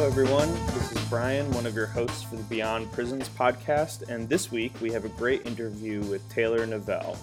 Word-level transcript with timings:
Hello, 0.00 0.10
everyone. 0.10 0.50
This 0.68 0.92
is 0.92 1.04
Brian, 1.10 1.52
one 1.52 1.66
of 1.66 1.74
your 1.76 1.84
hosts 1.84 2.22
for 2.22 2.36
the 2.36 2.42
Beyond 2.44 2.90
Prisons 2.90 3.28
podcast, 3.28 4.08
and 4.08 4.26
this 4.26 4.50
week 4.50 4.72
we 4.80 4.90
have 4.92 5.04
a 5.04 5.10
great 5.10 5.46
interview 5.46 6.00
with 6.04 6.26
Taylar 6.30 6.66
Nuevelle. 6.66 7.18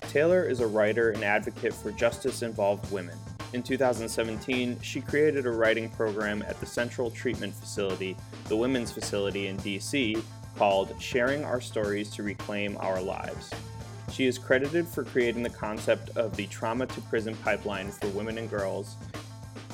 Taylar 0.00 0.48
is 0.48 0.60
a 0.60 0.66
writer 0.66 1.10
and 1.10 1.22
advocate 1.24 1.74
for 1.74 1.90
justice 1.92 2.40
involved 2.40 2.90
women. 2.90 3.18
In 3.52 3.62
2017, 3.62 4.80
she 4.80 5.02
created 5.02 5.44
a 5.44 5.50
writing 5.50 5.90
program 5.90 6.42
at 6.48 6.58
the 6.58 6.64
Central 6.64 7.10
Treatment 7.10 7.52
Facility, 7.54 8.16
the 8.48 8.56
women's 8.56 8.90
facility 8.90 9.48
in 9.48 9.58
DC, 9.58 10.18
called 10.56 10.94
Sharing 10.98 11.44
Our 11.44 11.60
Stories 11.60 12.08
to 12.12 12.22
Reclaim 12.22 12.78
Our 12.80 13.02
Lives. 13.02 13.50
She 14.10 14.24
is 14.24 14.38
credited 14.38 14.88
for 14.88 15.04
creating 15.04 15.42
the 15.42 15.50
concept 15.50 16.16
of 16.16 16.34
the 16.34 16.46
trauma 16.46 16.86
to 16.86 17.00
prison 17.02 17.36
pipeline 17.44 17.90
for 17.90 18.08
women 18.08 18.38
and 18.38 18.48
girls 18.48 18.96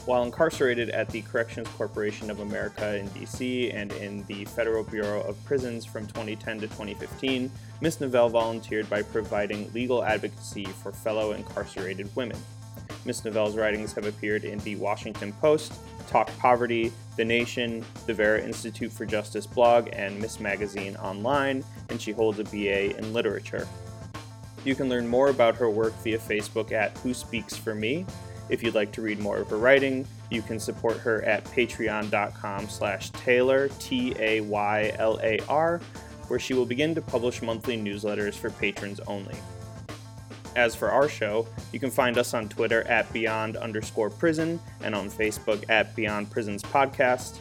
while 0.09 0.23
incarcerated 0.23 0.89
at 0.89 1.11
the 1.11 1.21
Corrections 1.21 1.69
Corporation 1.77 2.30
of 2.30 2.41
America 2.41 2.97
in 2.97 3.07
DC 3.11 3.75
and 3.75 3.93
in 3.93 4.25
the 4.25 4.47
Federal 4.47 4.83
Bureau 4.83 5.21
of 5.21 5.37
Prisons 5.45 5.85
from 5.85 6.07
2010 6.07 6.61
to 6.61 6.66
2015, 6.66 7.51
Ms. 7.83 7.99
Nuevelle 7.99 8.30
volunteered 8.30 8.89
by 8.89 9.02
providing 9.02 9.71
legal 9.75 10.02
advocacy 10.02 10.65
for 10.65 10.93
fellow 10.93 11.33
incarcerated 11.33 12.09
women. 12.16 12.39
Ms. 13.05 13.21
Nuevelle's 13.21 13.55
writings 13.55 13.93
have 13.93 14.07
appeared 14.07 14.45
in 14.45 14.59
the 14.61 14.77
Washington 14.77 15.30
Post, 15.43 15.75
Talk 16.09 16.30
Poverty, 16.38 16.91
The 17.19 17.25
Nation, 17.27 17.85
the 18.07 18.15
Vera 18.15 18.41
Institute 18.41 18.91
for 18.91 19.05
Justice 19.05 19.47
blog, 19.47 19.91
and 19.93 20.19
Ms. 20.19 20.41
Magazine 20.41 20.97
online, 20.97 21.63
and 21.91 22.01
she 22.01 22.13
holds 22.13 22.38
a 22.38 22.45
BA 22.45 22.97
in 22.97 23.13
literature. 23.13 23.69
You 24.65 24.75
can 24.75 24.88
learn 24.88 25.07
more 25.07 25.29
about 25.29 25.55
her 25.57 25.69
work 25.69 25.93
via 26.02 26.19
Facebook 26.19 26.73
at 26.73 26.97
Who 26.99 27.13
Speaks 27.13 27.59
for 27.59 27.75
Me, 27.75 28.07
if 28.48 28.62
you'd 28.62 28.75
like 28.75 28.93
to 28.93 29.02
read 29.02 29.19
more 29.19 29.38
of 29.38 29.51
her 29.51 29.59
writing, 29.59 30.07
you 30.30 30.43
can 30.43 30.59
support 30.59 30.98
her 30.98 31.23
at 31.25 31.45
patreon.com 31.45 32.69
slash 32.69 33.10
Taylar, 33.13 33.77
T-A-Y-L-A-R, 33.79 35.80
where 36.29 36.38
she 36.38 36.54
will 36.54 36.66
begin 36.66 36.95
to 36.95 37.02
publish 37.02 37.43
monthly 37.43 37.76
newsletters 37.76 38.35
for 38.35 38.51
patrons 38.51 39.01
only. 39.07 39.35
As 40.57 40.74
for 40.74 40.91
our 40.91 41.09
show, 41.09 41.46
you 41.73 41.79
can 41.79 41.91
find 41.91 42.19
us 42.19 42.35
on 42.35 42.49
Twitter 42.49 42.82
at 42.88 43.10
Beyond 43.13 43.57
underscore 43.57 44.10
prison 44.10 44.59
and 44.82 44.95
on 44.95 45.10
Facebook 45.10 45.65
at 45.69 45.95
Beyond 45.95 46.30
Prisons 46.30 46.63
Podcast. 46.63 47.38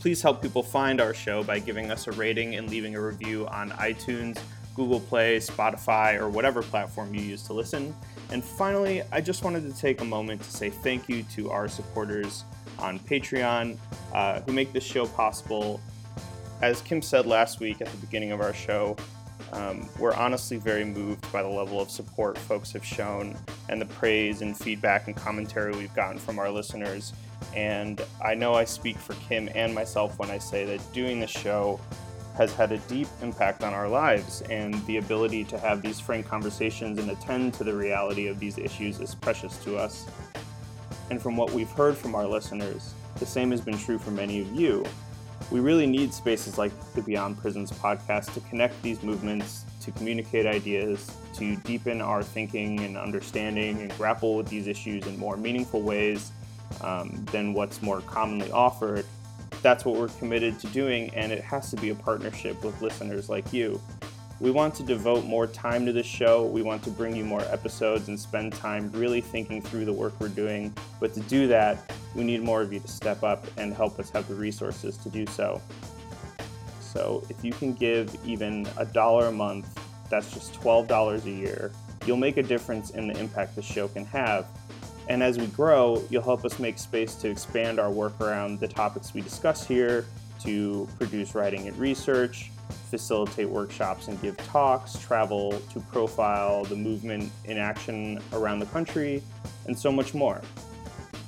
Please 0.00 0.22
help 0.22 0.42
people 0.42 0.62
find 0.62 1.00
our 1.00 1.14
show 1.14 1.42
by 1.42 1.58
giving 1.58 1.90
us 1.90 2.06
a 2.06 2.12
rating 2.12 2.56
and 2.56 2.68
leaving 2.68 2.94
a 2.94 3.00
review 3.00 3.46
on 3.48 3.70
iTunes, 3.70 4.38
Google 4.74 5.00
Play, 5.00 5.38
Spotify, 5.38 6.20
or 6.20 6.28
whatever 6.28 6.62
platform 6.62 7.14
you 7.14 7.20
use 7.20 7.42
to 7.44 7.52
listen. 7.52 7.94
And 8.30 8.44
finally, 8.44 9.02
I 9.10 9.20
just 9.20 9.42
wanted 9.42 9.66
to 9.72 9.80
take 9.80 10.00
a 10.00 10.04
moment 10.04 10.42
to 10.42 10.50
say 10.50 10.70
thank 10.70 11.08
you 11.08 11.22
to 11.34 11.50
our 11.50 11.68
supporters 11.68 12.44
on 12.78 12.98
Patreon 13.00 13.78
uh, 14.12 14.40
who 14.42 14.52
make 14.52 14.72
this 14.72 14.84
show 14.84 15.06
possible. 15.06 15.80
As 16.60 16.82
Kim 16.82 17.00
said 17.00 17.26
last 17.26 17.60
week 17.60 17.80
at 17.80 17.88
the 17.88 17.96
beginning 17.98 18.32
of 18.32 18.40
our 18.40 18.52
show, 18.52 18.96
um, 19.52 19.88
we're 19.98 20.14
honestly 20.14 20.58
very 20.58 20.84
moved 20.84 21.30
by 21.32 21.42
the 21.42 21.48
level 21.48 21.80
of 21.80 21.90
support 21.90 22.36
folks 22.36 22.72
have 22.72 22.84
shown 22.84 23.34
and 23.68 23.80
the 23.80 23.86
praise 23.86 24.42
and 24.42 24.56
feedback 24.56 25.06
and 25.06 25.16
commentary 25.16 25.72
we've 25.72 25.94
gotten 25.94 26.18
from 26.18 26.38
our 26.38 26.50
listeners. 26.50 27.14
And 27.54 28.02
I 28.22 28.34
know 28.34 28.54
I 28.54 28.64
speak 28.64 28.98
for 28.98 29.14
Kim 29.28 29.48
and 29.54 29.74
myself 29.74 30.18
when 30.18 30.30
I 30.30 30.38
say 30.38 30.64
that 30.66 30.92
doing 30.92 31.20
this 31.20 31.30
show 31.30 31.80
has 32.38 32.54
had 32.54 32.70
a 32.70 32.78
deep 32.78 33.08
impact 33.20 33.64
on 33.64 33.74
our 33.74 33.88
lives, 33.88 34.42
and 34.48 34.74
the 34.86 34.98
ability 34.98 35.42
to 35.42 35.58
have 35.58 35.82
these 35.82 35.98
frank 35.98 36.24
conversations 36.24 36.96
and 36.98 37.10
attend 37.10 37.52
to 37.52 37.64
the 37.64 37.74
reality 37.74 38.28
of 38.28 38.38
these 38.38 38.58
issues 38.58 39.00
is 39.00 39.12
precious 39.16 39.56
to 39.64 39.76
us. 39.76 40.06
And 41.10 41.20
from 41.20 41.36
what 41.36 41.50
we've 41.50 41.70
heard 41.70 41.96
from 41.96 42.14
our 42.14 42.28
listeners, 42.28 42.94
the 43.16 43.26
same 43.26 43.50
has 43.50 43.60
been 43.60 43.76
true 43.76 43.98
for 43.98 44.12
many 44.12 44.40
of 44.40 44.54
you. 44.54 44.84
We 45.50 45.58
really 45.58 45.86
need 45.86 46.14
spaces 46.14 46.58
like 46.58 46.70
the 46.94 47.02
Beyond 47.02 47.38
Prisons 47.38 47.72
podcast 47.72 48.32
to 48.34 48.40
connect 48.48 48.80
these 48.82 49.02
movements, 49.02 49.64
to 49.80 49.90
communicate 49.90 50.46
ideas, 50.46 51.10
to 51.34 51.56
deepen 51.56 52.00
our 52.00 52.22
thinking 52.22 52.78
and 52.80 52.96
understanding, 52.96 53.80
and 53.80 53.90
grapple 53.96 54.36
with 54.36 54.46
these 54.46 54.68
issues 54.68 55.08
in 55.08 55.18
more 55.18 55.36
meaningful 55.36 55.82
ways 55.82 56.30
um, 56.82 57.26
than 57.32 57.52
what's 57.52 57.82
more 57.82 58.00
commonly 58.02 58.52
offered 58.52 59.04
that's 59.62 59.84
what 59.84 59.96
we're 59.96 60.08
committed 60.08 60.58
to 60.60 60.66
doing, 60.68 61.10
and 61.14 61.32
it 61.32 61.42
has 61.42 61.70
to 61.70 61.76
be 61.76 61.90
a 61.90 61.94
partnership 61.94 62.62
with 62.64 62.80
listeners 62.80 63.28
like 63.28 63.52
you. 63.52 63.80
We 64.40 64.52
want 64.52 64.76
to 64.76 64.84
devote 64.84 65.24
more 65.24 65.48
time 65.48 65.84
to 65.86 65.92
the 65.92 66.02
show. 66.02 66.46
We 66.46 66.62
want 66.62 66.84
to 66.84 66.90
bring 66.90 67.16
you 67.16 67.24
more 67.24 67.42
episodes 67.42 68.06
and 68.06 68.18
spend 68.18 68.52
time 68.52 68.88
really 68.92 69.20
thinking 69.20 69.60
through 69.60 69.84
the 69.84 69.92
work 69.92 70.14
we're 70.20 70.28
doing. 70.28 70.72
But 71.00 71.12
to 71.14 71.20
do 71.20 71.48
that, 71.48 71.90
we 72.14 72.22
need 72.22 72.42
more 72.42 72.62
of 72.62 72.72
you 72.72 72.78
to 72.78 72.88
step 72.88 73.24
up 73.24 73.44
and 73.56 73.74
help 73.74 73.98
us 73.98 74.10
have 74.10 74.28
the 74.28 74.36
resources 74.36 74.96
to 74.98 75.08
do 75.08 75.26
so. 75.26 75.60
So 76.80 77.24
if 77.28 77.44
you 77.44 77.52
can 77.52 77.74
give 77.74 78.16
even 78.24 78.68
a 78.76 78.84
dollar 78.84 79.26
a 79.26 79.32
month, 79.32 79.76
that's 80.08 80.32
just 80.32 80.54
$12 80.60 81.24
a 81.24 81.30
year, 81.30 81.72
you'll 82.06 82.16
make 82.16 82.36
a 82.36 82.42
difference 82.42 82.90
in 82.90 83.08
the 83.08 83.18
impact 83.18 83.56
the 83.56 83.62
show 83.62 83.88
can 83.88 84.04
have 84.06 84.46
and 85.08 85.22
as 85.22 85.38
we 85.38 85.46
grow, 85.48 86.02
you'll 86.10 86.22
help 86.22 86.44
us 86.44 86.58
make 86.58 86.78
space 86.78 87.14
to 87.16 87.30
expand 87.30 87.80
our 87.80 87.90
work 87.90 88.20
around 88.20 88.60
the 88.60 88.68
topics 88.68 89.14
we 89.14 89.20
discuss 89.20 89.66
here, 89.66 90.04
to 90.40 90.88
produce 90.98 91.34
writing 91.34 91.66
and 91.66 91.76
research, 91.78 92.50
facilitate 92.90 93.48
workshops 93.48 94.08
and 94.08 94.20
give 94.20 94.36
talks, 94.38 94.98
travel 94.98 95.60
to 95.72 95.80
profile 95.80 96.64
the 96.64 96.76
movement 96.76 97.30
in 97.44 97.58
action 97.58 98.20
around 98.32 98.58
the 98.58 98.66
country, 98.66 99.22
and 99.66 99.78
so 99.78 99.90
much 99.90 100.14
more. 100.14 100.40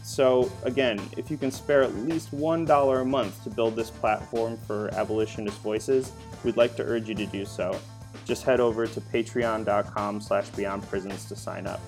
So, 0.03 0.51
again, 0.65 1.01
if 1.17 1.31
you 1.31 1.37
can 1.37 1.51
spare 1.51 1.83
at 1.83 1.95
least 1.95 2.35
$1 2.35 3.01
a 3.01 3.05
month 3.05 3.45
to 3.45 3.51
build 3.51 3.77
this 3.77 3.91
platform 3.91 4.57
for 4.67 4.93
abolitionist 4.95 5.59
voices, 5.61 6.13
we'd 6.43 6.57
like 6.57 6.75
to 6.77 6.83
urge 6.83 7.09
you 7.09 7.15
to 7.15 7.27
do 7.27 7.45
so. 7.45 7.79
Just 8.25 8.43
head 8.43 8.61
over 8.61 8.87
to 8.87 9.01
patreon.com 9.01 10.21
slash 10.21 10.49
beyondprisons 10.51 11.29
to 11.29 11.37
sign 11.37 11.67
up. 11.67 11.81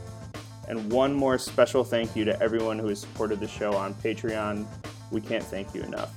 And 0.68 0.90
one 0.92 1.12
more 1.12 1.38
special 1.38 1.82
thank 1.84 2.14
you 2.14 2.24
to 2.24 2.40
everyone 2.40 2.78
who 2.78 2.88
has 2.88 3.00
supported 3.00 3.40
the 3.40 3.48
show 3.48 3.74
on 3.74 3.94
Patreon. 3.94 4.66
We 5.10 5.20
can't 5.20 5.44
thank 5.44 5.74
you 5.74 5.82
enough. 5.82 6.14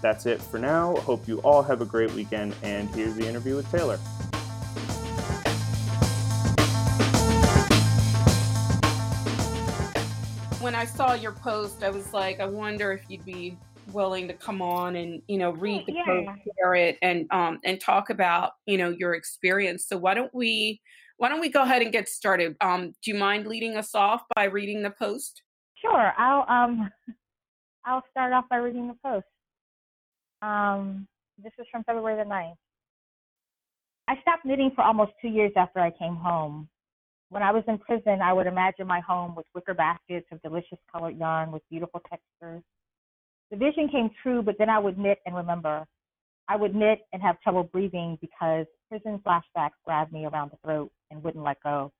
That's 0.00 0.26
it 0.26 0.40
for 0.40 0.58
now. 0.58 0.96
Hope 0.96 1.26
you 1.28 1.38
all 1.40 1.62
have 1.62 1.80
a 1.80 1.84
great 1.84 2.12
weekend, 2.12 2.54
and 2.62 2.88
here's 2.90 3.14
the 3.14 3.26
interview 3.26 3.56
with 3.56 3.66
Taylar. 3.72 3.98
When 10.60 10.74
I 10.74 10.84
saw 10.84 11.14
your 11.14 11.32
post, 11.32 11.82
I 11.82 11.90
was 11.90 12.12
like, 12.12 12.40
I 12.40 12.46
wonder 12.46 12.92
if 12.92 13.02
you'd 13.08 13.24
be 13.24 13.56
willing 13.92 14.26
to 14.28 14.34
come 14.34 14.60
on 14.60 14.96
and 14.96 15.22
you 15.28 15.38
know 15.38 15.52
read 15.52 15.86
the 15.86 15.92
yeah. 15.92 16.04
post, 16.04 16.28
share 16.58 16.74
it, 16.74 16.98
and 17.02 17.26
um 17.30 17.60
and 17.64 17.80
talk 17.80 18.10
about 18.10 18.52
you 18.66 18.78
know 18.78 18.90
your 18.90 19.14
experience. 19.14 19.86
So 19.86 19.96
why 19.96 20.14
don't 20.14 20.34
we 20.34 20.80
why 21.18 21.28
don't 21.28 21.40
we 21.40 21.48
go 21.48 21.62
ahead 21.62 21.82
and 21.82 21.92
get 21.92 22.08
started? 22.08 22.56
Um, 22.60 22.94
do 23.02 23.10
you 23.10 23.14
mind 23.14 23.46
leading 23.46 23.76
us 23.76 23.94
off 23.94 24.22
by 24.34 24.44
reading 24.44 24.82
the 24.82 24.90
post? 24.90 25.42
Sure. 25.80 26.12
I'll 26.18 26.44
um 26.48 26.90
I'll 27.84 28.02
start 28.10 28.32
off 28.32 28.44
by 28.50 28.56
reading 28.56 28.88
the 28.88 28.96
post. 29.04 29.26
Um, 30.42 31.06
this 31.42 31.52
is 31.58 31.66
from 31.70 31.84
February 31.84 32.22
the 32.22 32.28
9th. 32.28 32.56
I 34.08 34.20
stopped 34.22 34.44
knitting 34.44 34.72
for 34.74 34.82
almost 34.82 35.12
two 35.22 35.28
years 35.28 35.52
after 35.56 35.78
I 35.80 35.90
came 35.90 36.16
home. 36.16 36.68
When 37.28 37.42
I 37.42 37.52
was 37.52 37.64
in 37.68 37.78
prison, 37.78 38.20
I 38.22 38.32
would 38.32 38.46
imagine 38.46 38.86
my 38.86 39.00
home 39.00 39.34
with 39.34 39.46
wicker 39.54 39.74
baskets 39.74 40.26
of 40.30 40.42
delicious 40.42 40.78
colored 40.92 41.16
yarn 41.16 41.52
with 41.52 41.62
beautiful 41.70 42.00
textures. 42.08 42.62
The 43.50 43.56
vision 43.56 43.88
came 43.88 44.10
true, 44.22 44.42
but 44.42 44.56
then 44.58 44.68
I 44.68 44.78
would 44.78 44.98
knit 44.98 45.18
and 45.26 45.34
remember. 45.34 45.84
I 46.48 46.56
would 46.56 46.74
knit 46.74 47.00
and 47.12 47.22
have 47.22 47.40
trouble 47.40 47.64
breathing 47.64 48.18
because 48.20 48.66
prison 48.88 49.20
flashbacks 49.26 49.78
grabbed 49.84 50.12
me 50.12 50.26
around 50.26 50.52
the 50.52 50.58
throat 50.64 50.90
and 51.10 51.22
wouldn't 51.22 51.44
let 51.44 51.62
go. 51.62 51.92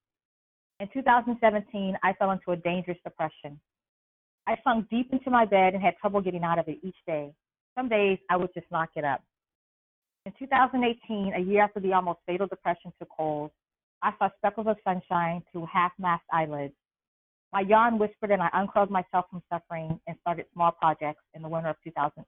In 0.81 0.89
2017, 0.93 1.97
I 2.03 2.12
fell 2.15 2.33
into 2.33 2.50
a 2.53 2.56
dangerous 2.56 2.99
depression. 3.05 3.59
I 4.47 4.56
sunk 4.62 4.89
deep 4.91 5.13
into 5.13 5.30
my 5.30 5.45
bed 5.45 5.75
and 5.75 5.83
had 5.83 5.97
trouble 5.97 6.21
getting 6.21 6.45
out 6.45 6.59
of 6.59 6.69
it 6.69 6.78
each 6.83 6.97
day. 7.07 7.33
Some 7.77 7.89
days 7.89 8.19
I 8.30 8.36
would 8.36 8.53
just 8.54 8.71
not 8.71 8.92
get 8.95 9.04
up. 9.04 9.22
In 10.25 10.33
2018, 10.39 11.34
a 11.34 11.41
year 11.41 11.63
after 11.63 11.80
the 11.80 11.92
almost 11.92 12.19
fatal 12.27 12.47
depression 12.47 12.92
took 12.98 13.09
hold, 13.10 13.51
I 14.03 14.13
saw 14.19 14.28
speckles 14.36 14.66
of 14.66 14.77
sunshine 14.84 15.42
through 15.51 15.66
half-masked 15.72 16.27
eyelids. 16.33 16.75
My 17.53 17.60
yawn 17.60 17.98
whispered, 17.98 18.33
and 18.33 18.42
I 18.42 18.51
uncurled 18.53 18.91
myself 18.91 19.27
from 19.30 19.42
suffering 19.51 19.98
and 20.07 20.16
started 20.21 20.47
small 20.53 20.72
projects 20.72 21.22
in 21.34 21.42
the 21.42 21.48
winter 21.48 21.71
of 21.71 21.77
2000. 21.83 22.25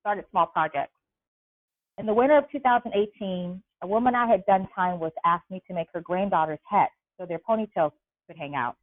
Started 0.00 0.24
small 0.30 0.46
projects. 0.46 0.92
In 1.98 2.06
the 2.06 2.14
winter 2.14 2.36
of 2.36 2.50
2018, 2.50 3.62
a 3.82 3.86
woman 3.86 4.14
I 4.14 4.26
had 4.26 4.46
done 4.46 4.68
time 4.74 5.00
with 5.00 5.12
asked 5.24 5.50
me 5.50 5.60
to 5.66 5.74
make 5.74 5.88
her 5.92 6.00
granddaughters 6.00 6.60
hat 6.68 6.90
so 7.18 7.26
their 7.26 7.40
ponytails 7.40 7.92
could 8.26 8.36
hang 8.36 8.54
out. 8.54 8.76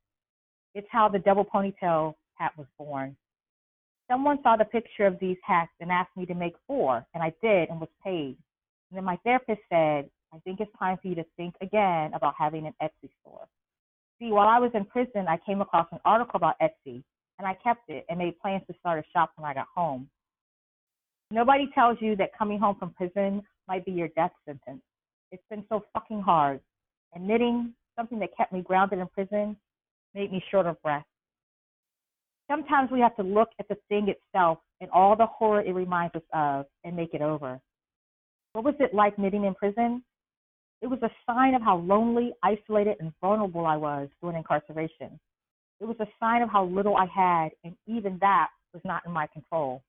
It's 0.75 0.88
how 0.92 1.07
the 1.10 1.19
double 1.19 1.46
ponytail 1.46 2.16
hat 2.36 2.51
was 2.57 2.68
born. 2.78 3.16
Someone 4.12 4.40
saw 4.44 4.57
the 4.57 4.66
picture 4.66 5.06
of 5.06 5.18
these 5.19 5.38
hats 5.44 5.72
and 5.80 5.92
asked 5.92 6.16
me 6.18 6.25
to 6.25 6.34
make 6.34 6.56
four, 6.68 7.06
and 7.13 7.24
I 7.24 7.34
did 7.42 7.69
and 7.69 7.80
was 7.80 7.90
paid. 8.04 8.36
And 8.90 8.98
then 8.98 9.04
my 9.04 9.18
therapist 9.24 9.62
said, 9.69 10.10
I 10.34 10.40
think 10.44 10.60
it's 10.60 10.72
time 10.78 10.98
for 11.01 11.07
you 11.07 11.16
to 11.16 11.25
think 11.38 11.56
again 11.62 12.13
about 12.13 12.34
having 12.38 12.68
an 12.68 12.74
Etsy 12.81 13.10
store. 13.22 13.48
See, 14.19 14.31
while 14.31 14.48
I 14.48 14.60
was 14.60 14.72
in 14.74 14.84
prison, 14.86 15.28
I 15.28 15.38
came 15.46 15.62
across 15.62 15.88
an 15.92 16.00
article 16.06 16.38
about 16.38 16.56
Etsy, 16.60 17.04
and 17.38 17.48
I 17.48 17.56
kept 17.63 17.90
it 17.90 18.06
and 18.10 18.19
made 18.19 18.40
plans 18.40 18.63
to 18.68 18.74
start 18.80 19.00
a 19.00 19.12
shop 19.12 19.31
when 19.38 19.50
I 19.50 19.54
got 19.54 19.68
home. 19.74 20.10
Nobody 21.31 21.69
tells 21.74 21.98
you 22.01 22.16
that 22.18 22.38
coming 22.38 22.60
home 22.60 22.75
from 22.78 22.92
prison 22.92 23.44
might 23.68 23.86
be 23.86 23.92
your 23.92 24.10
death 24.10 24.31
sentence. 24.46 24.81
It's 25.31 25.43
been 25.49 25.63
so 25.69 25.83
fucking 25.93 26.21
hard. 26.21 26.59
And 27.13 27.27
knitting, 27.27 27.73
something 27.95 28.19
that 28.19 28.35
kept 28.35 28.53
me 28.53 28.61
grounded 28.61 28.99
in 28.99 29.07
prison, 29.07 29.57
made 30.13 30.31
me 30.31 30.43
short 30.49 30.65
of 30.65 30.81
breath. 30.81 31.05
Sometimes 32.49 32.89
we 32.91 32.99
have 32.99 33.15
to 33.17 33.23
look 33.23 33.49
at 33.59 33.67
the 33.67 33.77
thing 33.89 34.09
itself 34.09 34.59
and 34.81 34.89
all 34.91 35.15
the 35.15 35.25
horror 35.25 35.61
it 35.61 35.73
reminds 35.73 36.15
us 36.15 36.23
of 36.33 36.65
and 36.83 36.95
make 36.95 37.13
it 37.13 37.21
over. 37.21 37.59
What 38.53 38.65
was 38.65 38.73
it 38.79 38.93
like 38.93 39.19
knitting 39.19 39.45
in 39.45 39.53
prison? 39.53 40.03
It 40.81 40.87
was 40.87 40.99
a 41.03 41.11
sign 41.27 41.53
of 41.53 41.61
how 41.61 41.77
lonely, 41.77 42.31
isolated, 42.41 42.95
and 42.99 43.13
vulnerable 43.21 43.65
I 43.65 43.75
was 43.75 44.07
during 44.21 44.37
incarceration. 44.37 45.19
It 45.79 45.85
was 45.85 45.97
a 45.99 46.07
sign 46.19 46.41
of 46.41 46.49
how 46.49 46.65
little 46.65 46.95
I 46.95 47.05
had, 47.05 47.49
and 47.63 47.75
even 47.85 48.17
that 48.21 48.47
was 48.73 48.81
not 48.85 49.03
in 49.05 49.11
my 49.11 49.27
control. 49.27 49.83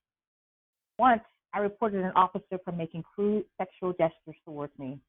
Once, 0.99 1.23
I 1.53 1.59
reported 1.59 2.03
an 2.03 2.11
officer 2.15 2.59
for 2.63 2.71
making 2.71 3.03
crude 3.15 3.45
sexual 3.57 3.91
gestures 3.93 4.35
towards 4.45 4.77
me. 4.77 4.99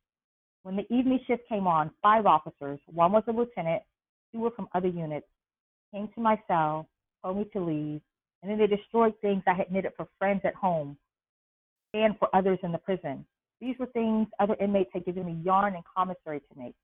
When 0.62 0.76
the 0.76 0.92
evening 0.94 1.20
shift 1.26 1.48
came 1.48 1.66
on, 1.66 1.90
five 2.02 2.26
officers, 2.26 2.78
one 2.86 3.12
was 3.12 3.24
a 3.26 3.32
lieutenant, 3.32 3.82
two 4.32 4.40
were 4.40 4.50
from 4.52 4.68
other 4.74 4.88
units, 4.88 5.26
came 5.92 6.08
to 6.14 6.20
my 6.20 6.40
cell, 6.46 6.88
told 7.22 7.38
me 7.38 7.44
to 7.52 7.60
leave, 7.60 8.00
and 8.42 8.50
then 8.50 8.58
they 8.58 8.66
destroyed 8.66 9.14
things 9.20 9.42
I 9.46 9.54
had 9.54 9.70
knitted 9.72 9.92
for 9.96 10.08
friends 10.18 10.42
at 10.44 10.54
home 10.54 10.96
and 11.94 12.16
for 12.18 12.34
others 12.34 12.58
in 12.62 12.72
the 12.72 12.78
prison. 12.78 13.24
These 13.60 13.76
were 13.78 13.86
things 13.86 14.26
other 14.40 14.56
inmates 14.60 14.90
had 14.92 15.04
given 15.04 15.26
me 15.26 15.40
yarn 15.44 15.74
and 15.74 15.84
commissary 15.96 16.40
to 16.40 16.58
make. 16.58 16.74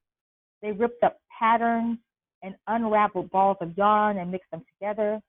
They 0.63 0.73
ripped 0.73 1.03
up 1.03 1.21
patterns 1.37 1.99
and 2.43 2.55
unraveled 2.67 3.31
balls 3.31 3.57
of 3.61 3.77
yarn 3.77 4.19
and 4.19 4.31
mixed 4.31 4.51
them 4.51 4.65
together. 4.75 5.21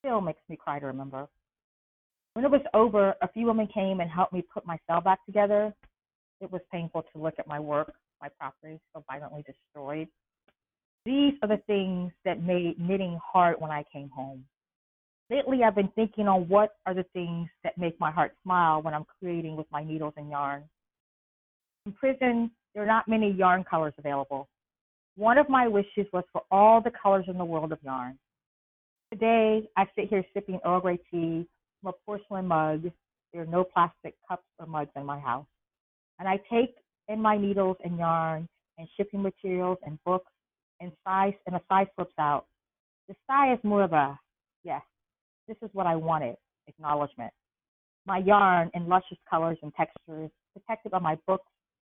Still 0.00 0.20
makes 0.20 0.40
me 0.48 0.56
cry 0.56 0.78
to 0.78 0.86
remember. 0.86 1.28
When 2.34 2.44
it 2.44 2.50
was 2.50 2.62
over, 2.72 3.14
a 3.22 3.28
few 3.28 3.46
women 3.46 3.68
came 3.72 4.00
and 4.00 4.10
helped 4.10 4.32
me 4.32 4.42
put 4.42 4.66
my 4.66 4.78
cell 4.86 5.00
back 5.00 5.24
together. 5.26 5.74
It 6.40 6.50
was 6.50 6.60
painful 6.70 7.02
to 7.12 7.22
look 7.22 7.34
at 7.38 7.46
my 7.46 7.60
work, 7.60 7.94
my 8.20 8.28
property 8.38 8.80
so 8.94 9.04
violently 9.08 9.44
destroyed. 9.46 10.08
These 11.04 11.34
are 11.42 11.48
the 11.48 11.62
things 11.66 12.12
that 12.24 12.42
made 12.42 12.78
knitting 12.78 13.18
hard 13.22 13.56
when 13.60 13.70
I 13.70 13.84
came 13.92 14.08
home. 14.08 14.44
Lately, 15.30 15.62
I've 15.64 15.74
been 15.74 15.90
thinking 15.94 16.28
on 16.28 16.48
what 16.48 16.76
are 16.86 16.94
the 16.94 17.04
things 17.14 17.48
that 17.62 17.78
make 17.78 17.98
my 17.98 18.10
heart 18.10 18.34
smile 18.42 18.82
when 18.82 18.94
I'm 18.94 19.06
creating 19.18 19.56
with 19.56 19.66
my 19.70 19.82
needles 19.82 20.14
and 20.16 20.30
yarn. 20.30 20.64
In 21.86 21.92
prison, 21.92 22.50
there 22.74 22.82
are 22.82 22.86
not 22.86 23.08
many 23.08 23.30
yarn 23.30 23.64
colors 23.64 23.94
available. 23.98 24.48
One 25.16 25.38
of 25.38 25.48
my 25.48 25.68
wishes 25.68 26.06
was 26.12 26.24
for 26.32 26.42
all 26.50 26.80
the 26.80 26.90
colors 26.90 27.26
in 27.28 27.38
the 27.38 27.44
world 27.44 27.72
of 27.72 27.78
yarn. 27.82 28.18
Today, 29.12 29.68
I 29.76 29.86
sit 29.94 30.08
here 30.08 30.24
sipping 30.34 30.60
Earl 30.64 30.80
Grey 30.80 30.98
tea 31.10 31.46
from 31.80 31.90
a 31.90 31.92
porcelain 32.04 32.46
mug. 32.46 32.90
There 33.32 33.42
are 33.42 33.46
no 33.46 33.64
plastic 33.64 34.14
cups 34.28 34.44
or 34.58 34.66
mugs 34.66 34.90
in 34.96 35.06
my 35.06 35.18
house. 35.18 35.46
And 36.18 36.28
I 36.28 36.38
take 36.50 36.74
in 37.08 37.20
my 37.20 37.36
needles 37.36 37.76
and 37.84 37.98
yarn 37.98 38.48
and 38.78 38.88
shipping 38.96 39.22
materials 39.22 39.78
and 39.84 39.98
books 40.04 40.30
and 40.80 40.92
size 41.04 41.34
and 41.46 41.56
a 41.56 41.60
size 41.68 41.86
slips 41.96 42.14
out. 42.18 42.46
The 43.08 43.14
sigh 43.26 43.52
is 43.52 43.58
more 43.62 43.82
of 43.82 43.92
a 43.92 44.18
yes, 44.62 44.82
this 45.46 45.56
is 45.62 45.70
what 45.72 45.86
I 45.86 45.96
wanted, 45.96 46.36
acknowledgement. 46.66 47.32
My 48.06 48.18
yarn 48.18 48.70
in 48.74 48.88
luscious 48.88 49.18
colors 49.28 49.58
and 49.62 49.72
textures, 49.74 50.30
protected 50.52 50.92
by 50.92 50.98
my 50.98 51.18
books 51.26 51.46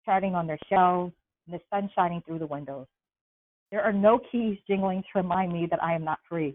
charting 0.05 0.35
on 0.35 0.47
their 0.47 0.59
shelves 0.69 1.13
and 1.47 1.59
the 1.59 1.63
sun 1.71 1.91
shining 1.95 2.23
through 2.27 2.39
the 2.39 2.47
windows. 2.47 2.87
There 3.71 3.83
are 3.83 3.93
no 3.93 4.21
keys 4.31 4.59
jingling 4.69 5.03
to 5.03 5.19
remind 5.21 5.53
me 5.53 5.67
that 5.71 5.83
I 5.83 5.95
am 5.95 6.05
not 6.05 6.19
free. 6.29 6.55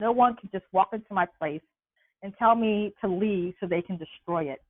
No 0.00 0.12
one 0.12 0.36
can 0.36 0.48
just 0.50 0.64
walk 0.72 0.88
into 0.92 1.12
my 1.12 1.26
place 1.38 1.60
and 2.22 2.32
tell 2.38 2.54
me 2.54 2.94
to 3.02 3.08
leave 3.08 3.54
so 3.60 3.66
they 3.66 3.82
can 3.82 3.98
destroy 3.98 4.44
it. 4.50 4.60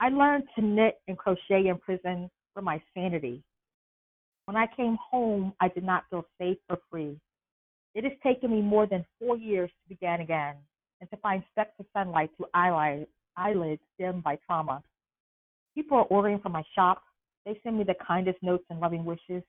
I 0.00 0.10
learned 0.10 0.44
to 0.54 0.64
knit 0.64 1.00
and 1.08 1.18
crochet 1.18 1.66
in 1.66 1.78
prison 1.78 2.30
for 2.54 2.62
my 2.62 2.80
sanity. 2.94 3.42
When 4.44 4.56
I 4.56 4.66
came 4.76 4.96
home, 5.10 5.52
I 5.60 5.68
did 5.68 5.84
not 5.84 6.04
feel 6.08 6.24
safe 6.40 6.58
or 6.70 6.78
free. 6.90 7.18
It 7.94 8.04
has 8.04 8.12
taken 8.22 8.50
me 8.50 8.62
more 8.62 8.86
than 8.86 9.04
four 9.18 9.36
years 9.36 9.70
to 9.70 9.88
begin 9.88 10.20
again 10.20 10.56
and 11.00 11.10
to 11.10 11.16
find 11.16 11.42
specks 11.50 11.74
of 11.78 11.86
sunlight 11.92 12.30
through 12.36 12.46
eyelids 12.54 13.82
dimmed 13.98 14.22
by 14.22 14.38
trauma. 14.46 14.82
People 15.74 15.98
are 15.98 16.04
ordering 16.04 16.38
from 16.40 16.52
my 16.52 16.62
shop. 16.74 17.02
They 17.44 17.58
send 17.62 17.78
me 17.78 17.84
the 17.84 17.94
kindest 18.06 18.38
notes 18.42 18.64
and 18.70 18.80
loving 18.80 19.04
wishes. 19.04 19.42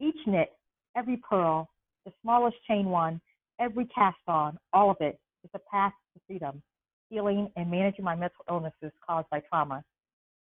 Each 0.00 0.16
knit, 0.26 0.52
every 0.96 1.16
purl, 1.16 1.68
the 2.04 2.12
smallest 2.22 2.56
chain 2.66 2.86
one, 2.86 3.20
every 3.58 3.86
cast 3.86 4.16
on, 4.26 4.58
all 4.72 4.90
of 4.90 4.96
it 5.00 5.18
is 5.44 5.50
a 5.54 5.58
path 5.70 5.92
to 6.14 6.20
freedom, 6.26 6.62
healing, 7.10 7.50
and 7.56 7.70
managing 7.70 8.04
my 8.04 8.14
mental 8.14 8.44
illnesses 8.48 8.92
caused 9.06 9.28
by 9.30 9.40
trauma. 9.40 9.84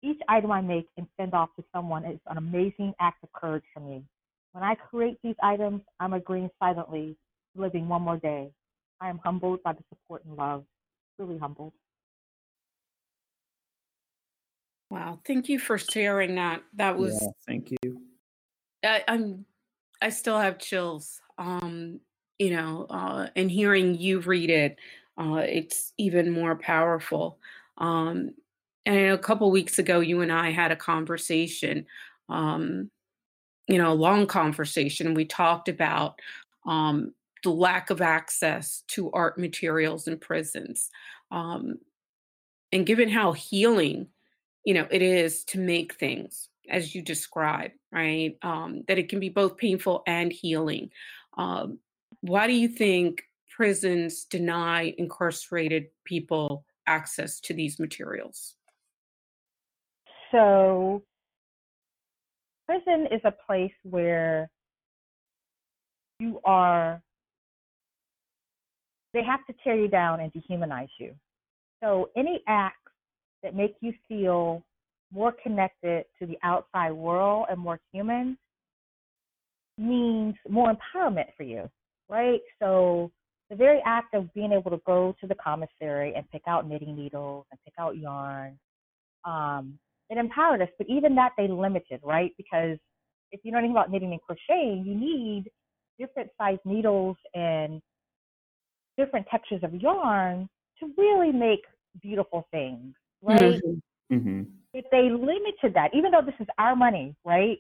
Each 0.01 0.19
item 0.27 0.51
I 0.51 0.61
make 0.61 0.87
and 0.97 1.07
send 1.17 1.33
off 1.33 1.49
to 1.55 1.63
someone 1.73 2.05
is 2.05 2.19
an 2.27 2.37
amazing 2.37 2.93
act 2.99 3.23
of 3.23 3.31
courage 3.31 3.63
for 3.73 3.79
me. 3.79 4.03
When 4.51 4.63
I 4.63 4.75
create 4.75 5.17
these 5.23 5.35
items, 5.41 5.81
I'm 5.99 6.13
agreeing 6.13 6.49
silently 6.59 7.15
to 7.55 7.61
living 7.61 7.87
one 7.87 8.01
more 8.01 8.17
day. 8.17 8.51
I 8.99 9.09
am 9.09 9.19
humbled 9.23 9.63
by 9.63 9.73
the 9.73 9.83
support 9.89 10.23
and 10.25 10.35
love, 10.35 10.65
truly 11.17 11.37
humbled. 11.37 11.73
Wow, 14.89 15.19
thank 15.25 15.49
you 15.49 15.57
for 15.57 15.77
sharing 15.77 16.35
that. 16.35 16.63
That 16.73 16.97
was 16.97 17.19
Yeah, 17.19 17.29
thank 17.47 17.71
you. 17.71 18.01
I, 18.83 19.03
I'm 19.07 19.45
I 20.01 20.09
still 20.09 20.37
have 20.37 20.59
chills. 20.59 21.19
Um, 21.37 22.01
you 22.37 22.51
know, 22.51 22.85
uh, 22.89 23.27
and 23.35 23.49
hearing 23.49 23.95
you 23.95 24.19
read 24.19 24.49
it, 24.49 24.77
uh, 25.17 25.43
it's 25.45 25.93
even 25.97 26.31
more 26.31 26.55
powerful. 26.55 27.37
Um, 27.77 28.31
and 28.85 29.11
a 29.11 29.17
couple 29.17 29.49
weeks 29.51 29.79
ago, 29.79 29.99
you 29.99 30.21
and 30.21 30.31
I 30.31 30.51
had 30.51 30.71
a 30.71 30.75
conversation, 30.75 31.85
um, 32.29 32.89
you 33.67 33.77
know, 33.77 33.91
a 33.91 33.93
long 33.93 34.27
conversation. 34.27 35.13
We 35.13 35.25
talked 35.25 35.69
about 35.69 36.19
um, 36.65 37.13
the 37.43 37.51
lack 37.51 37.89
of 37.89 38.01
access 38.01 38.83
to 38.89 39.11
art 39.11 39.37
materials 39.37 40.07
in 40.07 40.17
prisons. 40.17 40.89
Um, 41.31 41.77
and 42.71 42.85
given 42.85 43.09
how 43.09 43.33
healing, 43.33 44.07
you 44.65 44.73
know, 44.73 44.87
it 44.89 45.01
is 45.01 45.43
to 45.45 45.59
make 45.59 45.93
things 45.95 46.49
as 46.69 46.95
you 46.95 47.01
describe, 47.01 47.71
right? 47.91 48.37
Um, 48.41 48.83
that 48.87 48.97
it 48.97 49.09
can 49.09 49.19
be 49.19 49.29
both 49.29 49.57
painful 49.57 50.03
and 50.07 50.31
healing. 50.31 50.89
Um, 51.37 51.79
why 52.21 52.47
do 52.47 52.53
you 52.53 52.67
think 52.67 53.23
prisons 53.55 54.25
deny 54.25 54.93
incarcerated 54.97 55.85
people 56.05 56.65
access 56.87 57.39
to 57.39 57.53
these 57.53 57.79
materials? 57.79 58.55
So, 60.31 61.03
prison 62.65 63.07
is 63.11 63.21
a 63.23 63.33
place 63.45 63.73
where 63.83 64.49
you 66.19 66.39
are, 66.43 67.01
they 69.13 69.23
have 69.23 69.45
to 69.45 69.53
tear 69.63 69.75
you 69.75 69.87
down 69.87 70.19
and 70.19 70.31
dehumanize 70.33 70.89
you. 70.99 71.13
So, 71.83 72.09
any 72.17 72.41
acts 72.47 72.77
that 73.43 73.55
make 73.55 73.75
you 73.81 73.93
feel 74.07 74.63
more 75.11 75.33
connected 75.43 76.05
to 76.19 76.25
the 76.25 76.37
outside 76.41 76.91
world 76.91 77.45
and 77.51 77.59
more 77.59 77.79
human 77.91 78.37
means 79.77 80.33
more 80.49 80.73
empowerment 80.73 81.27
for 81.37 81.43
you, 81.43 81.69
right? 82.09 82.41
So, 82.59 83.11
the 83.49 83.55
very 83.55 83.81
act 83.85 84.13
of 84.13 84.33
being 84.33 84.51
able 84.51 84.71
to 84.71 84.81
go 84.85 85.15
to 85.21 85.27
the 85.27 85.35
commissary 85.35 86.13
and 86.15 86.29
pick 86.31 86.43
out 86.47 86.67
knitting 86.67 86.95
needles 86.95 87.45
and 87.51 87.59
pick 87.63 87.73
out 87.79 87.97
yarn, 87.97 88.57
um, 89.25 89.77
it 90.09 90.17
empowered 90.17 90.61
us. 90.61 90.69
But 90.77 90.87
even 90.89 91.15
that 91.15 91.31
they 91.37 91.47
limited, 91.47 91.99
right? 92.03 92.31
Because 92.37 92.77
if 93.31 93.41
you 93.43 93.51
know 93.51 93.57
anything 93.57 93.75
about 93.75 93.91
knitting 93.91 94.11
and 94.11 94.21
crocheting, 94.21 94.83
you 94.85 94.95
need 94.95 95.45
different 95.99 96.29
size 96.39 96.57
needles 96.65 97.17
and 97.33 97.81
different 98.97 99.25
textures 99.29 99.61
of 99.63 99.73
yarn 99.75 100.47
to 100.79 100.91
really 100.97 101.31
make 101.31 101.61
beautiful 102.01 102.47
things, 102.51 102.93
right? 103.21 103.39
Mm-hmm. 103.41 104.15
Mm-hmm. 104.15 104.41
If 104.73 104.85
they 104.91 105.09
limited 105.09 105.73
that, 105.75 105.91
even 105.93 106.11
though 106.11 106.21
this 106.25 106.35
is 106.39 106.47
our 106.57 106.75
money, 106.75 107.15
right? 107.23 107.57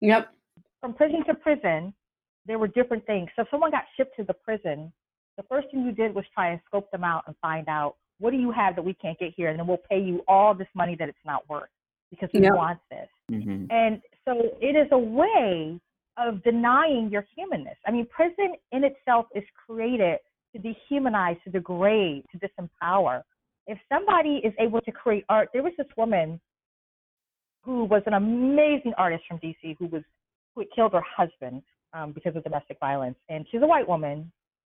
Yep. 0.00 0.32
From 0.80 0.94
prison 0.94 1.24
to 1.26 1.34
prison, 1.34 1.94
there 2.46 2.58
were 2.58 2.68
different 2.68 3.06
things. 3.06 3.28
So 3.36 3.42
if 3.42 3.48
someone 3.50 3.70
got 3.70 3.84
shipped 3.96 4.16
to 4.16 4.24
the 4.24 4.34
prison, 4.34 4.92
the 5.36 5.42
first 5.44 5.68
thing 5.70 5.84
you 5.84 5.92
did 5.92 6.14
was 6.14 6.24
try 6.34 6.50
and 6.50 6.60
scope 6.66 6.90
them 6.90 7.04
out 7.04 7.24
and 7.26 7.36
find 7.40 7.68
out 7.68 7.96
what 8.18 8.30
do 8.30 8.36
you 8.36 8.50
have 8.52 8.76
that 8.76 8.84
we 8.84 8.94
can't 8.94 9.18
get 9.18 9.32
here, 9.36 9.48
and 9.50 9.58
then 9.58 9.66
we'll 9.66 9.82
pay 9.90 10.00
you 10.00 10.22
all 10.28 10.54
this 10.54 10.68
money 10.74 10.96
that 10.98 11.08
it's 11.08 11.18
not 11.24 11.48
worth 11.48 11.68
because 12.10 12.28
we 12.32 12.42
Yep. 12.42 12.54
want 12.54 12.78
this. 12.90 13.08
Mm-hmm. 13.30 13.66
And 13.70 14.00
so 14.24 14.56
it 14.60 14.76
is 14.76 14.86
a 14.92 14.98
way 14.98 15.80
of 16.18 16.42
denying 16.42 17.10
your 17.10 17.26
humanness. 17.34 17.76
I 17.86 17.90
mean, 17.90 18.06
prison 18.06 18.54
in 18.70 18.84
itself 18.84 19.26
is 19.34 19.44
created 19.66 20.18
to 20.54 20.58
dehumanize, 20.60 21.42
to 21.44 21.50
degrade, 21.50 22.24
to 22.30 22.38
disempower. 22.38 23.22
If 23.66 23.78
somebody 23.88 24.40
is 24.44 24.52
able 24.58 24.80
to 24.82 24.92
create 24.92 25.24
art, 25.28 25.48
there 25.52 25.62
was 25.62 25.72
this 25.78 25.86
woman 25.96 26.40
who 27.62 27.84
was 27.84 28.02
an 28.06 28.14
amazing 28.14 28.92
artist 28.98 29.24
from 29.26 29.38
DC 29.38 29.76
who 29.78 29.86
was 29.86 30.02
who 30.54 30.60
had 30.60 30.68
killed 30.74 30.92
her 30.92 31.02
husband 31.16 31.62
um, 31.94 32.12
because 32.12 32.36
of 32.36 32.44
domestic 32.44 32.78
violence, 32.78 33.16
and 33.30 33.46
she's 33.50 33.62
a 33.62 33.66
white 33.66 33.88
woman. 33.88 34.30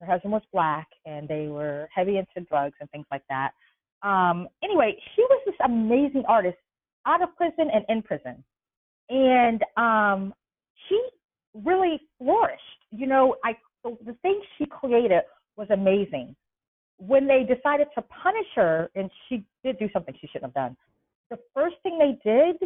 Her 0.03 0.13
husband 0.13 0.33
was 0.33 0.41
black, 0.51 0.87
and 1.05 1.27
they 1.27 1.47
were 1.47 1.87
heavy 1.93 2.17
into 2.17 2.47
drugs 2.47 2.75
and 2.79 2.89
things 2.91 3.05
like 3.11 3.23
that. 3.29 3.51
Um, 4.01 4.47
anyway, 4.63 4.95
she 5.15 5.21
was 5.23 5.41
this 5.45 5.55
amazing 5.63 6.23
artist 6.27 6.57
out 7.05 7.21
of 7.21 7.35
prison 7.35 7.69
and 7.73 7.85
in 7.89 8.01
prison, 8.01 8.43
and 9.09 9.63
um, 9.77 10.33
she 10.87 11.01
really 11.53 12.01
flourished. 12.17 12.61
You 12.91 13.07
know, 13.07 13.35
I 13.43 13.55
the, 13.83 13.97
the 14.05 14.13
things 14.21 14.43
she 14.57 14.65
created 14.65 15.21
was 15.55 15.67
amazing. 15.69 16.35
When 16.97 17.27
they 17.27 17.43
decided 17.43 17.87
to 17.95 18.01
punish 18.01 18.47
her, 18.55 18.89
and 18.95 19.09
she 19.27 19.45
did 19.63 19.79
do 19.79 19.89
something 19.93 20.13
she 20.19 20.27
shouldn't 20.27 20.53
have 20.53 20.53
done, 20.53 20.77
the 21.29 21.39
first 21.53 21.75
thing 21.83 21.97
they 21.97 22.17
did 22.29 22.57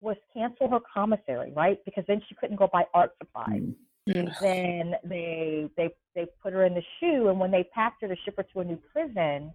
was 0.00 0.16
cancel 0.32 0.68
her 0.70 0.80
commissary, 0.92 1.52
right? 1.54 1.78
Because 1.84 2.04
then 2.06 2.20
she 2.28 2.34
couldn't 2.34 2.56
go 2.56 2.68
buy 2.72 2.84
art 2.94 3.12
supplies. 3.18 3.62
Then 4.06 4.94
they 5.04 5.70
they 5.76 5.90
they 6.14 6.26
put 6.42 6.52
her 6.52 6.64
in 6.64 6.74
the 6.74 6.82
SHU, 7.00 7.28
and 7.28 7.40
when 7.40 7.50
they 7.50 7.64
packed 7.74 8.02
her 8.02 8.08
to 8.08 8.16
ship 8.24 8.36
her 8.36 8.42
to 8.52 8.60
a 8.60 8.64
new 8.64 8.78
prison, 8.92 9.52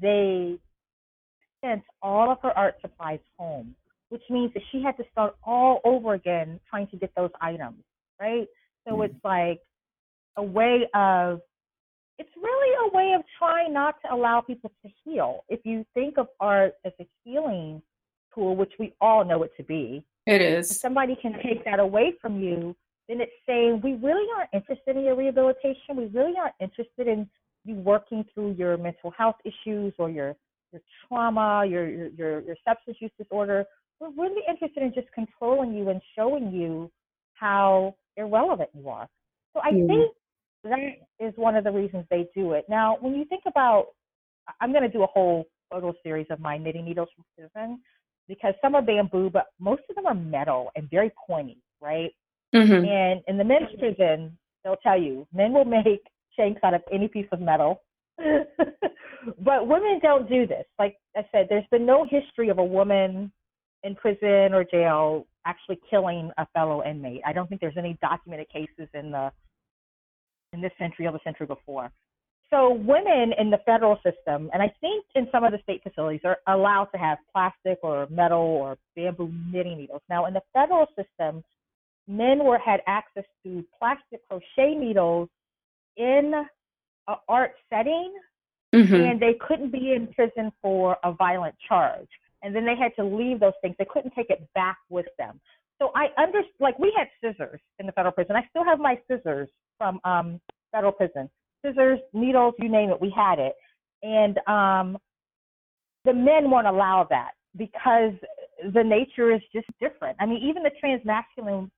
they 0.00 0.58
sent 1.64 1.82
all 2.02 2.30
of 2.30 2.38
her 2.42 2.56
art 2.56 2.76
supplies 2.80 3.20
home, 3.38 3.74
which 4.10 4.22
means 4.28 4.52
that 4.54 4.62
she 4.70 4.82
had 4.82 4.96
to 4.98 5.04
start 5.10 5.36
all 5.44 5.80
over 5.84 6.14
again 6.14 6.60
trying 6.68 6.88
to 6.88 6.96
get 6.96 7.10
those 7.16 7.30
items, 7.40 7.82
right? 8.20 8.46
So 8.86 8.94
mm-hmm. 8.94 9.02
it's 9.02 9.24
like 9.24 9.60
a 10.36 10.42
way 10.42 10.88
of 10.94 11.40
it's 12.18 12.30
really 12.36 12.90
a 12.90 12.94
way 12.94 13.14
of 13.14 13.22
trying 13.38 13.72
not 13.72 13.96
to 14.04 14.14
allow 14.14 14.42
people 14.42 14.70
to 14.84 14.90
heal. 15.04 15.44
If 15.48 15.60
you 15.64 15.86
think 15.94 16.18
of 16.18 16.28
art 16.38 16.74
as 16.84 16.92
a 17.00 17.08
healing 17.24 17.80
tool, 18.34 18.56
which 18.56 18.72
we 18.78 18.92
all 19.00 19.24
know 19.24 19.42
it 19.42 19.52
to 19.56 19.62
be, 19.62 20.04
it 20.26 20.42
is. 20.42 20.70
If 20.70 20.76
somebody 20.76 21.16
can 21.16 21.32
take 21.42 21.64
that 21.64 21.80
away 21.80 22.12
from 22.20 22.42
you, 22.42 22.76
then 23.10 23.20
it's 23.20 23.32
saying 23.44 23.80
we 23.82 23.94
really 23.94 24.24
aren't 24.36 24.50
interested 24.54 24.96
in 24.96 25.02
your 25.02 25.16
rehabilitation. 25.16 25.96
We 25.96 26.06
really 26.06 26.34
aren't 26.38 26.54
interested 26.60 27.08
in 27.08 27.28
you 27.64 27.74
working 27.74 28.24
through 28.32 28.52
your 28.52 28.76
mental 28.76 29.10
health 29.10 29.36
issues 29.44 29.92
or 29.98 30.08
your 30.08 30.36
your 30.72 30.80
trauma, 31.08 31.66
your 31.68 31.88
your 31.88 32.40
your, 32.40 32.56
substance 32.66 32.98
use 33.00 33.10
disorder. 33.18 33.64
We're 33.98 34.10
really 34.10 34.42
interested 34.48 34.82
in 34.82 34.94
just 34.94 35.08
controlling 35.12 35.74
you 35.74 35.90
and 35.90 36.00
showing 36.16 36.52
you 36.52 36.90
how 37.34 37.96
irrelevant 38.16 38.70
you 38.74 38.88
are. 38.88 39.08
So 39.54 39.60
I 39.60 39.72
mm. 39.72 39.86
think 39.88 40.12
that 40.64 41.26
is 41.26 41.32
one 41.36 41.56
of 41.56 41.64
the 41.64 41.72
reasons 41.72 42.04
they 42.10 42.28
do 42.34 42.52
it. 42.52 42.64
Now, 42.68 42.96
when 43.00 43.14
you 43.14 43.24
think 43.24 43.42
about, 43.46 43.88
I'm 44.60 44.70
going 44.70 44.84
to 44.84 44.88
do 44.88 45.02
a 45.02 45.06
whole 45.06 45.46
photo 45.70 45.92
series 46.02 46.26
of 46.30 46.40
my 46.40 46.56
knitting 46.56 46.84
needles 46.84 47.08
from 47.14 47.24
prison 47.36 47.80
because 48.28 48.54
some 48.62 48.74
are 48.74 48.82
bamboo, 48.82 49.30
but 49.30 49.46
most 49.58 49.82
of 49.90 49.96
them 49.96 50.06
are 50.06 50.14
metal 50.14 50.70
and 50.76 50.88
very 50.88 51.10
pointy, 51.26 51.58
right? 51.80 52.12
Mm-hmm. 52.54 52.84
And 52.84 53.20
in 53.28 53.38
the 53.38 53.44
men's 53.44 53.68
prison, 53.78 54.36
they'll 54.64 54.76
tell 54.76 55.00
you 55.00 55.26
men 55.32 55.52
will 55.52 55.64
make 55.64 56.02
shanks 56.36 56.60
out 56.64 56.74
of 56.74 56.82
any 56.92 57.08
piece 57.08 57.26
of 57.32 57.40
metal. 57.40 57.82
but 58.18 59.66
women 59.66 59.98
don't 60.02 60.28
do 60.28 60.46
this. 60.46 60.64
Like 60.78 60.96
I 61.16 61.26
said, 61.32 61.46
there's 61.48 61.64
been 61.70 61.86
no 61.86 62.04
history 62.08 62.48
of 62.48 62.58
a 62.58 62.64
woman 62.64 63.32
in 63.82 63.94
prison 63.94 64.52
or 64.52 64.64
jail 64.64 65.26
actually 65.46 65.80
killing 65.88 66.30
a 66.38 66.46
fellow 66.52 66.84
inmate. 66.84 67.22
I 67.24 67.32
don't 67.32 67.48
think 67.48 67.60
there's 67.60 67.78
any 67.78 67.98
documented 68.02 68.48
cases 68.50 68.88
in 68.94 69.10
the 69.10 69.32
in 70.52 70.60
this 70.60 70.72
century 70.78 71.06
or 71.06 71.12
the 71.12 71.20
century 71.24 71.46
before. 71.46 71.90
So 72.50 72.74
women 72.74 73.32
in 73.38 73.50
the 73.50 73.58
federal 73.64 73.96
system, 73.96 74.50
and 74.52 74.60
I 74.60 74.72
think 74.80 75.04
in 75.14 75.28
some 75.30 75.44
of 75.44 75.52
the 75.52 75.58
state 75.62 75.82
facilities, 75.84 76.22
are 76.24 76.38
allowed 76.48 76.86
to 76.86 76.98
have 76.98 77.18
plastic 77.32 77.78
or 77.84 78.08
metal 78.10 78.38
or 78.38 78.76
bamboo 78.96 79.32
knitting 79.52 79.78
needles. 79.78 80.02
Now, 80.10 80.26
in 80.26 80.34
the 80.34 80.42
federal 80.52 80.86
system, 80.96 81.44
men 82.10 82.44
were 82.44 82.58
had 82.58 82.80
access 82.86 83.24
to 83.44 83.64
plastic 83.78 84.20
crochet 84.28 84.74
needles 84.74 85.28
in 85.96 86.32
an 87.08 87.16
art 87.28 87.52
setting, 87.72 88.12
mm-hmm. 88.74 88.94
and 88.94 89.20
they 89.20 89.34
couldn't 89.46 89.70
be 89.70 89.92
in 89.94 90.08
prison 90.08 90.52
for 90.60 90.96
a 91.04 91.12
violent 91.12 91.54
charge. 91.68 92.08
And 92.42 92.54
then 92.54 92.64
they 92.64 92.76
had 92.76 92.92
to 92.96 93.04
leave 93.04 93.40
those 93.40 93.52
things. 93.62 93.76
They 93.78 93.86
couldn't 93.90 94.14
take 94.14 94.30
it 94.30 94.48
back 94.54 94.78
with 94.88 95.06
them. 95.18 95.40
So 95.78 95.90
I 95.94 96.08
understand, 96.20 96.54
like 96.58 96.78
we 96.78 96.92
had 96.96 97.08
scissors 97.22 97.60
in 97.78 97.86
the 97.86 97.92
federal 97.92 98.12
prison. 98.12 98.36
I 98.36 98.46
still 98.50 98.64
have 98.64 98.78
my 98.78 98.98
scissors 99.08 99.48
from 99.78 100.00
um, 100.04 100.40
federal 100.72 100.92
prison 100.92 101.28
scissors, 101.64 101.98
needles, 102.12 102.54
you 102.58 102.68
name 102.68 102.90
it, 102.90 103.00
we 103.00 103.12
had 103.14 103.38
it. 103.38 103.54
And 104.02 104.38
um, 104.46 104.98
the 106.04 106.14
men 106.14 106.50
won't 106.50 106.66
allow 106.66 107.06
that 107.10 107.32
because 107.56 108.12
the 108.72 108.82
nature 108.82 109.32
is 109.32 109.40
just 109.52 109.66
different. 109.80 110.16
I 110.20 110.26
mean, 110.26 110.42
even 110.42 110.62
the 110.62 110.70
transmasculine, 110.82 111.70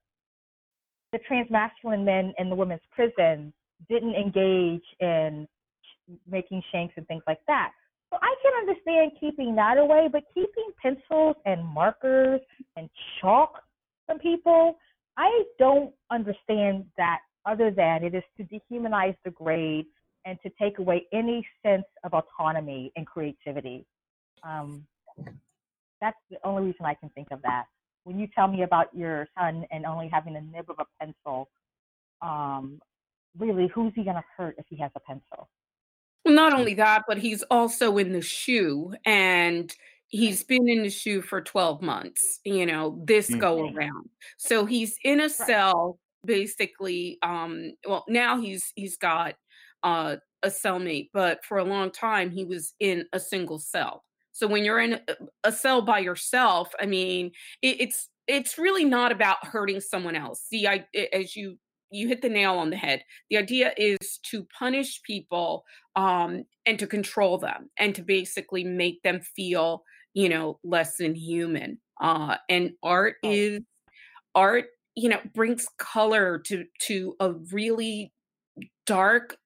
the 1.12 1.18
transmasculine 1.30 2.04
men 2.04 2.32
in 2.38 2.48
the 2.48 2.54
women's 2.54 2.82
prison 2.90 3.52
didn't 3.88 4.14
engage 4.14 4.84
in 5.00 5.46
making 6.28 6.62
shanks 6.72 6.94
and 6.96 7.06
things 7.06 7.22
like 7.26 7.40
that. 7.46 7.72
So 8.10 8.18
I 8.20 8.34
can 8.42 8.52
understand 8.60 9.12
keeping 9.18 9.54
that 9.56 9.78
away, 9.78 10.08
but 10.10 10.24
keeping 10.34 10.70
pencils 10.80 11.36
and 11.46 11.64
markers 11.64 12.40
and 12.76 12.88
chalk 13.20 13.62
from 14.06 14.18
people, 14.18 14.76
I 15.16 15.44
don't 15.58 15.92
understand 16.10 16.84
that 16.96 17.20
other 17.46 17.70
than 17.70 18.04
it 18.04 18.14
is 18.14 18.22
to 18.36 18.44
dehumanize, 18.44 19.16
degrade, 19.24 19.86
and 20.24 20.38
to 20.42 20.50
take 20.60 20.78
away 20.78 21.06
any 21.12 21.46
sense 21.62 21.84
of 22.04 22.12
autonomy 22.12 22.92
and 22.96 23.06
creativity. 23.06 23.84
Um, 24.44 24.86
that's 26.00 26.18
the 26.30 26.36
only 26.44 26.64
reason 26.64 26.84
I 26.84 26.94
can 26.94 27.08
think 27.10 27.28
of 27.30 27.40
that. 27.42 27.64
When 28.04 28.18
you 28.18 28.28
tell 28.34 28.48
me 28.48 28.62
about 28.62 28.88
your 28.94 29.28
son 29.38 29.64
and 29.70 29.86
only 29.86 30.08
having 30.08 30.36
a 30.36 30.40
nib 30.40 30.68
of 30.68 30.76
a 30.78 30.86
pencil, 31.00 31.48
um, 32.20 32.80
really, 33.38 33.68
who's 33.68 33.92
he 33.94 34.04
going 34.04 34.16
to 34.16 34.24
hurt 34.36 34.56
if 34.58 34.66
he 34.68 34.76
has 34.78 34.90
a 34.94 35.00
pencil? 35.00 35.48
Well, 36.24 36.34
not 36.34 36.52
only 36.52 36.74
that, 36.74 37.04
but 37.06 37.18
he's 37.18 37.42
also 37.44 37.98
in 37.98 38.12
the 38.12 38.22
SHU 38.22 38.94
and 39.04 39.74
he's 40.08 40.44
been 40.44 40.68
in 40.68 40.82
the 40.82 40.90
SHU 40.90 41.22
for 41.22 41.40
12 41.40 41.82
months, 41.82 42.40
you 42.44 42.66
know, 42.66 43.00
this 43.04 43.28
mm-hmm. 43.28 43.40
go 43.40 43.70
around. 43.70 44.08
So 44.36 44.66
he's 44.66 44.96
in 45.04 45.20
a 45.20 45.28
cell 45.28 45.98
basically 46.24 47.18
um 47.22 47.72
well 47.86 48.04
now 48.08 48.40
he's 48.40 48.72
he's 48.74 48.96
got 48.96 49.34
uh 49.82 50.16
a 50.42 50.48
cellmate 50.48 51.10
but 51.12 51.44
for 51.44 51.58
a 51.58 51.64
long 51.64 51.90
time 51.90 52.30
he 52.30 52.44
was 52.44 52.74
in 52.80 53.04
a 53.12 53.20
single 53.20 53.58
cell 53.58 54.04
so 54.32 54.46
when 54.46 54.64
you're 54.64 54.80
in 54.80 55.00
a, 55.44 55.52
cell 55.52 55.82
by 55.82 55.98
yourself 55.98 56.72
i 56.80 56.86
mean 56.86 57.30
it, 57.62 57.80
it's 57.80 58.08
it's 58.28 58.58
really 58.58 58.84
not 58.84 59.10
about 59.12 59.44
hurting 59.44 59.80
someone 59.80 60.16
else. 60.16 60.42
See 60.48 60.66
i 60.66 60.84
as 61.12 61.36
you 61.36 61.58
you 61.90 62.08
hit 62.08 62.22
the 62.22 62.28
nail 62.28 62.54
on 62.54 62.70
the 62.70 62.76
head 62.76 63.04
the 63.30 63.36
idea 63.36 63.72
is 63.76 64.18
to 64.24 64.46
punish 64.58 65.02
people 65.02 65.64
um 65.94 66.44
and 66.64 66.78
to 66.78 66.86
control 66.86 67.38
them 67.38 67.68
and 67.78 67.94
to 67.94 68.02
basically 68.02 68.64
make 68.64 69.02
them 69.02 69.20
feel 69.36 69.82
you 70.14 70.28
know 70.28 70.58
less 70.64 70.96
than 70.96 71.14
human 71.14 71.78
uh 72.00 72.36
and 72.48 72.70
art 72.82 73.16
is 73.22 73.60
art 74.34 74.66
you 74.94 75.08
know 75.08 75.20
brings 75.34 75.68
color 75.78 76.38
to 76.38 76.64
to 76.80 77.14
a 77.20 77.32
really 77.52 78.12
dark 78.86 79.36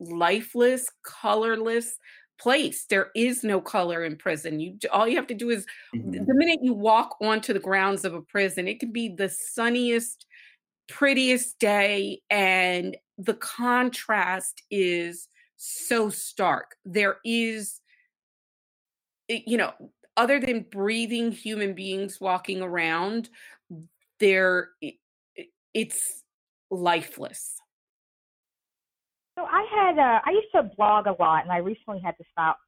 lifeless 0.00 0.88
colorless 1.04 1.96
place 2.42 2.86
there 2.86 3.10
is 3.14 3.44
no 3.44 3.60
color 3.60 4.04
in 4.04 4.16
prison. 4.16 4.58
You 4.58 4.76
all 4.92 5.06
you 5.06 5.16
have 5.16 5.28
to 5.28 5.34
do 5.34 5.50
is 5.50 5.64
mm-hmm. 5.94 6.24
the 6.24 6.34
minute 6.34 6.58
you 6.62 6.74
walk 6.74 7.16
onto 7.20 7.52
the 7.52 7.60
grounds 7.60 8.04
of 8.04 8.14
a 8.14 8.20
prison 8.20 8.66
it 8.66 8.80
can 8.80 8.90
be 8.90 9.08
the 9.08 9.28
sunniest 9.28 10.26
prettiest 10.88 11.58
day 11.60 12.20
and 12.30 12.96
the 13.16 13.34
contrast 13.34 14.62
is 14.70 15.28
so 15.56 16.10
stark. 16.10 16.74
There 16.84 17.18
is 17.24 17.80
you 19.28 19.56
know 19.56 19.72
other 20.16 20.40
than 20.40 20.66
breathing 20.70 21.30
human 21.30 21.74
beings 21.74 22.20
walking 22.20 22.60
around 22.60 23.30
they're 24.18 24.70
it's 25.72 26.22
lifeless 26.70 27.61
so 29.36 29.44
i 29.44 29.66
had 29.74 29.98
uh, 29.98 30.20
i 30.24 30.30
used 30.30 30.48
to 30.54 30.62
blog 30.76 31.06
a 31.06 31.16
lot 31.22 31.42
and 31.42 31.52
i 31.52 31.58
recently 31.58 32.00
had 32.00 32.16
to 32.18 32.24
stop. 32.32 32.58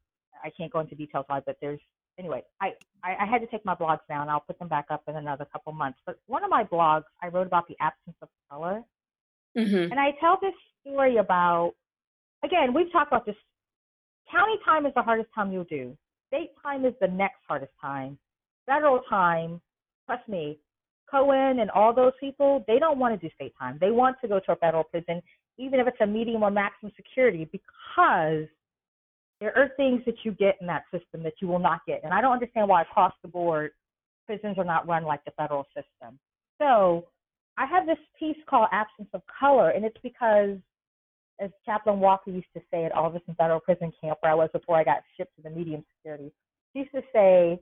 I 0.44 0.50
can't 0.50 0.70
go 0.70 0.80
into 0.80 0.94
details 0.94 1.24
it 1.30 1.42
but 1.46 1.56
there's 1.60 1.80
anyway 2.18 2.42
I, 2.60 2.72
I 3.02 3.16
i 3.22 3.26
had 3.26 3.40
to 3.40 3.46
take 3.46 3.64
my 3.64 3.74
blogs 3.74 4.06
down. 4.08 4.28
I'll 4.28 4.40
put 4.40 4.58
them 4.58 4.68
back 4.68 4.86
up 4.90 5.02
in 5.08 5.16
another 5.16 5.46
couple 5.46 5.72
months. 5.72 5.98
But 6.06 6.18
one 6.26 6.44
of 6.44 6.50
my 6.50 6.64
blogs 6.64 7.04
i 7.22 7.28
wrote 7.28 7.46
about 7.46 7.66
the 7.68 7.76
absence 7.80 8.16
of 8.22 8.28
color. 8.50 8.82
Mm-hmm. 9.56 9.92
and 9.92 10.00
i 10.00 10.10
tell 10.20 10.36
this 10.42 10.54
story 10.80 11.18
about 11.18 11.74
again 12.44 12.74
we've 12.74 12.90
talked 12.92 13.12
about 13.12 13.26
this. 13.26 13.36
County 14.30 14.58
time 14.64 14.84
is 14.86 14.92
the 14.94 15.02
hardest 15.02 15.28
time 15.34 15.52
you'll 15.52 15.64
do. 15.64 15.96
State 16.28 16.50
time 16.62 16.84
is 16.84 16.94
the 17.00 17.06
next 17.06 17.38
hardest 17.46 17.72
time. 17.80 18.18
Federal 18.66 19.00
time 19.08 19.60
trust 20.06 20.28
me 20.28 20.58
Cohen 21.10 21.60
and 21.60 21.70
all 21.70 21.94
those 21.94 22.12
people, 22.18 22.64
they 22.66 22.78
don't 22.78 22.98
want 22.98 23.18
to 23.18 23.28
do 23.28 23.32
state 23.34 23.52
time. 23.58 23.78
They 23.80 23.90
want 23.90 24.16
to 24.22 24.28
go 24.28 24.40
to 24.40 24.52
a 24.52 24.56
federal 24.56 24.84
prison, 24.84 25.22
even 25.58 25.80
if 25.80 25.86
it's 25.86 26.00
a 26.00 26.06
medium 26.06 26.42
or 26.42 26.50
maximum 26.50 26.92
security, 26.96 27.48
because 27.50 28.48
there 29.40 29.56
are 29.56 29.70
things 29.76 30.02
that 30.06 30.16
you 30.24 30.32
get 30.32 30.56
in 30.60 30.66
that 30.66 30.84
system 30.92 31.22
that 31.22 31.34
you 31.40 31.48
will 31.48 31.58
not 31.58 31.80
get. 31.86 32.00
And 32.04 32.12
I 32.14 32.20
don't 32.20 32.32
understand 32.32 32.68
why 32.68 32.82
across 32.82 33.12
the 33.22 33.28
board 33.28 33.72
prisons 34.26 34.58
are 34.58 34.64
not 34.64 34.88
run 34.88 35.04
like 35.04 35.24
the 35.24 35.32
federal 35.32 35.64
system. 35.74 36.18
So 36.58 37.06
I 37.58 37.66
have 37.66 37.86
this 37.86 37.98
piece 38.18 38.36
called 38.48 38.68
Absence 38.72 39.08
of 39.12 39.22
Color, 39.38 39.70
and 39.70 39.84
it's 39.84 39.98
because 40.02 40.56
as 41.40 41.50
Chaplain 41.66 42.00
Walker 42.00 42.30
used 42.30 42.46
to 42.54 42.62
say 42.70 42.84
at 42.84 42.92
Alderson 42.92 43.34
Federal 43.36 43.60
Prison 43.60 43.92
Camp, 44.00 44.18
where 44.20 44.32
I 44.32 44.34
was 44.34 44.50
before 44.52 44.76
I 44.76 44.84
got 44.84 45.02
shipped 45.16 45.34
to 45.36 45.42
the 45.42 45.50
medium 45.50 45.84
security, 45.96 46.32
she 46.72 46.80
used 46.80 46.92
to 46.92 47.02
say, 47.12 47.58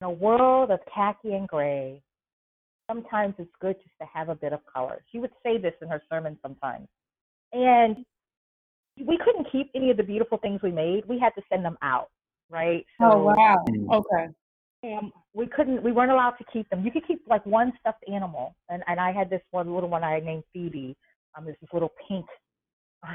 in 0.00 0.06
a 0.06 0.10
world 0.10 0.70
of 0.70 0.80
khaki 0.94 1.34
and 1.34 1.48
gray, 1.48 2.00
sometimes 2.88 3.34
it's 3.38 3.50
good 3.60 3.76
just 3.76 3.94
to 4.00 4.06
have 4.12 4.28
a 4.28 4.34
bit 4.34 4.52
of 4.52 4.60
color. 4.72 5.02
She 5.12 5.18
would 5.18 5.30
say 5.42 5.58
this 5.58 5.74
in 5.80 5.88
her 5.88 6.02
sermon 6.10 6.38
sometimes. 6.42 6.88
And 7.52 8.04
we 9.06 9.18
couldn't 9.24 9.46
keep 9.52 9.70
any 9.74 9.90
of 9.90 9.96
the 9.96 10.02
beautiful 10.02 10.38
things 10.38 10.60
we 10.62 10.72
made. 10.72 11.04
We 11.06 11.18
had 11.18 11.30
to 11.30 11.42
send 11.48 11.64
them 11.64 11.78
out, 11.82 12.08
right? 12.50 12.84
So, 13.00 13.12
oh 13.12 13.34
wow. 13.36 13.64
Okay. 13.92 14.28
Um, 14.84 15.12
we 15.34 15.46
couldn't. 15.46 15.82
We 15.82 15.92
weren't 15.92 16.12
allowed 16.12 16.32
to 16.38 16.44
keep 16.52 16.68
them. 16.70 16.84
You 16.84 16.90
could 16.90 17.06
keep 17.06 17.22
like 17.28 17.44
one 17.46 17.72
stuffed 17.80 18.04
animal, 18.12 18.54
and 18.68 18.82
and 18.86 19.00
I 19.00 19.12
had 19.12 19.28
this 19.30 19.42
one 19.50 19.72
little 19.72 19.88
one 19.88 20.04
I 20.04 20.20
named 20.20 20.44
Phoebe. 20.52 20.96
Um, 21.36 21.44
this 21.44 21.56
this 21.60 21.70
little 21.72 21.92
pink 22.08 22.26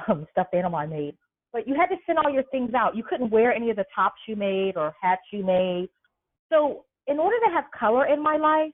um, 0.07 0.25
stuffed 0.31 0.53
animal 0.53 0.77
I 0.77 0.85
made. 0.85 1.15
But 1.51 1.67
you 1.67 1.75
had 1.75 1.87
to 1.87 1.95
send 2.05 2.17
all 2.17 2.31
your 2.31 2.43
things 2.51 2.73
out. 2.73 2.95
You 2.95 3.03
couldn't 3.03 3.29
wear 3.29 3.53
any 3.53 3.69
of 3.69 3.75
the 3.75 3.85
tops 3.95 4.19
you 4.27 4.35
made 4.35 4.75
or 4.75 4.93
hats 4.99 5.21
you 5.31 5.43
made. 5.43 5.87
So 6.51 6.85
in 7.07 7.19
order 7.19 7.37
to 7.45 7.51
have 7.53 7.65
color 7.77 8.07
in 8.07 8.21
my 8.21 8.37
life, 8.37 8.71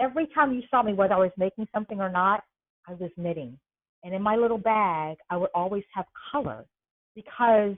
every 0.00 0.26
time 0.34 0.52
you 0.52 0.62
saw 0.70 0.82
me, 0.82 0.92
whether 0.92 1.14
I 1.14 1.18
was 1.18 1.30
making 1.36 1.68
something 1.74 2.00
or 2.00 2.10
not, 2.10 2.44
I 2.88 2.94
was 2.94 3.10
knitting. 3.16 3.58
And 4.02 4.14
in 4.14 4.22
my 4.22 4.36
little 4.36 4.58
bag, 4.58 5.16
I 5.30 5.36
would 5.36 5.50
always 5.54 5.84
have 5.94 6.04
color 6.30 6.66
because 7.14 7.74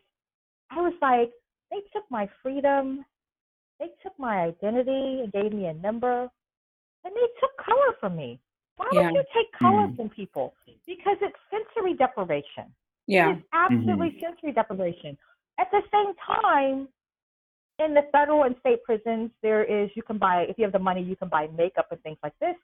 I 0.70 0.80
was 0.80 0.94
like, 1.00 1.30
they 1.70 1.78
took 1.92 2.04
my 2.10 2.28
freedom, 2.42 3.04
they 3.78 3.88
took 4.02 4.12
my 4.18 4.44
identity 4.44 5.20
and 5.22 5.32
gave 5.32 5.52
me 5.52 5.66
a 5.66 5.74
number, 5.74 6.22
and 7.04 7.14
they 7.14 7.28
took 7.40 7.56
color 7.64 7.94
from 8.00 8.16
me. 8.16 8.40
Why 8.76 8.88
yeah. 8.92 9.02
would 9.02 9.14
you 9.14 9.24
take 9.34 9.52
color 9.58 9.86
mm. 9.86 9.96
from 9.96 10.08
people? 10.10 10.54
Because 10.86 11.16
it's 11.22 11.36
sensory 11.50 11.94
deprivation. 11.94 12.72
Yeah. 13.06 13.32
It's 13.32 13.42
absolutely 13.52 14.08
mm-hmm. 14.08 14.26
sensory 14.26 14.52
deprivation. 14.52 15.16
At 15.58 15.68
the 15.70 15.80
same 15.92 16.12
time, 16.42 16.88
in 17.78 17.94
the 17.94 18.02
federal 18.12 18.44
and 18.44 18.56
state 18.60 18.82
prisons, 18.84 19.30
there 19.42 19.64
is 19.64 19.90
you 19.94 20.02
can 20.02 20.18
buy 20.18 20.46
if 20.48 20.56
you 20.58 20.64
have 20.64 20.72
the 20.72 20.78
money, 20.78 21.02
you 21.02 21.16
can 21.16 21.28
buy 21.28 21.48
makeup 21.56 21.88
and 21.90 22.00
things 22.02 22.18
like 22.22 22.34
this. 22.40 22.54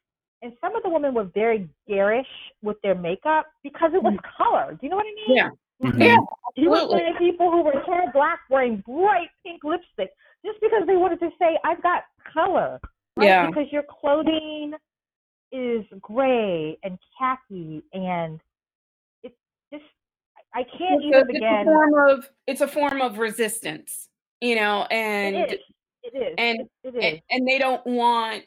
And 0.42 0.52
some 0.60 0.74
of 0.74 0.82
the 0.82 0.90
women 0.90 1.14
were 1.14 1.28
very 1.34 1.68
garish 1.86 2.26
with 2.62 2.76
their 2.82 2.96
makeup 2.96 3.46
because 3.62 3.92
it 3.94 4.02
was 4.02 4.14
mm-hmm. 4.14 4.42
color. 4.42 4.72
Do 4.72 4.78
you 4.82 4.90
know 4.90 4.96
what 4.96 5.06
I 5.06 5.28
mean? 5.28 5.36
Yeah. 5.36 5.50
Mm-hmm. 5.82 6.02
Yeah. 6.02 6.16
You 6.56 6.70
were 6.70 6.86
seeing 6.90 7.14
people 7.16 7.50
who 7.50 7.62
were 7.62 7.80
hair 7.86 8.10
black 8.12 8.40
wearing 8.50 8.82
bright 8.86 9.28
pink 9.44 9.62
lipstick 9.64 10.10
just 10.44 10.60
because 10.60 10.82
they 10.86 10.96
wanted 10.96 11.20
to 11.20 11.30
say, 11.38 11.58
I've 11.64 11.82
got 11.82 12.02
color. 12.32 12.80
Right? 13.16 13.26
Yeah. 13.26 13.46
Because 13.46 13.66
your 13.70 13.84
clothing 13.84 14.74
is 15.52 15.84
gray 16.00 16.78
and 16.82 16.98
khaki 17.18 17.82
and 17.92 18.40
it's 19.22 19.34
just 19.72 19.84
I 20.54 20.64
can't 20.64 21.02
it's 21.02 21.04
even 21.04 21.20
a, 21.20 21.24
begin. 21.26 21.42
It's 21.42 21.60
a 21.60 21.64
form 21.64 22.08
of 22.08 22.30
it's 22.46 22.60
a 22.60 22.68
form 22.68 23.00
of 23.00 23.18
resistance, 23.18 24.08
you 24.42 24.56
know, 24.56 24.86
and 24.90 25.36
it 25.36 25.52
is. 25.52 25.58
It 26.02 26.16
is. 26.16 26.34
And, 26.36 26.60
it 26.84 26.94
is. 26.96 27.04
and 27.04 27.20
and 27.30 27.48
they 27.48 27.58
don't 27.58 27.84
want 27.86 28.42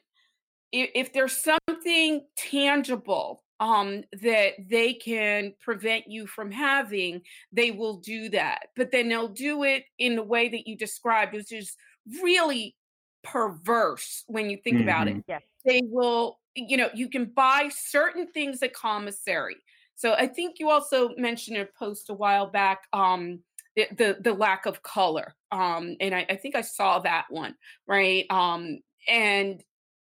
if, 0.71 0.89
if 0.93 1.13
there's 1.13 1.41
something 1.41 2.25
tangible 2.37 3.43
um 3.61 4.03
that 4.21 4.53
they 4.69 4.93
can 4.93 5.53
prevent 5.61 6.09
you 6.09 6.27
from 6.27 6.51
having 6.51 7.21
they 7.53 7.71
will 7.71 7.95
do 7.99 8.27
that 8.27 8.67
but 8.75 8.91
then 8.91 9.07
they'll 9.07 9.29
do 9.29 9.63
it 9.63 9.85
in 9.97 10.17
the 10.17 10.23
way 10.23 10.49
that 10.49 10.67
you 10.67 10.75
described 10.75 11.33
which 11.33 11.53
is 11.53 11.77
really 12.21 12.75
perverse 13.23 14.25
when 14.27 14.49
you 14.49 14.57
think 14.61 14.75
mm-hmm. 14.75 14.89
about 14.89 15.07
it 15.07 15.11
mm-hmm. 15.11 15.31
yes. 15.31 15.41
they 15.63 15.79
will 15.85 16.37
you 16.55 16.77
know, 16.77 16.89
you 16.93 17.09
can 17.09 17.25
buy 17.25 17.69
certain 17.73 18.27
things 18.31 18.63
at 18.63 18.73
commissary. 18.73 19.57
So 19.95 20.13
I 20.13 20.27
think 20.27 20.59
you 20.59 20.69
also 20.69 21.09
mentioned 21.17 21.57
a 21.57 21.67
post 21.77 22.09
a 22.09 22.13
while 22.13 22.47
back, 22.47 22.83
um, 22.93 23.39
the, 23.75 24.17
the, 24.19 24.33
lack 24.33 24.65
of 24.65 24.83
color. 24.83 25.35
Um, 25.51 25.95
and 25.99 26.15
I, 26.15 26.25
I 26.29 26.35
think 26.35 26.55
I 26.55 26.61
saw 26.61 26.99
that 26.99 27.25
one, 27.29 27.55
right? 27.87 28.25
Um, 28.29 28.79
and 29.07 29.61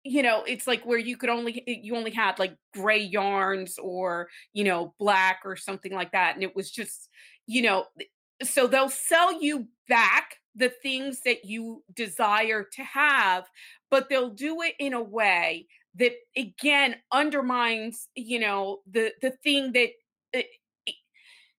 you 0.03 0.23
know, 0.23 0.43
it's 0.43 0.65
like 0.65 0.85
where 0.85 0.97
you 0.97 1.17
could 1.17 1.29
only 1.29 1.63
you 1.67 1.95
only 1.95 2.11
had 2.11 2.39
like 2.39 2.55
gray 2.73 3.01
yarns 3.01 3.77
or 3.77 4.29
you 4.53 4.63
know 4.63 4.93
black 4.97 5.41
or 5.43 5.57
something 5.57 5.91
like 5.91 6.13
that, 6.13 6.35
and 6.35 6.43
it 6.43 6.55
was 6.55 6.71
just 6.71 7.09
you 7.47 7.61
know, 7.61 7.85
so 8.41 8.65
they'll 8.65 8.89
sell 8.89 9.41
you 9.41 9.67
back 9.89 10.37
the 10.55 10.69
things 10.69 11.21
that 11.25 11.45
you 11.45 11.83
desire 11.93 12.65
to 12.73 12.83
have, 12.83 13.45
but 13.91 14.07
they'll 14.09 14.29
do 14.29 14.61
it 14.61 14.73
in 14.79 14.93
a 14.93 15.01
way 15.01 15.67
that 15.95 16.13
again 16.37 16.95
undermines 17.11 18.09
you 18.15 18.39
know 18.39 18.79
the 18.89 19.11
the 19.21 19.31
thing 19.43 19.71
that 19.73 19.89
uh, 20.37 20.41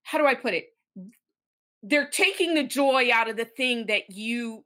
how 0.02 0.18
do 0.18 0.26
i 0.26 0.34
put 0.34 0.54
it 0.54 0.66
they're 1.82 2.08
taking 2.08 2.54
the 2.54 2.64
joy 2.64 3.10
out 3.12 3.28
of 3.28 3.36
the 3.36 3.44
thing 3.44 3.86
that 3.86 4.10
you 4.10 4.64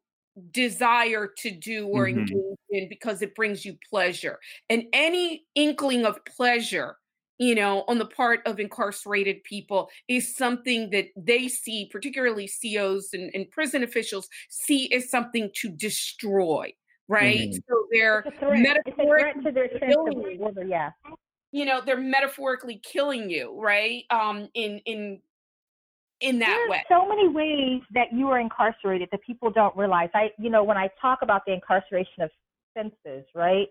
desire 0.50 1.30
to 1.38 1.50
do 1.50 1.86
or 1.86 2.06
mm-hmm. 2.06 2.20
engage 2.20 2.58
in 2.70 2.88
because 2.88 3.22
it 3.22 3.34
brings 3.36 3.64
you 3.64 3.76
pleasure 3.88 4.38
and 4.68 4.84
any 4.92 5.44
inkling 5.54 6.04
of 6.04 6.18
pleasure 6.24 6.96
you 7.38 7.54
know 7.54 7.84
on 7.86 7.98
the 7.98 8.04
part 8.04 8.40
of 8.44 8.58
incarcerated 8.58 9.44
people 9.44 9.88
is 10.08 10.34
something 10.34 10.90
that 10.90 11.06
they 11.16 11.46
see 11.46 11.88
particularly 11.92 12.50
COs 12.60 13.10
and, 13.12 13.30
and 13.32 13.48
prison 13.52 13.84
officials 13.84 14.28
see 14.48 14.92
as 14.92 15.08
something 15.08 15.50
to 15.54 15.68
destroy 15.68 16.72
right? 17.08 17.50
Mm-hmm. 17.50 17.58
So 17.68 17.86
they're 17.92 18.24
metaphorically 18.40 20.38
yeah. 20.68 20.90
You 21.52 21.64
know, 21.64 21.80
they're 21.84 22.00
metaphorically 22.00 22.80
killing 22.82 23.30
you, 23.30 23.54
right? 23.60 24.04
Um, 24.10 24.48
in 24.54 24.80
in 24.86 25.20
in 26.20 26.38
that 26.38 26.46
There's 26.46 26.70
way. 26.70 26.82
So 26.88 27.08
many 27.08 27.28
ways 27.28 27.82
that 27.92 28.12
you 28.12 28.28
are 28.28 28.38
incarcerated 28.38 29.08
that 29.12 29.22
people 29.22 29.50
don't 29.50 29.76
realize. 29.76 30.08
I, 30.14 30.30
you 30.38 30.50
know, 30.50 30.64
when 30.64 30.76
I 30.76 30.88
talk 31.00 31.20
about 31.22 31.42
the 31.46 31.52
incarceration 31.52 32.22
of 32.22 32.30
senses, 32.76 33.26
right? 33.34 33.68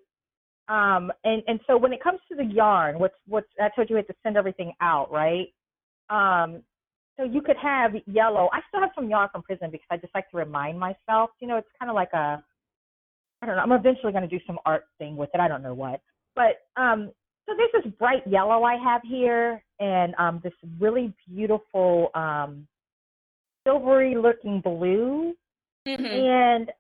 Um, 0.69 1.11
and 1.23 1.43
and 1.47 1.59
so 1.67 1.77
when 1.77 1.91
it 1.91 2.01
comes 2.01 2.19
to 2.29 2.35
the 2.35 2.45
yarn, 2.45 2.99
what's 2.99 3.15
what's 3.27 3.47
I 3.59 3.69
told 3.75 3.89
you, 3.89 3.95
you 3.95 3.97
had 3.97 4.07
to 4.07 4.15
send 4.23 4.37
everything 4.37 4.71
out, 4.81 5.11
right? 5.11 5.47
Um, 6.09 6.63
so 7.17 7.23
you 7.23 7.41
could 7.41 7.57
have 7.57 7.91
yellow. 8.05 8.49
I 8.53 8.61
still 8.69 8.79
have 8.79 8.91
some 8.95 9.09
yarn 9.09 9.29
from 9.31 9.43
prison 9.43 9.69
because 9.71 9.87
I 9.91 9.97
just 9.97 10.15
like 10.15 10.29
to 10.31 10.37
remind 10.37 10.79
myself. 10.79 11.31
You 11.41 11.47
know, 11.47 11.57
it's 11.57 11.67
kind 11.79 11.89
of 11.89 11.95
like 11.95 12.13
a 12.13 12.43
I 13.41 13.45
don't 13.45 13.57
know. 13.57 13.61
I'm 13.61 13.71
eventually 13.73 14.13
going 14.13 14.27
to 14.27 14.29
do 14.29 14.39
some 14.47 14.57
art 14.65 14.85
thing 14.99 15.17
with 15.17 15.29
it. 15.33 15.41
I 15.41 15.49
don't 15.49 15.61
know 15.61 15.73
what. 15.73 16.01
But 16.33 16.61
um, 16.81 17.11
so 17.45 17.53
there's 17.57 17.83
this 17.83 17.93
bright 17.99 18.25
yellow 18.25 18.63
I 18.63 18.75
have 18.75 19.01
here, 19.03 19.63
and 19.79 20.15
um, 20.17 20.39
this 20.43 20.53
really 20.79 21.13
beautiful 21.27 22.09
um, 22.15 22.67
silvery 23.65 24.15
looking 24.15 24.61
blue. 24.61 25.33
Mm-hmm. 25.87 26.05
And 26.05 26.71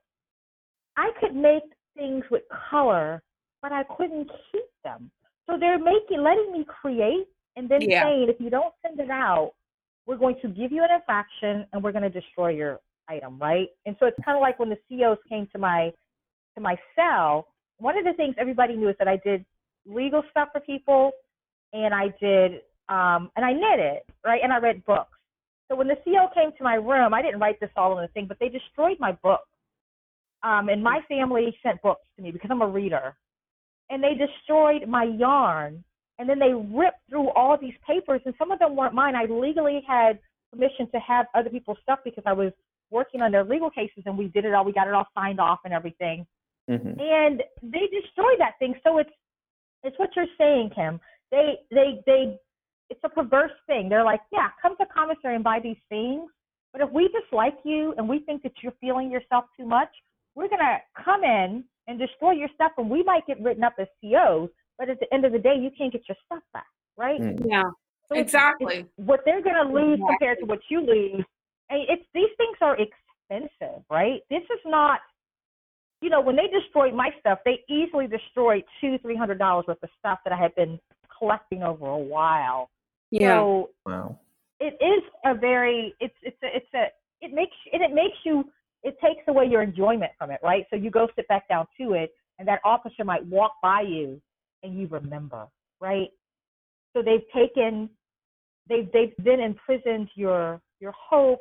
I 0.95 1.11
could 1.19 1.35
make 1.35 1.63
things 1.97 2.23
with 2.31 2.43
color, 2.69 3.21
but 3.61 3.71
I 3.71 3.83
couldn't 3.97 4.29
keep 4.51 4.63
them. 4.83 5.11
So 5.47 5.57
they're 5.59 5.79
making, 5.79 6.23
letting 6.23 6.53
me 6.53 6.65
create, 6.65 7.27
and 7.57 7.67
then 7.67 7.81
yeah. 7.81 8.03
saying 8.03 8.27
if 8.29 8.39
you 8.39 8.49
don't 8.49 8.73
send 8.85 8.99
it 8.99 9.09
out, 9.09 9.51
we're 10.05 10.17
going 10.17 10.35
to 10.41 10.47
give 10.47 10.71
you 10.71 10.83
an 10.83 10.89
infraction 10.93 11.65
and 11.71 11.83
we're 11.83 11.91
going 11.91 12.03
to 12.03 12.09
destroy 12.09 12.49
your 12.49 12.79
item, 13.09 13.37
right? 13.39 13.67
And 13.85 13.95
so 13.99 14.05
it's 14.05 14.17
kind 14.23 14.37
of 14.37 14.41
like 14.41 14.59
when 14.59 14.69
the 14.69 14.77
CEOs 14.89 15.17
came 15.27 15.47
to 15.51 15.57
my 15.57 15.91
to 16.55 16.61
my 16.61 16.77
cell, 16.95 17.47
one 17.77 17.97
of 17.97 18.05
the 18.05 18.13
things 18.13 18.35
everybody 18.37 18.75
knew 18.75 18.89
is 18.89 18.95
that 18.99 19.07
I 19.07 19.17
did 19.17 19.43
legal 19.85 20.23
stuff 20.31 20.49
for 20.53 20.61
people 20.61 21.11
and 21.73 21.93
I 21.93 22.13
did 22.19 22.61
um 22.89 23.31
and 23.35 23.45
I 23.45 23.53
knitted, 23.53 24.01
right? 24.25 24.41
And 24.43 24.53
I 24.53 24.59
read 24.59 24.85
books. 24.85 25.17
So 25.69 25.75
when 25.75 25.87
the 25.87 25.95
CO 26.03 26.27
came 26.33 26.51
to 26.57 26.63
my 26.63 26.75
room, 26.75 27.13
I 27.13 27.21
didn't 27.21 27.39
write 27.39 27.59
this 27.59 27.69
all 27.75 27.97
in 27.97 28.03
the 28.03 28.07
thing, 28.09 28.25
but 28.27 28.37
they 28.39 28.49
destroyed 28.49 28.97
my 28.99 29.13
book. 29.23 29.41
Um, 30.43 30.67
and 30.69 30.83
my 30.83 30.99
family 31.07 31.55
sent 31.63 31.81
books 31.81 32.05
to 32.17 32.21
me 32.21 32.31
because 32.31 32.49
I'm 32.51 32.61
a 32.61 32.67
reader. 32.67 33.15
And 33.89 34.03
they 34.03 34.13
destroyed 34.13 34.87
my 34.87 35.05
yarn. 35.05 35.83
And 36.19 36.29
then 36.29 36.37
they 36.37 36.53
ripped 36.53 36.99
through 37.09 37.29
all 37.29 37.57
these 37.59 37.73
papers, 37.87 38.21
and 38.25 38.35
some 38.37 38.51
of 38.51 38.59
them 38.59 38.75
weren't 38.75 38.93
mine. 38.93 39.15
I 39.15 39.25
legally 39.25 39.81
had 39.87 40.19
permission 40.51 40.87
to 40.91 40.99
have 40.99 41.25
other 41.33 41.49
people's 41.49 41.79
stuff 41.81 41.99
because 42.03 42.23
I 42.27 42.33
was 42.33 42.51
working 42.91 43.21
on 43.21 43.31
their 43.31 43.43
legal 43.43 43.71
cases, 43.71 44.03
and 44.05 44.15
we 44.15 44.27
did 44.27 44.45
it 44.45 44.53
all. 44.53 44.63
We 44.63 44.73
got 44.73 44.87
it 44.87 44.93
all 44.93 45.07
signed 45.15 45.39
off 45.39 45.59
and 45.65 45.73
everything. 45.73 46.27
Mm-hmm. 46.69 46.99
And 46.99 47.41
they 47.63 47.87
destroyed 47.91 48.37
that 48.37 48.59
thing. 48.59 48.75
So 48.83 48.99
it's 48.99 49.09
it's 49.83 49.97
what 49.99 50.09
you're 50.15 50.25
saying, 50.37 50.71
Kim. 50.75 50.99
They 51.31 51.59
they 51.71 52.01
they 52.05 52.37
it's 52.89 53.01
a 53.03 53.09
perverse 53.09 53.51
thing. 53.67 53.89
They're 53.89 54.03
like, 54.03 54.21
yeah, 54.31 54.49
come 54.61 54.75
to 54.77 54.85
commissary 54.85 55.35
and 55.35 55.43
buy 55.43 55.59
these 55.61 55.77
things. 55.89 56.29
But 56.71 56.81
if 56.81 56.89
we 56.91 57.09
dislike 57.09 57.57
you 57.63 57.93
and 57.97 58.07
we 58.09 58.19
think 58.19 58.43
that 58.43 58.53
you're 58.61 58.73
feeling 58.81 59.11
yourself 59.11 59.45
too 59.57 59.65
much, 59.65 59.89
we're 60.35 60.49
gonna 60.49 60.79
come 61.03 61.23
in 61.23 61.63
and 61.87 61.99
destroy 61.99 62.31
your 62.31 62.49
stuff, 62.55 62.71
and 62.77 62.89
we 62.89 63.03
might 63.03 63.27
get 63.27 63.41
written 63.41 63.63
up 63.63 63.75
as 63.79 63.87
COs. 64.01 64.49
But 64.77 64.89
at 64.89 64.99
the 64.99 65.13
end 65.13 65.25
of 65.25 65.31
the 65.31 65.39
day, 65.39 65.55
you 65.59 65.69
can't 65.77 65.91
get 65.91 66.01
your 66.07 66.17
stuff 66.25 66.43
back, 66.53 66.65
right? 66.97 67.21
Mm-hmm. 67.21 67.47
Yeah, 67.47 67.69
so 68.09 68.15
exactly. 68.15 68.75
It's, 68.75 68.89
it's 68.97 69.07
what 69.07 69.21
they're 69.25 69.43
gonna 69.43 69.71
lose 69.71 69.99
exactly. 69.99 70.17
compared 70.19 70.39
to 70.39 70.45
what 70.45 70.59
you 70.69 70.81
lose. 70.81 71.25
And 71.69 71.81
it's 71.89 72.05
these 72.13 72.29
things 72.37 72.57
are 72.61 72.77
expensive, 72.77 73.83
right? 73.89 74.21
This 74.29 74.43
is 74.43 74.59
not 74.65 74.99
you 76.03 76.09
know, 76.09 76.19
when 76.19 76.35
they 76.35 76.47
destroyed 76.47 76.93
my 76.93 77.11
stuff, 77.21 77.39
they 77.45 77.63
easily 77.69 78.07
destroyed 78.07 78.65
two, 78.81 78.97
three 78.97 79.15
hundred 79.15 79.39
dollars 79.39 79.63
worth 79.69 79.81
of 79.81 79.89
stuff 79.97 80.19
that 80.25 80.33
I 80.33 80.37
had 80.37 80.53
been 80.53 80.77
collecting 81.17 81.63
over 81.63 81.87
a 81.87 81.97
while. 81.97 82.69
Yeah. 83.09 83.39
So 83.39 83.69
wow. 83.85 84.19
it 84.59 84.73
is 84.83 85.01
a 85.25 85.33
very 85.33 85.95
it's 86.01 86.13
it's 86.21 86.35
a, 86.43 86.47
it's 86.57 86.73
a 86.75 86.87
it 87.21 87.33
makes 87.33 87.55
and 87.71 87.81
it 87.81 87.93
makes 87.93 88.17
you 88.25 88.43
it 88.83 88.97
takes 88.99 89.21
away 89.29 89.45
your 89.45 89.61
enjoyment 89.61 90.11
from 90.17 90.29
it, 90.29 90.41
right? 90.43 90.65
So 90.69 90.75
you 90.75 90.91
go 90.91 91.07
sit 91.15 91.25
back 91.29 91.47
down 91.47 91.67
to 91.79 91.93
it, 91.93 92.13
and 92.37 92.45
that 92.49 92.59
officer 92.65 93.05
might 93.05 93.25
walk 93.25 93.53
by 93.61 93.79
you, 93.81 94.21
and 94.61 94.77
you 94.77 94.87
remember, 94.87 95.47
right? 95.79 96.09
So 96.91 97.01
they've 97.01 97.23
taken 97.33 97.89
they've 98.67 98.91
they've 98.91 99.13
then 99.19 99.39
imprisoned 99.39 100.09
your 100.15 100.59
your 100.81 100.91
hope, 100.91 101.39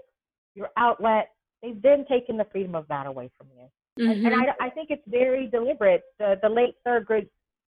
your 0.55 0.69
outlet. 0.77 1.31
They've 1.65 1.83
then 1.83 2.05
taken 2.09 2.37
the 2.37 2.47
freedom 2.53 2.77
of 2.77 2.87
that 2.87 3.07
away 3.07 3.29
from 3.37 3.49
you. 3.57 3.67
Mm-hmm. 4.01 4.27
And, 4.27 4.35
and 4.35 4.35
I, 4.35 4.67
I 4.67 4.71
think 4.71 4.91
it's 4.91 5.03
very 5.07 5.47
deliberate. 5.49 6.03
The, 6.19 6.39
the 6.43 6.49
late 6.49 6.75
Thurgood 6.87 7.29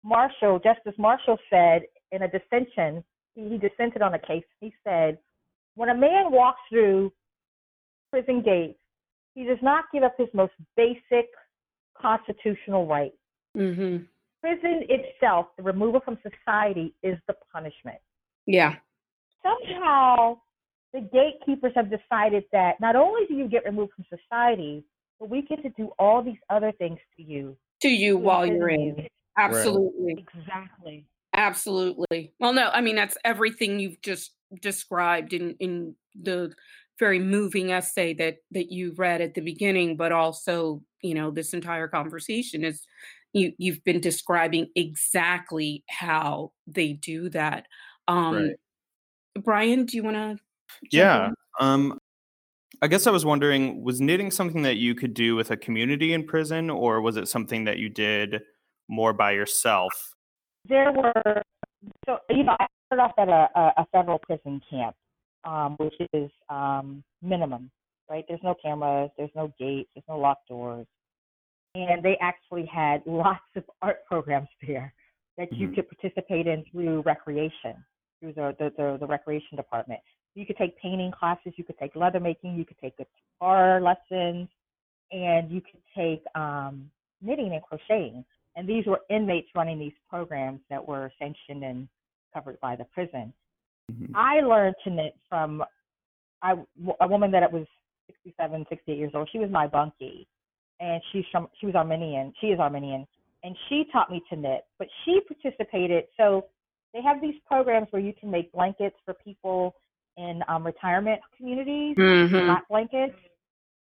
Marshall, 0.04 0.60
Justice 0.60 0.94
Marshall 0.98 1.38
said 1.50 1.82
in 2.12 2.22
a 2.22 2.28
dissension, 2.28 3.02
he, 3.34 3.48
he 3.48 3.58
dissented 3.58 4.02
on 4.02 4.14
a 4.14 4.18
case. 4.18 4.44
He 4.60 4.72
said, 4.84 5.18
when 5.74 5.88
a 5.88 5.94
man 5.94 6.30
walks 6.30 6.60
through 6.70 7.12
prison 8.10 8.42
gates, 8.42 8.78
he 9.34 9.44
does 9.44 9.58
not 9.60 9.84
give 9.92 10.04
up 10.04 10.14
his 10.16 10.28
most 10.32 10.52
basic 10.76 11.26
constitutional 12.00 12.86
right. 12.86 13.12
Mm-hmm. 13.56 14.04
Prison 14.40 14.86
itself, 14.88 15.46
the 15.56 15.62
removal 15.62 16.00
from 16.00 16.18
society, 16.22 16.94
is 17.02 17.18
the 17.26 17.34
punishment. 17.52 17.98
Yeah. 18.46 18.74
Somehow, 19.42 20.38
the 20.92 21.00
gatekeepers 21.00 21.72
have 21.74 21.90
decided 21.90 22.44
that 22.52 22.80
not 22.80 22.94
only 22.94 23.26
do 23.26 23.34
you 23.34 23.48
get 23.48 23.64
removed 23.64 23.92
from 23.96 24.04
society, 24.08 24.84
but 25.18 25.30
we 25.30 25.42
get 25.42 25.62
to 25.62 25.70
do 25.70 25.90
all 25.98 26.22
these 26.22 26.38
other 26.50 26.72
things 26.72 26.98
to 27.16 27.22
you. 27.22 27.56
To 27.82 27.88
you 27.88 28.16
while 28.16 28.46
you're 28.46 28.68
in. 28.68 29.06
Absolutely. 29.36 30.14
Right. 30.14 30.26
Exactly. 30.38 31.06
Absolutely. 31.34 32.32
Well, 32.38 32.52
no, 32.52 32.70
I 32.70 32.80
mean 32.80 32.96
that's 32.96 33.16
everything 33.24 33.80
you've 33.80 34.00
just 34.00 34.32
described 34.60 35.32
in 35.32 35.56
in 35.58 35.96
the 36.14 36.52
very 36.98 37.18
moving 37.18 37.72
essay 37.72 38.14
that 38.14 38.36
that 38.52 38.70
you 38.70 38.94
read 38.96 39.20
at 39.20 39.34
the 39.34 39.40
beginning, 39.40 39.96
but 39.96 40.12
also 40.12 40.82
you 41.02 41.14
know 41.14 41.30
this 41.30 41.52
entire 41.52 41.88
conversation 41.88 42.64
is 42.64 42.86
you 43.32 43.52
you've 43.58 43.82
been 43.84 44.00
describing 44.00 44.68
exactly 44.76 45.82
how 45.88 46.52
they 46.66 46.92
do 46.92 47.28
that. 47.30 47.66
Um, 48.06 48.36
right. 48.36 48.50
Brian, 49.42 49.84
do 49.86 49.96
you 49.96 50.04
want 50.04 50.16
to? 50.16 50.38
Yeah. 50.90 51.30
Um, 51.60 51.98
I 52.84 52.86
guess 52.86 53.06
I 53.06 53.10
was 53.10 53.24
wondering, 53.24 53.82
was 53.82 53.98
knitting 53.98 54.30
something 54.30 54.60
that 54.60 54.76
you 54.76 54.94
could 54.94 55.14
do 55.14 55.36
with 55.36 55.50
a 55.50 55.56
community 55.56 56.12
in 56.12 56.22
prison, 56.22 56.68
or 56.68 57.00
was 57.00 57.16
it 57.16 57.28
something 57.28 57.64
that 57.64 57.78
you 57.78 57.88
did 57.88 58.42
more 58.88 59.14
by 59.14 59.32
yourself? 59.32 60.14
There 60.68 60.92
were, 60.92 61.42
so 62.04 62.18
you 62.28 62.44
know, 62.44 62.54
I 62.60 62.66
started 62.86 63.04
off 63.04 63.12
at 63.16 63.30
a, 63.30 63.72
a 63.80 63.86
federal 63.90 64.18
prison 64.18 64.60
camp, 64.68 64.94
um, 65.44 65.76
which 65.78 65.94
is 66.12 66.30
um, 66.50 67.02
minimum, 67.22 67.70
right? 68.10 68.26
There's 68.28 68.42
no 68.44 68.54
cameras, 68.62 69.08
there's 69.16 69.32
no 69.34 69.50
gates, 69.58 69.88
there's 69.94 70.04
no 70.06 70.18
locked 70.18 70.48
doors, 70.48 70.86
and 71.74 72.02
they 72.02 72.18
actually 72.20 72.66
had 72.66 73.00
lots 73.06 73.40
of 73.56 73.64
art 73.80 74.04
programs 74.06 74.48
there 74.60 74.92
that 75.38 75.50
you 75.54 75.68
mm-hmm. 75.68 75.76
could 75.76 75.88
participate 75.88 76.46
in 76.46 76.62
through 76.70 77.00
recreation, 77.06 77.82
through 78.20 78.34
the, 78.34 78.54
the 78.58 78.70
the, 78.76 78.98
the 79.00 79.06
recreation 79.06 79.56
department. 79.56 80.00
You 80.34 80.44
could 80.46 80.56
take 80.56 80.78
painting 80.80 81.12
classes, 81.12 81.52
you 81.56 81.64
could 81.64 81.78
take 81.78 81.94
leather 81.94 82.20
making, 82.20 82.56
you 82.56 82.64
could 82.64 82.78
take 82.80 82.94
guitar 82.96 83.80
lessons, 83.80 84.48
and 85.12 85.50
you 85.50 85.60
could 85.60 85.80
take 85.96 86.24
um, 86.34 86.90
knitting 87.22 87.52
and 87.52 87.62
crocheting. 87.62 88.24
And 88.56 88.68
these 88.68 88.86
were 88.86 89.00
inmates 89.10 89.48
running 89.54 89.78
these 89.78 89.92
programs 90.08 90.60
that 90.70 90.86
were 90.86 91.12
sanctioned 91.18 91.64
and 91.64 91.88
covered 92.32 92.60
by 92.60 92.76
the 92.76 92.84
prison. 92.84 93.32
Mm-hmm. 93.92 94.16
I 94.16 94.40
learned 94.40 94.76
to 94.84 94.90
knit 94.90 95.14
from 95.28 95.62
I, 96.42 96.54
a 97.00 97.08
woman 97.08 97.30
that 97.32 97.52
was 97.52 97.66
67, 98.06 98.66
68 98.68 98.98
years 98.98 99.12
old. 99.14 99.28
She 99.32 99.38
was 99.38 99.50
my 99.50 99.66
bunkie, 99.66 100.26
and 100.80 101.00
she's 101.12 101.24
from 101.32 101.48
she 101.60 101.66
was 101.66 101.74
Armenian. 101.74 102.32
She 102.40 102.48
is 102.48 102.58
Armenian, 102.58 103.06
and 103.42 103.56
she 103.68 103.84
taught 103.92 104.10
me 104.10 104.22
to 104.30 104.36
knit. 104.36 104.64
But 104.78 104.88
she 105.04 105.20
participated. 105.26 106.04
So 106.16 106.46
they 106.92 107.02
have 107.02 107.20
these 107.20 107.34
programs 107.46 107.88
where 107.90 108.02
you 108.02 108.12
can 108.18 108.30
make 108.30 108.52
blankets 108.52 108.96
for 109.04 109.14
people 109.14 109.74
in 110.16 110.42
um, 110.48 110.64
retirement 110.64 111.20
communities, 111.36 111.96
mm-hmm. 111.96 112.48
hot 112.48 112.62
blankets. 112.68 113.14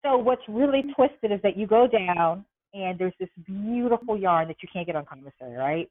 So 0.06 0.18
what's 0.18 0.42
really 0.48 0.84
twisted 0.96 1.32
is 1.32 1.40
that 1.44 1.58
you 1.58 1.68
go 1.68 1.88
down 1.88 2.46
and 2.74 2.98
there's 2.98 3.14
this 3.20 3.30
beautiful 3.46 4.18
yarn 4.18 4.48
that 4.48 4.58
you 4.62 4.70
can't 4.72 4.86
get 4.86 4.96
on 4.96 5.06
commissary, 5.06 5.56
right? 5.56 5.90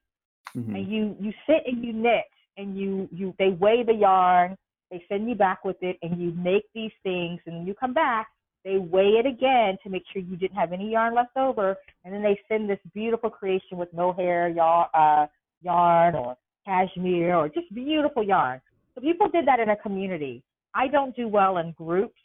Mm-hmm. 0.57 0.75
And 0.75 0.89
you 0.89 1.17
you 1.21 1.33
sit 1.47 1.63
and 1.67 1.85
you 1.85 1.93
knit 1.93 2.25
and 2.57 2.77
you 2.77 3.09
you 3.13 3.35
they 3.39 3.51
weigh 3.51 3.83
the 3.83 3.95
yarn, 3.95 4.57
they 4.91 5.05
send 5.09 5.29
you 5.29 5.35
back 5.35 5.65
with 5.65 5.77
it, 5.83 5.97
and 6.03 6.21
you 6.21 6.33
make 6.33 6.65
these 6.75 6.93
things, 7.03 7.41
and 7.47 7.57
then 7.57 7.67
you 7.67 7.75
come 7.75 7.93
back. 7.93 8.29
They 8.65 8.79
weigh 8.79 9.21
it 9.21 9.27
again 9.27 9.77
to 9.85 9.91
make 9.91 10.03
sure 10.13 10.21
you 10.23 10.37
didn't 10.37 10.57
have 10.57 10.73
any 10.73 10.91
yarn 10.91 11.15
left 11.15 11.37
over, 11.37 11.77
and 12.05 12.13
then 12.13 12.23
they 12.23 12.39
send 12.49 12.69
this 12.69 12.81
beautiful 12.95 13.31
creation 13.31 13.79
with 13.79 13.93
mohair 13.93 14.49
yarn, 14.49 14.89
uh, 14.93 15.27
yarn 15.63 16.15
or 16.15 16.37
cashmere 16.65 17.37
or 17.37 17.49
just 17.49 17.73
beautiful 17.75 18.23
yarn. 18.23 18.61
So 18.97 19.03
people 19.03 19.29
did 19.29 19.47
that 19.47 19.61
in 19.61 19.69
a 19.69 19.77
community. 19.77 20.43
I 20.75 20.89
don't 20.89 21.15
do 21.15 21.29
well 21.29 21.59
in 21.59 21.73
groups. 21.73 22.19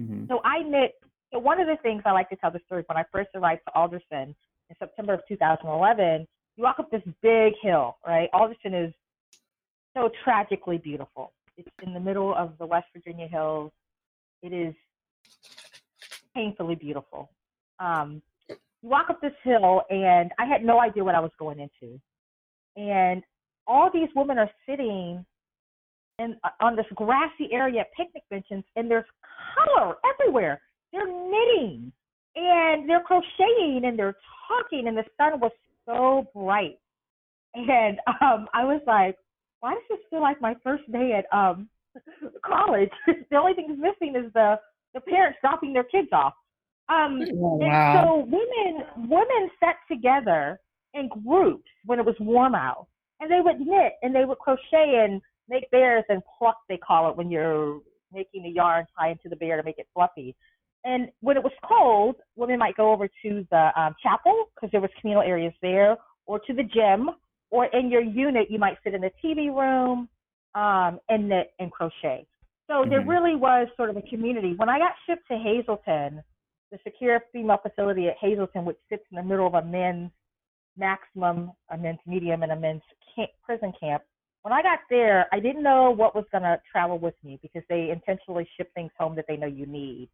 Mm-hmm. 0.00 0.26
So 0.28 0.40
I 0.44 0.62
knit. 0.62 0.94
So 1.32 1.38
one 1.38 1.60
of 1.60 1.66
the 1.66 1.76
things 1.82 2.02
I 2.04 2.12
like 2.12 2.28
to 2.30 2.36
tell 2.36 2.50
the 2.50 2.60
story 2.66 2.82
when 2.86 2.98
I 2.98 3.04
first 3.12 3.30
arrived 3.34 3.62
to 3.66 3.74
Alderson 3.74 4.34
in 4.68 4.76
September 4.78 5.14
of 5.14 5.20
2011, 5.28 6.26
you 6.56 6.64
walk 6.64 6.78
up 6.78 6.90
this 6.90 7.02
big 7.22 7.54
hill, 7.62 7.96
right? 8.06 8.28
Alderson 8.32 8.74
is 8.74 8.92
so 9.96 10.10
tragically 10.24 10.78
beautiful. 10.78 11.32
It's 11.56 11.68
in 11.82 11.94
the 11.94 12.00
middle 12.00 12.34
of 12.34 12.52
the 12.58 12.66
West 12.66 12.86
Virginia 12.94 13.28
hills. 13.28 13.70
It 14.42 14.52
is 14.52 14.74
painfully 16.34 16.74
beautiful. 16.74 17.30
Um, 17.78 18.22
you 18.48 18.56
walk 18.82 19.06
up 19.08 19.20
this 19.20 19.32
hill, 19.44 19.82
and 19.90 20.32
I 20.38 20.46
had 20.46 20.64
no 20.64 20.80
idea 20.80 21.04
what 21.04 21.14
I 21.14 21.20
was 21.20 21.30
going 21.38 21.60
into. 21.60 22.00
And 22.76 23.22
all 23.66 23.90
these 23.92 24.08
women 24.14 24.38
are 24.38 24.50
sitting 24.68 25.24
in, 26.18 26.36
uh, 26.44 26.50
on 26.60 26.76
this 26.76 26.86
grassy 26.94 27.48
area 27.52 27.80
at 27.80 27.92
picnic 27.96 28.22
benches, 28.30 28.64
and 28.76 28.90
there's 28.90 29.04
color 29.54 29.96
everywhere. 30.14 30.60
They're 30.92 31.06
knitting 31.06 31.92
and 32.34 32.88
they're 32.88 33.02
crocheting 33.02 33.82
and 33.84 33.98
they're 33.98 34.16
talking, 34.48 34.88
and 34.88 34.96
the 34.96 35.04
sun 35.16 35.40
was 35.40 35.52
so 35.86 36.26
bright. 36.34 36.78
And 37.54 37.98
um, 38.20 38.48
I 38.54 38.64
was 38.64 38.80
like, 38.86 39.16
why 39.60 39.74
does 39.74 39.82
this 39.90 39.98
feel 40.10 40.20
like 40.20 40.40
my 40.40 40.54
first 40.62 40.90
day 40.90 41.12
at 41.12 41.36
um, 41.36 41.68
college? 42.44 42.90
the 43.30 43.36
only 43.36 43.54
thing 43.54 43.68
that's 43.68 43.96
missing 44.00 44.16
is 44.16 44.32
the 44.32 44.56
the 44.94 45.00
parents 45.00 45.38
dropping 45.40 45.72
their 45.72 45.84
kids 45.84 46.08
off. 46.12 46.34
Um, 46.88 47.20
oh, 47.22 47.56
wow. 47.56 47.58
And 47.62 48.06
so 48.06 48.16
women 48.24 49.08
women 49.08 49.50
sat 49.60 49.76
together 49.90 50.58
in 50.94 51.08
groups 51.24 51.68
when 51.86 51.98
it 51.98 52.04
was 52.04 52.16
warm 52.20 52.54
out, 52.54 52.86
and 53.20 53.30
they 53.30 53.40
would 53.40 53.60
knit 53.60 53.94
and 54.02 54.14
they 54.14 54.24
would 54.24 54.38
crochet 54.38 55.04
and 55.04 55.20
make 55.52 55.70
bears 55.70 56.04
and 56.08 56.22
pluck, 56.38 56.56
they 56.68 56.78
call 56.78 57.08
it 57.10 57.16
when 57.16 57.30
you're 57.30 57.80
making 58.12 58.42
the 58.42 58.48
yarn 58.48 58.86
tie 58.98 59.10
into 59.10 59.28
the 59.28 59.36
bear 59.36 59.56
to 59.56 59.62
make 59.62 59.78
it 59.78 59.86
fluffy. 59.94 60.34
And 60.84 61.08
when 61.20 61.36
it 61.36 61.42
was 61.44 61.52
cold, 61.64 62.16
women 62.34 62.58
might 62.58 62.76
go 62.76 62.90
over 62.90 63.06
to 63.06 63.46
the 63.50 63.70
um, 63.80 63.94
chapel 64.02 64.46
because 64.54 64.70
there 64.72 64.80
was 64.80 64.90
communal 65.00 65.22
areas 65.22 65.52
there, 65.62 65.96
or 66.26 66.40
to 66.40 66.52
the 66.52 66.64
gym, 66.64 67.10
or 67.50 67.66
in 67.66 67.90
your 67.90 68.02
unit, 68.02 68.50
you 68.50 68.58
might 68.58 68.78
sit 68.82 68.94
in 68.94 69.02
the 69.02 69.10
TV 69.24 69.54
room 69.54 70.08
um, 70.54 70.98
and 71.08 71.28
knit 71.28 71.52
and 71.60 71.70
crochet. 71.70 72.26
So 72.66 72.74
mm-hmm. 72.74 72.90
there 72.90 73.04
really 73.06 73.36
was 73.36 73.68
sort 73.76 73.90
of 73.90 73.96
a 73.96 74.02
community. 74.02 74.54
When 74.56 74.68
I 74.68 74.78
got 74.78 74.92
shipped 75.06 75.28
to 75.28 75.38
Hazleton, 75.38 76.22
the 76.72 76.78
secure 76.82 77.20
female 77.32 77.58
facility 77.62 78.08
at 78.08 78.16
Hazleton, 78.20 78.64
which 78.64 78.78
sits 78.88 79.04
in 79.10 79.16
the 79.16 79.22
middle 79.22 79.46
of 79.46 79.54
a 79.54 79.62
men's 79.62 80.10
maximum, 80.76 81.52
a 81.70 81.76
men's 81.76 81.98
medium, 82.06 82.42
and 82.42 82.52
a 82.52 82.56
men's 82.56 82.82
camp, 83.14 83.30
prison 83.44 83.72
camp, 83.78 84.02
when 84.42 84.52
I 84.52 84.62
got 84.62 84.80
there, 84.90 85.26
I 85.32 85.40
didn't 85.40 85.62
know 85.62 85.90
what 85.90 86.14
was 86.14 86.24
going 86.32 86.42
to 86.42 86.60
travel 86.70 86.98
with 86.98 87.14
me 87.24 87.38
because 87.42 87.62
they 87.68 87.90
intentionally 87.90 88.46
ship 88.56 88.70
things 88.74 88.90
home 88.98 89.14
that 89.16 89.26
they 89.28 89.36
know 89.36 89.46
you 89.46 89.66
need. 89.66 90.08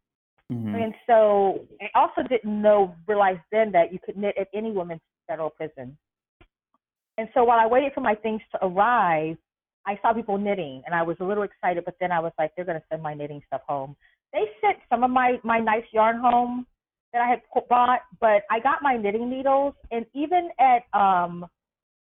Mm-hmm. 0.51 0.75
And 0.75 0.93
so 1.05 1.65
I 1.81 1.99
also 1.99 2.27
didn't 2.27 2.61
know, 2.61 2.95
realize 3.07 3.37
then 3.51 3.71
that 3.71 3.91
you 3.91 3.99
could 4.03 4.17
knit 4.17 4.35
at 4.39 4.47
any 4.53 4.71
women's 4.71 5.01
federal 5.27 5.49
prison. 5.49 5.97
And 7.17 7.27
so 7.33 7.43
while 7.43 7.59
I 7.59 7.67
waited 7.67 7.93
for 7.93 8.01
my 8.01 8.15
things 8.15 8.41
to 8.53 8.65
arrive, 8.65 9.37
I 9.85 9.99
saw 10.01 10.13
people 10.13 10.37
knitting 10.37 10.83
and 10.85 10.93
I 10.93 11.01
was 11.03 11.17
a 11.19 11.23
little 11.23 11.43
excited, 11.43 11.83
but 11.85 11.95
then 11.99 12.11
I 12.11 12.19
was 12.19 12.31
like, 12.37 12.51
they're 12.55 12.65
going 12.65 12.79
to 12.79 12.85
send 12.89 13.01
my 13.01 13.13
knitting 13.13 13.41
stuff 13.47 13.61
home. 13.67 13.95
They 14.31 14.45
sent 14.61 14.77
some 14.89 15.03
of 15.03 15.09
my, 15.09 15.37
my 15.43 15.59
nice 15.59 15.83
yarn 15.91 16.19
home 16.19 16.65
that 17.13 17.21
I 17.21 17.29
had 17.29 17.41
bought, 17.67 18.01
but 18.19 18.43
I 18.51 18.59
got 18.59 18.81
my 18.81 18.95
knitting 18.95 19.29
needles. 19.29 19.73
And 19.91 20.05
even 20.13 20.49
at 20.59 20.83
um, 20.97 21.45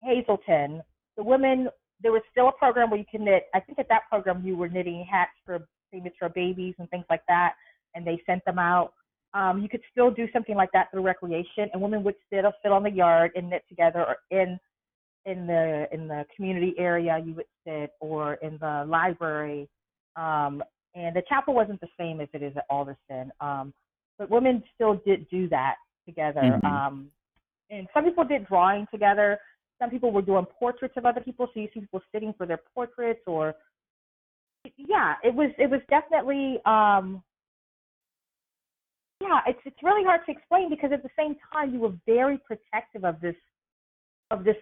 Hazleton, 0.03 0.83
the 1.17 1.23
women 1.23 1.69
there 2.03 2.13
was 2.13 2.23
still 2.31 2.49
a 2.49 2.53
program 2.53 2.91
where 2.91 2.99
you 2.99 3.07
can 3.11 3.25
knit. 3.25 3.45
I 3.55 3.61
think 3.61 3.79
at 3.79 3.89
that 3.89 4.03
program 4.11 4.43
you 4.45 4.57
were 4.57 4.69
knitting 4.69 5.07
hats 5.11 5.33
for 5.45 5.67
premature 5.91 6.29
babies 6.29 6.75
and 6.79 6.89
things 6.91 7.05
like 7.09 7.23
that, 7.29 7.55
and 7.95 8.07
they 8.07 8.23
sent 8.27 8.45
them 8.45 8.59
out. 8.59 8.93
Um, 9.35 9.63
you 9.63 9.69
could 9.69 9.81
still 9.91 10.11
do 10.11 10.27
something 10.33 10.57
like 10.57 10.71
that 10.73 10.91
through 10.91 11.03
recreation, 11.03 11.71
and 11.73 11.81
women 11.81 12.03
would 12.05 12.17
sit 12.31 12.45
or 12.45 12.53
sit 12.63 12.73
on 12.73 12.83
the 12.83 12.91
yard 12.91 13.33
and 13.35 13.49
knit 13.51 13.65
together, 13.69 14.05
or 14.05 14.17
in 14.31 14.59
in 15.25 15.47
the 15.47 15.87
in 15.93 16.09
the 16.09 16.25
community 16.35 16.75
area 16.79 17.23
you 17.25 17.35
would 17.35 17.47
sit, 17.67 17.93
or 18.01 18.35
in 18.35 18.59
the 18.61 18.85
library. 18.89 19.69
Um, 20.17 20.63
and 20.95 21.17
the 21.17 21.23
chapel 21.29 21.55
wasn't 21.55 21.81
the 21.81 21.89
same 21.99 22.21
as 22.21 22.29
it 22.35 22.43
is 22.43 22.53
at 22.57 22.65
Alderson. 22.69 23.33
Um, 23.41 23.73
but 24.19 24.31
women 24.31 24.63
still 24.75 25.01
did 25.07 25.29
do 25.31 25.49
that 25.49 25.77
together. 26.07 26.41
Mm-hmm. 26.43 26.67
Um, 26.67 27.09
and 27.71 27.89
some 27.95 28.05
people 28.05 28.25
did 28.25 28.47
drawing 28.47 28.87
together. 28.93 29.39
Some 29.83 29.91
people 29.91 30.13
were 30.13 30.23
doing 30.23 30.47
portraits 30.61 30.95
of 30.97 31.05
other 31.05 31.21
people, 31.21 31.49
so 31.53 31.59
you 31.59 31.67
see 31.75 31.81
people 31.81 32.01
sitting 32.15 32.33
for 32.39 32.47
their 32.47 32.61
portraits 32.73 33.23
or 33.27 33.57
yeah, 34.77 35.15
it 35.25 35.35
was 35.35 35.51
it 35.59 35.69
was 35.69 35.81
definitely 35.91 36.61
um 36.65 37.21
yeah, 39.21 39.41
it's 39.49 39.59
it's 39.65 39.83
really 39.83 40.05
hard 40.05 40.21
to 40.27 40.33
explain 40.33 40.71
because 40.71 40.93
at 40.93 41.03
the 41.03 41.09
same 41.19 41.35
time 41.53 41.75
you 41.75 41.81
were 41.81 41.93
very 42.07 42.39
protective 42.39 43.05
of 43.05 43.21
this 43.21 43.35
of 44.31 44.45
this 44.45 44.55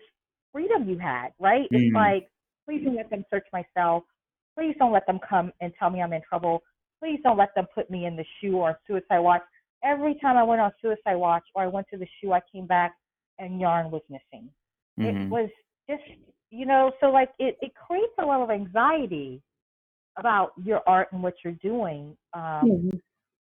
freedom 0.53 0.89
you 0.89 0.99
had, 0.99 1.29
right? 1.39 1.69
Mm. 1.71 1.79
It's 1.79 1.95
like, 1.95 2.31
please 2.67 2.83
don't 2.85 2.97
let 2.97 3.11
them 3.11 3.25
search 3.31 3.47
my 3.53 3.63
cell. 3.77 4.07
Please 4.59 4.75
don't 4.79 4.93
let 4.93 5.07
them 5.07 5.21
come 5.29 5.53
and 5.61 5.71
tell 5.79 5.91
me 5.91 6.01
I'm 6.01 6.15
in 6.15 6.23
trouble. 6.27 6.63
Please 6.99 7.21
don't 7.23 7.37
let 7.37 7.55
them 7.55 7.67
put 7.75 7.91
me 7.91 8.07
in 8.07 8.17
the 8.17 8.25
SHU 8.41 8.57
or 8.57 8.79
suicide 8.87 9.19
watch. 9.19 9.43
Every 9.85 10.15
time 10.21 10.39
I 10.39 10.43
went 10.43 10.63
on 10.63 10.73
suicide 10.81 11.17
watch 11.17 11.45
or 11.55 11.63
I 11.63 11.67
went 11.67 11.89
to 11.93 11.99
the 11.99 12.07
SHU, 12.21 12.33
I 12.33 12.41
came 12.53 12.67
back 12.67 12.95
and 13.39 13.61
yarn 13.61 13.91
was 13.91 14.03
missing. 14.09 14.51
Mm-hmm. 15.01 15.23
It 15.23 15.29
was 15.29 15.51
just, 15.89 16.03
you 16.51 16.67
know, 16.67 16.93
so 17.01 17.07
like 17.07 17.31
it, 17.39 17.57
it 17.61 17.73
creates 17.75 18.13
a 18.19 18.27
level 18.27 18.45
of 18.45 18.51
anxiety 18.51 19.43
about 20.19 20.53
your 20.63 20.83
art 20.87 21.09
and 21.13 21.23
what 21.23 21.35
you're 21.45 21.55
doing. 21.55 22.17
Um, 22.35 22.43
mm-hmm 22.65 22.97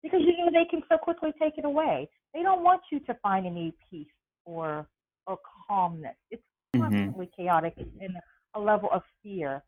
because 0.04 0.22
you 0.22 0.38
know 0.38 0.52
they 0.52 0.66
can 0.70 0.82
so 0.90 0.98
quickly 0.98 1.32
take 1.42 1.58
it 1.58 1.66
away. 1.66 2.10
They 2.34 2.42
don't 2.42 2.64
want 2.64 2.82
you 2.92 3.00
to 3.02 3.14
find 3.22 3.46
any 3.46 3.74
peace 3.90 4.08
or 4.46 4.88
or 5.28 5.38
calmness. 5.68 6.16
It's 6.30 6.42
mm-hmm. 6.76 6.82
constantly 6.82 7.26
mm-hmm. 7.28 7.44
chaotic 7.44 7.76
and 7.78 8.16
a 8.56 8.60
level 8.60 8.90
of 8.92 9.04
fear. 9.24 9.64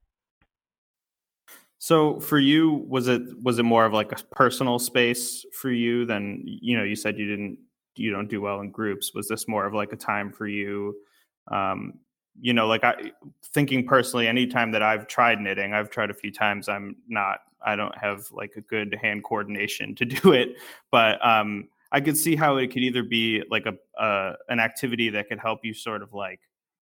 So 1.77 2.19
for 2.19 2.39
you, 2.39 2.85
was 2.87 3.07
it 3.07 3.21
was 3.41 3.59
it 3.59 3.63
more 3.63 3.85
of 3.85 3.93
like 3.93 4.11
a 4.11 4.23
personal 4.35 4.79
space 4.79 5.45
for 5.53 5.69
you 5.69 6.05
than 6.05 6.41
you 6.45 6.77
know? 6.77 6.83
You 6.83 6.95
said 6.95 7.17
you 7.17 7.27
didn't 7.27 7.59
you 7.95 8.11
don't 8.11 8.29
do 8.29 8.41
well 8.41 8.61
in 8.61 8.71
groups. 8.71 9.13
Was 9.13 9.27
this 9.27 9.47
more 9.47 9.65
of 9.65 9.73
like 9.73 9.91
a 9.93 9.97
time 9.97 10.31
for 10.31 10.47
you? 10.47 10.95
Um, 11.49 11.99
you 12.39 12.53
know, 12.53 12.67
like 12.67 12.83
I 12.83 13.11
thinking 13.53 13.85
personally, 13.85 14.27
anytime 14.27 14.71
that 14.71 14.81
I've 14.81 15.07
tried 15.07 15.39
knitting, 15.39 15.73
I've 15.73 15.89
tried 15.89 16.09
a 16.09 16.13
few 16.13 16.31
times. 16.31 16.67
I'm 16.67 16.95
not 17.07 17.39
I 17.65 17.75
don't 17.75 17.97
have 17.97 18.29
like 18.31 18.53
a 18.55 18.61
good 18.61 18.97
hand 19.01 19.23
coordination 19.23 19.95
to 19.95 20.05
do 20.21 20.31
it, 20.31 20.57
but 20.91 21.23
um, 21.25 21.69
I 21.91 22.01
could 22.01 22.17
see 22.17 22.35
how 22.35 22.57
it 22.57 22.67
could 22.67 22.81
either 22.81 23.03
be 23.03 23.43
like 23.49 23.65
a 23.65 24.01
uh, 24.01 24.33
an 24.49 24.59
activity 24.59 25.09
that 25.11 25.29
could 25.29 25.39
help 25.39 25.59
you 25.63 25.73
sort 25.73 26.01
of 26.01 26.13
like 26.13 26.39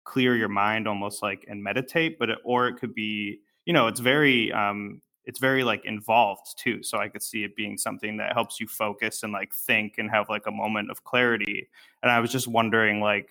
clear 0.04 0.36
your 0.36 0.48
mind, 0.48 0.86
almost 0.86 1.22
like 1.22 1.44
and 1.48 1.62
meditate, 1.62 2.18
but 2.18 2.30
it, 2.30 2.38
or 2.44 2.68
it 2.68 2.76
could 2.76 2.94
be 2.94 3.40
you 3.64 3.72
know 3.72 3.86
it's 3.86 4.00
very 4.00 4.52
um, 4.52 5.00
it's 5.24 5.38
very 5.38 5.64
like 5.64 5.84
involved 5.84 6.58
too. 6.58 6.82
So 6.82 6.98
I 6.98 7.08
could 7.08 7.22
see 7.22 7.44
it 7.44 7.56
being 7.56 7.78
something 7.78 8.16
that 8.18 8.32
helps 8.32 8.60
you 8.60 8.66
focus 8.66 9.22
and 9.22 9.32
like 9.32 9.54
think 9.54 9.94
and 9.98 10.10
have 10.10 10.28
like 10.28 10.46
a 10.46 10.50
moment 10.50 10.90
of 10.90 11.04
clarity. 11.04 11.68
And 12.02 12.10
I 12.10 12.20
was 12.20 12.32
just 12.32 12.48
wondering 12.48 13.00
like 13.00 13.30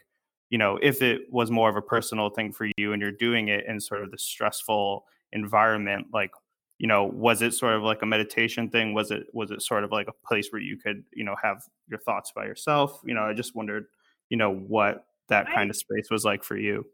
you 0.50 0.58
know 0.58 0.78
if 0.82 1.02
it 1.02 1.22
was 1.32 1.52
more 1.52 1.70
of 1.70 1.76
a 1.76 1.82
personal 1.82 2.30
thing 2.30 2.52
for 2.52 2.68
you 2.78 2.94
and 2.94 3.02
you're 3.02 3.12
doing 3.12 3.48
it 3.50 3.66
in 3.68 3.80
sort 3.80 4.04
of 4.04 4.12
the 4.12 4.18
stressful 4.18 5.06
environment 5.32 6.08
like 6.14 6.32
you 6.80 6.88
know 6.88 7.06
was 7.06 7.42
it 7.42 7.54
sort 7.54 7.74
of 7.74 7.84
like 7.84 8.02
a 8.02 8.06
meditation 8.06 8.70
thing? 8.70 8.94
Was 8.94 9.12
it 9.12 9.28
was 9.34 9.52
it 9.52 9.62
sort 9.62 9.84
of 9.84 9.92
like 9.92 10.08
a 10.08 10.28
place 10.28 10.48
where 10.52 10.62
you 10.62 10.78
could 10.78 11.04
you 11.14 11.24
know 11.24 11.36
have 11.42 11.62
your 11.88 12.00
thoughts 12.00 12.32
by 12.36 12.46
yourself? 12.46 13.02
You 13.06 13.14
know 13.14 13.24
i 13.24 13.34
just 13.34 13.56
wondered 13.56 13.86
you 14.30 14.38
know 14.38 14.54
what 14.54 15.06
that 15.28 15.46
kind 15.54 15.70
of 15.70 15.76
space 15.76 16.10
was 16.10 16.26
like 16.26 16.44
for 16.44 16.58
you. 16.58 16.86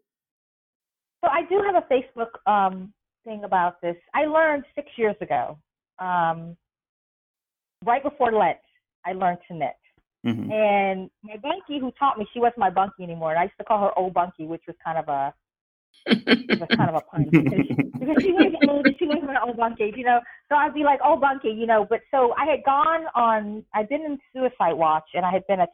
So 1.24 1.30
i 1.32 1.44
do 1.44 1.62
have 1.66 1.76
a 1.76 1.94
facebook 1.94 2.52
um, 2.52 2.94
thing 3.24 3.44
about 3.44 3.80
this. 3.82 3.96
I 4.14 4.26
learned 4.26 4.66
six 4.76 4.90
years 4.98 5.16
ago 5.22 5.58
um, 6.00 6.58
right 7.86 8.04
before 8.04 8.32
lent 8.32 8.58
i 9.06 9.14
learned 9.14 9.38
to 9.48 9.56
knit 9.56 9.76
mm-hmm. 10.26 10.52
and 10.52 11.10
my 11.24 11.38
bunkie 11.38 11.80
who 11.80 11.92
taught 12.00 12.18
me 12.18 12.26
she 12.34 12.40
wasn't 12.40 12.58
my 12.58 12.70
bunkie 12.70 13.04
anymore 13.04 13.32
and 13.32 13.40
i 13.40 13.44
used 13.44 13.58
to 13.58 13.64
call 13.64 13.82
her 13.82 13.98
old 13.98 14.14
bunkie 14.14 14.46
which 14.46 14.64
was 14.68 14.76
kind 14.84 14.98
of 14.98 15.08
a 15.08 15.34
was 16.08 16.70
kind 16.76 16.90
of 16.90 16.96
a 16.96 17.02
pun 17.02 17.26
because 17.30 17.66
she, 17.68 17.74
because 18.00 18.24
she 18.24 18.32
was 18.32 18.54
old 18.68 18.88
she 19.00 19.06
was 19.06 19.18
an 19.22 19.38
old 19.44 19.58
bunkie, 19.58 19.94
you 19.96 20.04
know. 20.04 20.20
So 20.50 20.56
I'd 20.56 20.74
be 20.74 20.84
like, 20.84 21.00
oh 21.04 21.18
bunkie, 21.18 21.50
you 21.50 21.66
know. 21.66 21.86
But 21.90 22.02
so 22.12 22.34
I 22.38 22.46
had 22.46 22.64
gone 22.64 23.06
on 23.16 23.64
I'd 23.74 23.90
been 23.90 24.02
in 24.02 24.20
suicide 24.34 24.74
watch 24.74 25.06
and 25.14 25.26
I 25.26 25.32
had 25.32 25.46
been 25.48 25.62
a 25.62 25.68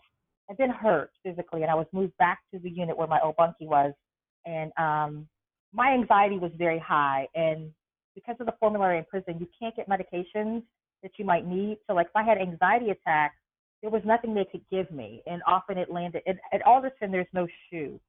I'd 0.50 0.58
been 0.58 0.70
hurt 0.70 1.12
physically 1.24 1.64
and 1.64 1.72
I 1.72 1.76
was 1.76 1.88
moved 1.92 2.18
back 2.18 2.40
to 2.54 2.60
the 2.60 2.70
unit 2.70 2.98
where 2.98 3.08
my 3.08 3.20
old 3.22 3.36
bunkie 3.36 3.68
was 3.68 3.94
and 4.46 4.72
um 4.78 5.28
my 5.74 5.92
anxiety 5.94 6.38
was 6.38 6.52
very 6.58 6.80
high 6.80 7.28
and 7.36 7.72
because 8.16 8.36
of 8.40 8.46
the 8.46 8.54
formulary 8.60 8.98
in 8.98 9.06
prison 9.06 9.38
you 9.40 9.48
can't 9.60 9.76
get 9.76 9.90
medications 9.90 10.64
that 11.04 11.12
you 11.18 11.26
might 11.26 11.46
need. 11.46 11.78
So 11.88 11.94
like 11.94 12.08
if 12.08 12.16
I 12.16 12.24
had 12.24 12.38
anxiety 12.38 12.92
attacks, 12.92 13.36
there 13.82 13.92
was 13.92 14.02
nothing 14.06 14.34
they 14.34 14.46
could 14.46 14.62
give 14.70 14.92
me. 14.92 15.22
And 15.26 15.42
often 15.48 15.78
it 15.78 15.92
landed 15.92 16.22
at, 16.28 16.38
at 16.54 16.62
Alderson 16.66 17.12
there's 17.12 17.28
no 17.34 17.48
SHU 17.70 18.00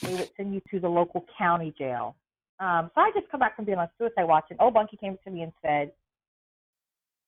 they 0.00 0.14
would 0.14 0.30
send 0.36 0.54
you 0.54 0.62
to 0.70 0.80
the 0.80 0.88
local 0.88 1.24
county 1.36 1.74
jail. 1.76 2.16
Um, 2.60 2.90
so 2.94 3.00
I 3.00 3.10
just 3.14 3.30
come 3.30 3.40
back 3.40 3.56
from 3.56 3.64
being 3.64 3.78
on 3.78 3.88
suicide 3.98 4.24
watch, 4.24 4.44
and 4.50 4.60
old 4.60 4.74
Bunky 4.74 4.96
came 4.96 5.18
to 5.24 5.30
me 5.30 5.42
and 5.42 5.52
said, 5.60 5.92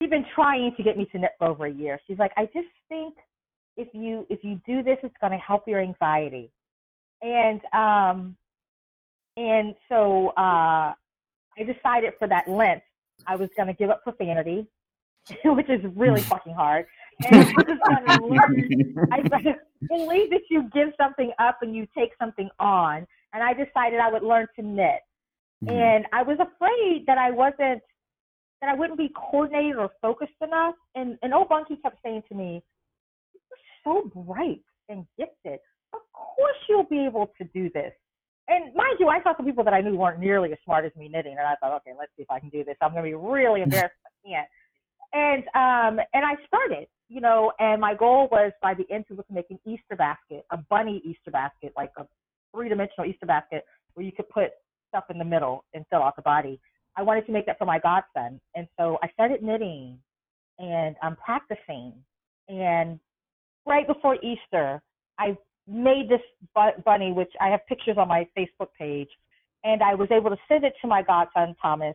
"She's 0.00 0.10
been 0.10 0.24
trying 0.34 0.74
to 0.76 0.82
get 0.82 0.96
me 0.96 1.06
to 1.06 1.18
knit 1.18 1.32
for 1.38 1.48
over 1.48 1.66
a 1.66 1.72
year." 1.72 2.00
She's 2.06 2.18
like, 2.18 2.32
"I 2.36 2.46
just 2.46 2.68
think 2.88 3.14
if 3.76 3.88
you 3.92 4.26
if 4.30 4.44
you 4.44 4.60
do 4.66 4.82
this, 4.82 4.98
it's 5.02 5.16
going 5.20 5.32
to 5.32 5.38
help 5.38 5.66
your 5.66 5.80
anxiety." 5.80 6.50
And 7.20 7.60
um, 7.72 8.36
and 9.36 9.74
so 9.88 10.28
uh, 10.36 10.94
I 11.58 11.62
decided 11.66 12.14
for 12.18 12.28
that 12.28 12.48
Lent, 12.48 12.82
I 13.26 13.36
was 13.36 13.48
going 13.56 13.66
to 13.66 13.74
give 13.74 13.90
up 13.90 14.04
profanity, 14.04 14.66
which 15.44 15.68
is 15.68 15.80
really 15.96 16.20
fucking 16.20 16.54
hard. 16.54 16.86
And 17.30 17.46
I 17.46 18.18
was 18.20 18.40
going 18.48 18.68
to. 18.68 19.06
I 19.12 19.20
believe 19.88 20.30
that 20.30 20.42
you 20.50 20.68
give 20.72 20.88
something 21.00 21.32
up 21.38 21.58
and 21.62 21.74
you 21.74 21.86
take 21.96 22.10
something 22.18 22.48
on. 22.58 23.06
And 23.32 23.42
I 23.42 23.52
decided 23.52 24.00
I 24.00 24.10
would 24.10 24.22
learn 24.22 24.46
to 24.56 24.62
knit. 24.62 25.00
Mm-hmm. 25.64 25.74
And 25.74 26.06
I 26.12 26.22
was 26.22 26.38
afraid 26.40 27.04
that 27.06 27.18
I 27.18 27.30
wasn't, 27.30 27.82
that 28.60 28.70
I 28.70 28.74
wouldn't 28.74 28.98
be 28.98 29.10
coordinated 29.14 29.76
or 29.76 29.90
focused 30.00 30.32
enough. 30.42 30.74
And, 30.94 31.18
and 31.22 31.34
old 31.34 31.48
Bunky 31.48 31.76
kept 31.76 31.98
saying 32.04 32.22
to 32.28 32.34
me, 32.34 32.62
You're 33.32 33.42
so 33.84 34.10
bright 34.14 34.62
and 34.88 35.06
gifted. 35.18 35.60
Of 35.92 36.00
course 36.12 36.56
you'll 36.68 36.84
be 36.84 37.04
able 37.04 37.30
to 37.38 37.44
do 37.54 37.70
this. 37.70 37.92
And 38.48 38.74
mind 38.74 38.96
you, 39.00 39.08
I 39.08 39.22
saw 39.22 39.34
some 39.36 39.46
people 39.46 39.64
that 39.64 39.72
I 39.72 39.80
knew 39.80 39.96
weren't 39.96 40.20
nearly 40.20 40.52
as 40.52 40.58
smart 40.64 40.84
as 40.84 40.92
me 40.96 41.08
knitting, 41.08 41.36
and 41.38 41.46
I 41.46 41.54
thought, 41.56 41.74
okay, 41.76 41.92
let's 41.98 42.12
see 42.16 42.22
if 42.22 42.30
I 42.30 42.40
can 42.40 42.50
do 42.50 42.62
this. 42.62 42.76
I'm 42.82 42.92
going 42.92 43.02
to 43.02 43.08
be 43.08 43.14
really 43.14 43.62
embarrassed 43.62 43.94
if 44.04 44.12
I 44.12 44.28
can't. 44.28 44.48
And 45.14 45.44
um, 45.54 46.04
and 46.12 46.24
I 46.24 46.34
started, 46.46 46.88
you 47.08 47.20
know, 47.20 47.52
and 47.60 47.80
my 47.80 47.94
goal 47.94 48.28
was 48.30 48.52
by 48.60 48.74
the 48.74 48.84
end 48.92 49.06
to 49.08 49.14
look 49.14 49.26
make 49.30 49.46
an 49.50 49.60
Easter 49.64 49.96
basket, 49.96 50.44
a 50.50 50.58
bunny 50.68 51.00
Easter 51.04 51.30
basket, 51.30 51.72
like 51.76 51.92
a 51.96 52.06
three 52.54 52.68
dimensional 52.68 53.08
Easter 53.08 53.26
basket 53.26 53.64
where 53.94 54.04
you 54.04 54.12
could 54.12 54.28
put 54.28 54.50
stuff 54.88 55.04
in 55.10 55.18
the 55.18 55.24
middle 55.24 55.64
and 55.72 55.84
fill 55.90 56.02
out 56.02 56.16
the 56.16 56.22
body. 56.22 56.60
I 56.96 57.02
wanted 57.02 57.26
to 57.26 57.32
make 57.32 57.46
that 57.46 57.58
for 57.58 57.64
my 57.64 57.78
godson. 57.78 58.40
And 58.54 58.68
so 58.78 58.98
I 59.02 59.08
started 59.12 59.42
knitting 59.42 59.98
and 60.58 60.96
I'm 61.02 61.16
practicing. 61.16 61.92
And 62.48 63.00
right 63.66 63.86
before 63.86 64.16
Easter, 64.16 64.80
I 65.18 65.36
made 65.66 66.08
this 66.08 66.20
bunny, 66.84 67.12
which 67.12 67.32
I 67.40 67.48
have 67.48 67.66
pictures 67.66 67.96
on 67.98 68.08
my 68.08 68.26
Facebook 68.36 68.68
page. 68.78 69.08
And 69.64 69.82
I 69.82 69.94
was 69.94 70.08
able 70.10 70.30
to 70.30 70.36
send 70.46 70.64
it 70.64 70.74
to 70.82 70.88
my 70.88 71.02
godson, 71.02 71.56
Thomas. 71.60 71.94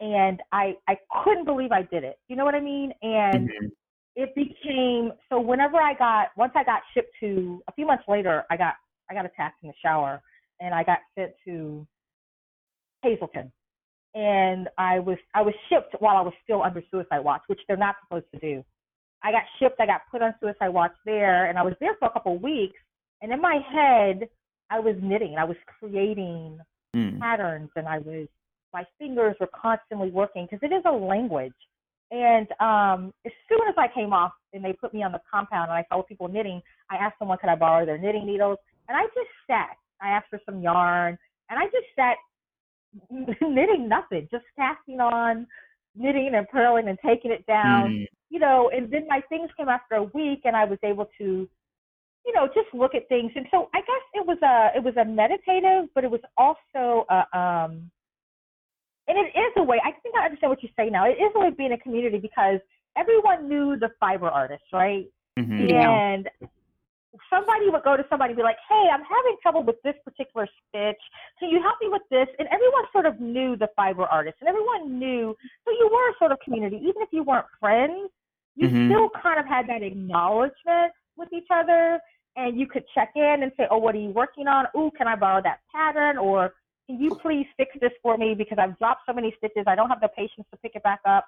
And 0.00 0.40
I, 0.50 0.74
I 0.88 0.96
couldn't 1.22 1.44
believe 1.44 1.72
I 1.72 1.82
did 1.82 2.04
it. 2.04 2.18
You 2.28 2.36
know 2.36 2.44
what 2.44 2.54
I 2.54 2.60
mean? 2.60 2.92
And 3.02 3.48
mm-hmm 3.48 3.66
it 4.16 4.34
became 4.34 5.12
so 5.28 5.40
whenever 5.40 5.76
I 5.76 5.94
got 5.94 6.28
once 6.36 6.52
I 6.56 6.64
got 6.64 6.80
shipped 6.92 7.12
to 7.20 7.62
a 7.68 7.72
few 7.72 7.86
months 7.86 8.02
later 8.08 8.42
I 8.50 8.56
got 8.56 8.74
I 9.08 9.14
got 9.14 9.24
attacked 9.24 9.62
in 9.62 9.68
the 9.68 9.74
shower 9.80 10.20
and 10.58 10.74
I 10.74 10.82
got 10.82 10.98
sent 11.16 11.30
to 11.46 11.86
Hazleton 13.04 13.52
and 14.14 14.68
I 14.78 14.98
was 14.98 15.18
I 15.34 15.42
was 15.42 15.54
shipped 15.68 15.94
while 16.00 16.16
I 16.16 16.22
was 16.22 16.32
still 16.42 16.62
under 16.62 16.82
suicide 16.90 17.20
watch, 17.20 17.42
which 17.46 17.60
they're 17.68 17.76
not 17.76 17.96
supposed 18.02 18.26
to 18.34 18.40
do. 18.40 18.64
I 19.22 19.32
got 19.32 19.42
shipped, 19.58 19.80
I 19.80 19.86
got 19.86 20.02
put 20.10 20.22
on 20.22 20.34
suicide 20.40 20.70
watch 20.70 20.92
there, 21.04 21.48
and 21.48 21.58
I 21.58 21.62
was 21.62 21.74
there 21.78 21.94
for 21.98 22.08
a 22.08 22.12
couple 22.12 22.36
of 22.36 22.42
weeks. 22.42 22.78
And 23.20 23.32
in 23.32 23.40
my 23.40 23.58
head, 23.70 24.28
I 24.70 24.80
was 24.80 24.96
knitting, 25.02 25.36
I 25.38 25.44
was 25.44 25.56
creating 25.78 26.58
mm. 26.96 27.20
patterns, 27.20 27.70
and 27.76 27.86
I 27.86 27.98
was 27.98 28.28
my 28.72 28.84
fingers 28.98 29.36
were 29.40 29.48
constantly 29.48 30.10
working 30.10 30.46
because 30.50 30.60
it 30.62 30.74
is 30.74 30.82
a 30.86 30.92
language. 30.92 31.54
And 32.10 32.48
um, 32.60 33.12
as 33.24 33.32
soon 33.48 33.60
as 33.68 33.74
I 33.78 33.86
came 33.94 34.12
off 34.12 34.32
and 34.52 34.64
they 34.64 34.72
put 34.72 34.92
me 34.92 35.02
on 35.02 35.12
the 35.12 35.20
compound 35.32 35.70
and 35.70 35.78
I 35.78 35.84
saw 35.88 36.02
people 36.02 36.28
knitting, 36.28 36.60
I 36.90 36.96
asked 36.96 37.16
someone, 37.18 37.38
could 37.38 37.50
I 37.50 37.54
borrow 37.54 37.86
their 37.86 37.98
knitting 37.98 38.26
needles? 38.26 38.58
And 38.88 38.96
I 38.96 39.02
just 39.14 39.30
sat. 39.46 39.76
I 40.02 40.08
asked 40.08 40.26
for 40.30 40.40
some 40.44 40.60
yarn 40.60 41.16
and 41.50 41.58
I 41.58 41.66
just 41.66 41.86
sat 41.94 42.16
knitting 43.40 43.88
nothing, 43.88 44.26
just 44.30 44.44
casting 44.56 45.00
on, 45.00 45.46
knitting 45.94 46.32
and 46.34 46.48
purling 46.48 46.88
and 46.88 46.98
taking 47.04 47.30
it 47.30 47.46
down. 47.46 47.90
Mm. 47.90 48.06
You 48.30 48.40
know, 48.40 48.70
and 48.74 48.90
then 48.90 49.06
my 49.08 49.20
things 49.28 49.50
came 49.56 49.68
after 49.68 49.96
a 49.96 50.04
week 50.04 50.42
and 50.44 50.56
I 50.56 50.64
was 50.64 50.78
able 50.84 51.08
to, 51.18 51.48
you 52.26 52.32
know, 52.32 52.46
just 52.46 52.72
look 52.72 52.94
at 52.94 53.08
things. 53.08 53.32
And 53.34 53.46
so 53.50 53.68
I 53.74 53.78
guess 53.78 54.04
it 54.14 54.26
was 54.26 54.38
a 54.42 54.76
it 54.76 54.84
was 54.84 54.96
a 54.96 55.04
meditative, 55.04 55.88
but 55.94 56.04
it 56.04 56.10
was 56.10 56.20
also 56.36 57.06
a 57.10 57.38
um 57.38 57.90
and 59.10 59.18
it 59.18 59.36
is 59.36 59.52
a 59.56 59.62
way. 59.62 59.80
I 59.84 59.90
think 60.02 60.14
I 60.16 60.24
understand 60.24 60.50
what 60.50 60.62
you 60.62 60.68
say 60.78 60.88
now. 60.88 61.06
It 61.06 61.18
is 61.18 61.32
a 61.34 61.40
way 61.40 61.48
of 61.48 61.56
being 61.56 61.72
a 61.72 61.78
community 61.78 62.18
because 62.18 62.60
everyone 62.96 63.48
knew 63.48 63.76
the 63.76 63.90
fiber 63.98 64.28
artist, 64.28 64.62
right? 64.72 65.06
Mm-hmm. 65.38 65.74
And 65.74 66.28
somebody 67.28 67.70
would 67.70 67.82
go 67.82 67.96
to 67.96 68.04
somebody 68.08 68.30
and 68.32 68.36
be 68.36 68.42
like, 68.42 68.58
"Hey, 68.68 68.86
I'm 68.92 69.02
having 69.02 69.36
trouble 69.42 69.64
with 69.64 69.82
this 69.82 69.94
particular 70.04 70.46
stitch. 70.46 71.02
Can 71.38 71.50
you 71.50 71.60
help 71.60 71.76
me 71.80 71.88
with 71.88 72.02
this?" 72.10 72.28
And 72.38 72.46
everyone 72.48 72.84
sort 72.92 73.06
of 73.06 73.20
knew 73.20 73.56
the 73.56 73.68
fiber 73.74 74.04
artist, 74.04 74.36
and 74.40 74.48
everyone 74.48 74.98
knew. 74.98 75.34
So 75.64 75.72
you 75.72 75.90
were 75.92 76.10
a 76.10 76.14
sort 76.18 76.30
of 76.32 76.38
community, 76.44 76.76
even 76.76 77.02
if 77.02 77.08
you 77.12 77.24
weren't 77.24 77.46
friends. 77.58 78.10
You 78.54 78.68
mm-hmm. 78.68 78.90
still 78.90 79.10
kind 79.22 79.40
of 79.40 79.46
had 79.46 79.68
that 79.68 79.82
acknowledgement 79.82 80.92
with 81.16 81.32
each 81.32 81.48
other, 81.50 82.00
and 82.36 82.58
you 82.58 82.66
could 82.66 82.84
check 82.94 83.10
in 83.16 83.42
and 83.42 83.50
say, 83.56 83.66
"Oh, 83.70 83.78
what 83.78 83.94
are 83.96 83.98
you 83.98 84.10
working 84.10 84.46
on? 84.46 84.66
Oh, 84.74 84.90
can 84.96 85.08
I 85.08 85.16
borrow 85.16 85.42
that 85.42 85.60
pattern?" 85.74 86.16
Or 86.16 86.54
"Can 86.86 87.00
you 87.00 87.10
please 87.10 87.46
fix 87.56 87.70
this 87.80 87.92
for 88.02 88.16
me 88.16 88.34
because 88.34 88.58
I've 88.58 88.78
dropped 88.78 89.02
so 89.06 89.12
many 89.12 89.34
stitches, 89.38 89.64
I 89.66 89.74
don't 89.74 89.88
have 89.88 90.00
the 90.00 90.08
patience 90.08 90.46
to 90.52 90.56
pick 90.58 90.72
it 90.74 90.82
back 90.82 91.00
up." 91.06 91.26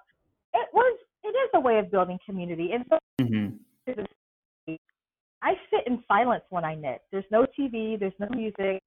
It 0.55 0.69
was. 0.73 0.99
It 1.25 1.29
is 1.29 1.51
a 1.55 1.61
way 1.61 1.79
of 1.79 1.91
building 1.91 2.19
community, 2.27 2.73
and 2.73 2.85
so. 2.89 2.99
Mm-hmm 3.21 3.57
I 5.43 5.55
sit 5.71 5.87
in 5.87 6.03
silence 6.07 6.45
when 6.51 6.65
I 6.65 6.75
knit. 6.75 7.03
There's 7.11 7.25
no 7.31 7.47
TV, 7.59 7.99
there's 7.99 8.13
no 8.19 8.29
music. 8.31 8.81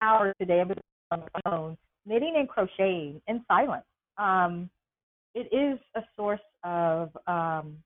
Hours 0.00 0.34
a 0.40 0.44
day 0.44 0.60
I'm 0.60 0.72
on 1.12 1.20
my 1.20 1.40
phone, 1.48 1.76
knitting 2.06 2.34
and 2.36 2.48
crocheting 2.48 3.20
in 3.28 3.44
silence. 3.46 3.84
Um, 4.18 4.68
it 5.34 5.48
is 5.54 5.78
a 5.94 6.02
source 6.16 6.40
of. 6.64 7.10
Um, 7.26 7.76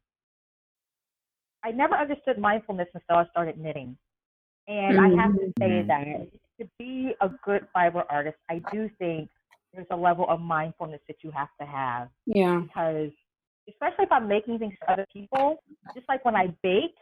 I 1.63 1.73
never 1.73 1.95
understood 1.95 2.39
mindfulness 2.39 2.89
until 2.95 3.17
I 3.17 3.27
started 3.31 3.59
knitting, 3.59 3.99
and 4.67 4.99
mm-hmm. 4.99 5.21
I 5.21 5.23
have 5.23 5.33
to 5.35 5.53
say 5.59 5.67
mm-hmm. 5.67 5.89
that 5.89 6.29
to 6.61 6.69
be 6.79 7.13
a 7.21 7.29
good 7.45 7.67
fiber 7.73 8.05
artist, 8.09 8.37
I 8.51 8.63
do 8.73 8.89
think 8.99 9.29
there's 9.75 9.87
a 9.91 9.97
level 9.97 10.27
of 10.29 10.41
mindfulness 10.41 11.01
that 11.07 11.17
you 11.23 11.31
have 11.31 11.49
to 11.61 11.67
have. 11.67 12.09
Yeah. 12.27 12.61
Because 12.61 13.11
especially 13.69 14.05
if 14.05 14.13
I'm 14.13 14.29
making 14.29 14.59
things 14.59 14.75
for 14.79 14.91
other 14.91 15.07
people, 15.13 15.63
just 15.95 16.09
like 16.09 16.25
when 16.25 16.37
I 16.37 16.55
bake, 16.63 16.95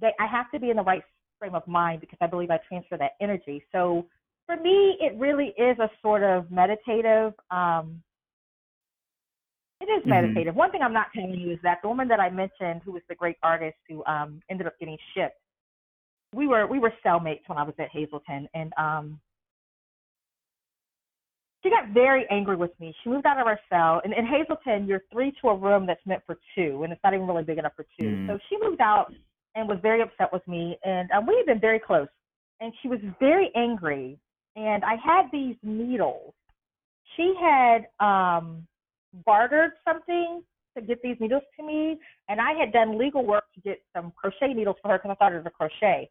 they 0.00 0.12
I 0.20 0.26
have 0.26 0.50
to 0.52 0.60
be 0.60 0.70
in 0.70 0.76
the 0.76 0.82
right 0.82 1.02
frame 1.38 1.54
of 1.54 1.66
mind 1.66 2.00
because 2.00 2.18
I 2.20 2.26
believe 2.26 2.50
I 2.50 2.58
transfer 2.68 2.96
that 2.98 3.12
energy. 3.20 3.64
So 3.72 4.06
for 4.46 4.56
me, 4.56 4.96
it 5.00 5.18
really 5.18 5.54
is 5.58 5.78
a 5.78 5.90
sort 6.02 6.22
of 6.22 6.50
meditative. 6.50 7.34
Um, 7.50 8.02
it 9.80 9.86
is 9.86 10.00
mm-hmm. 10.00 10.10
meditative. 10.10 10.54
One 10.54 10.70
thing 10.70 10.82
I'm 10.82 10.92
not 10.92 11.08
telling 11.14 11.34
you 11.34 11.52
is 11.52 11.58
that 11.62 11.78
the 11.82 11.88
woman 11.88 12.08
that 12.08 12.20
I 12.20 12.30
mentioned, 12.30 12.82
who 12.84 12.92
was 12.92 13.02
the 13.08 13.14
great 13.14 13.36
artist 13.42 13.76
who 13.88 14.04
um, 14.06 14.40
ended 14.50 14.66
up 14.66 14.78
getting 14.78 14.96
shipped, 15.14 15.36
we 16.36 16.46
were 16.46 16.66
we 16.66 16.78
were 16.78 16.92
cellmates 17.04 17.42
when 17.46 17.58
I 17.58 17.62
was 17.62 17.74
at 17.78 17.88
Hazelton, 17.90 18.48
and 18.54 18.72
um, 18.78 19.18
she 21.62 21.70
got 21.70 21.88
very 21.92 22.26
angry 22.30 22.56
with 22.56 22.78
me. 22.78 22.94
She 23.02 23.10
moved 23.10 23.26
out 23.26 23.40
of 23.40 23.46
her 23.46 23.58
cell, 23.68 24.00
and 24.04 24.12
in 24.12 24.26
Hazelton, 24.26 24.86
you're 24.86 25.02
three 25.12 25.32
to 25.40 25.48
a 25.48 25.56
room 25.56 25.86
that's 25.86 26.04
meant 26.06 26.22
for 26.26 26.38
two, 26.54 26.82
and 26.84 26.92
it's 26.92 27.02
not 27.02 27.14
even 27.14 27.26
really 27.26 27.42
big 27.42 27.58
enough 27.58 27.72
for 27.74 27.84
2 27.98 28.04
mm 28.04 28.26
So 28.28 28.38
she 28.48 28.56
moved 28.60 28.80
out 28.80 29.12
and 29.56 29.66
was 29.66 29.78
very 29.82 30.02
upset 30.02 30.32
with 30.32 30.46
me. 30.46 30.78
And 30.84 31.10
um, 31.10 31.26
we 31.26 31.34
had 31.36 31.46
been 31.46 31.60
very 31.60 31.80
close. 31.80 32.08
And 32.60 32.72
she 32.82 32.88
was 32.88 33.00
very 33.18 33.50
angry. 33.56 34.18
And 34.54 34.84
I 34.84 34.96
had 35.02 35.24
these 35.32 35.56
needles. 35.62 36.34
She 37.16 37.34
had 37.40 37.86
um, 38.00 38.66
bartered 39.24 39.72
something 39.84 40.42
to 40.76 40.82
get 40.82 41.02
these 41.02 41.16
needles 41.20 41.42
to 41.58 41.66
me, 41.66 41.98
and 42.28 42.40
I 42.40 42.52
had 42.52 42.72
done 42.72 42.98
legal 42.98 43.24
work 43.24 43.44
to 43.54 43.60
get 43.60 43.80
some 43.94 44.12
crochet 44.14 44.52
needles 44.52 44.76
for 44.82 44.90
her 44.90 44.98
because 44.98 45.10
I 45.10 45.14
thought 45.14 45.32
it 45.32 45.36
was 45.36 45.46
a 45.46 45.50
crochet. 45.50 46.10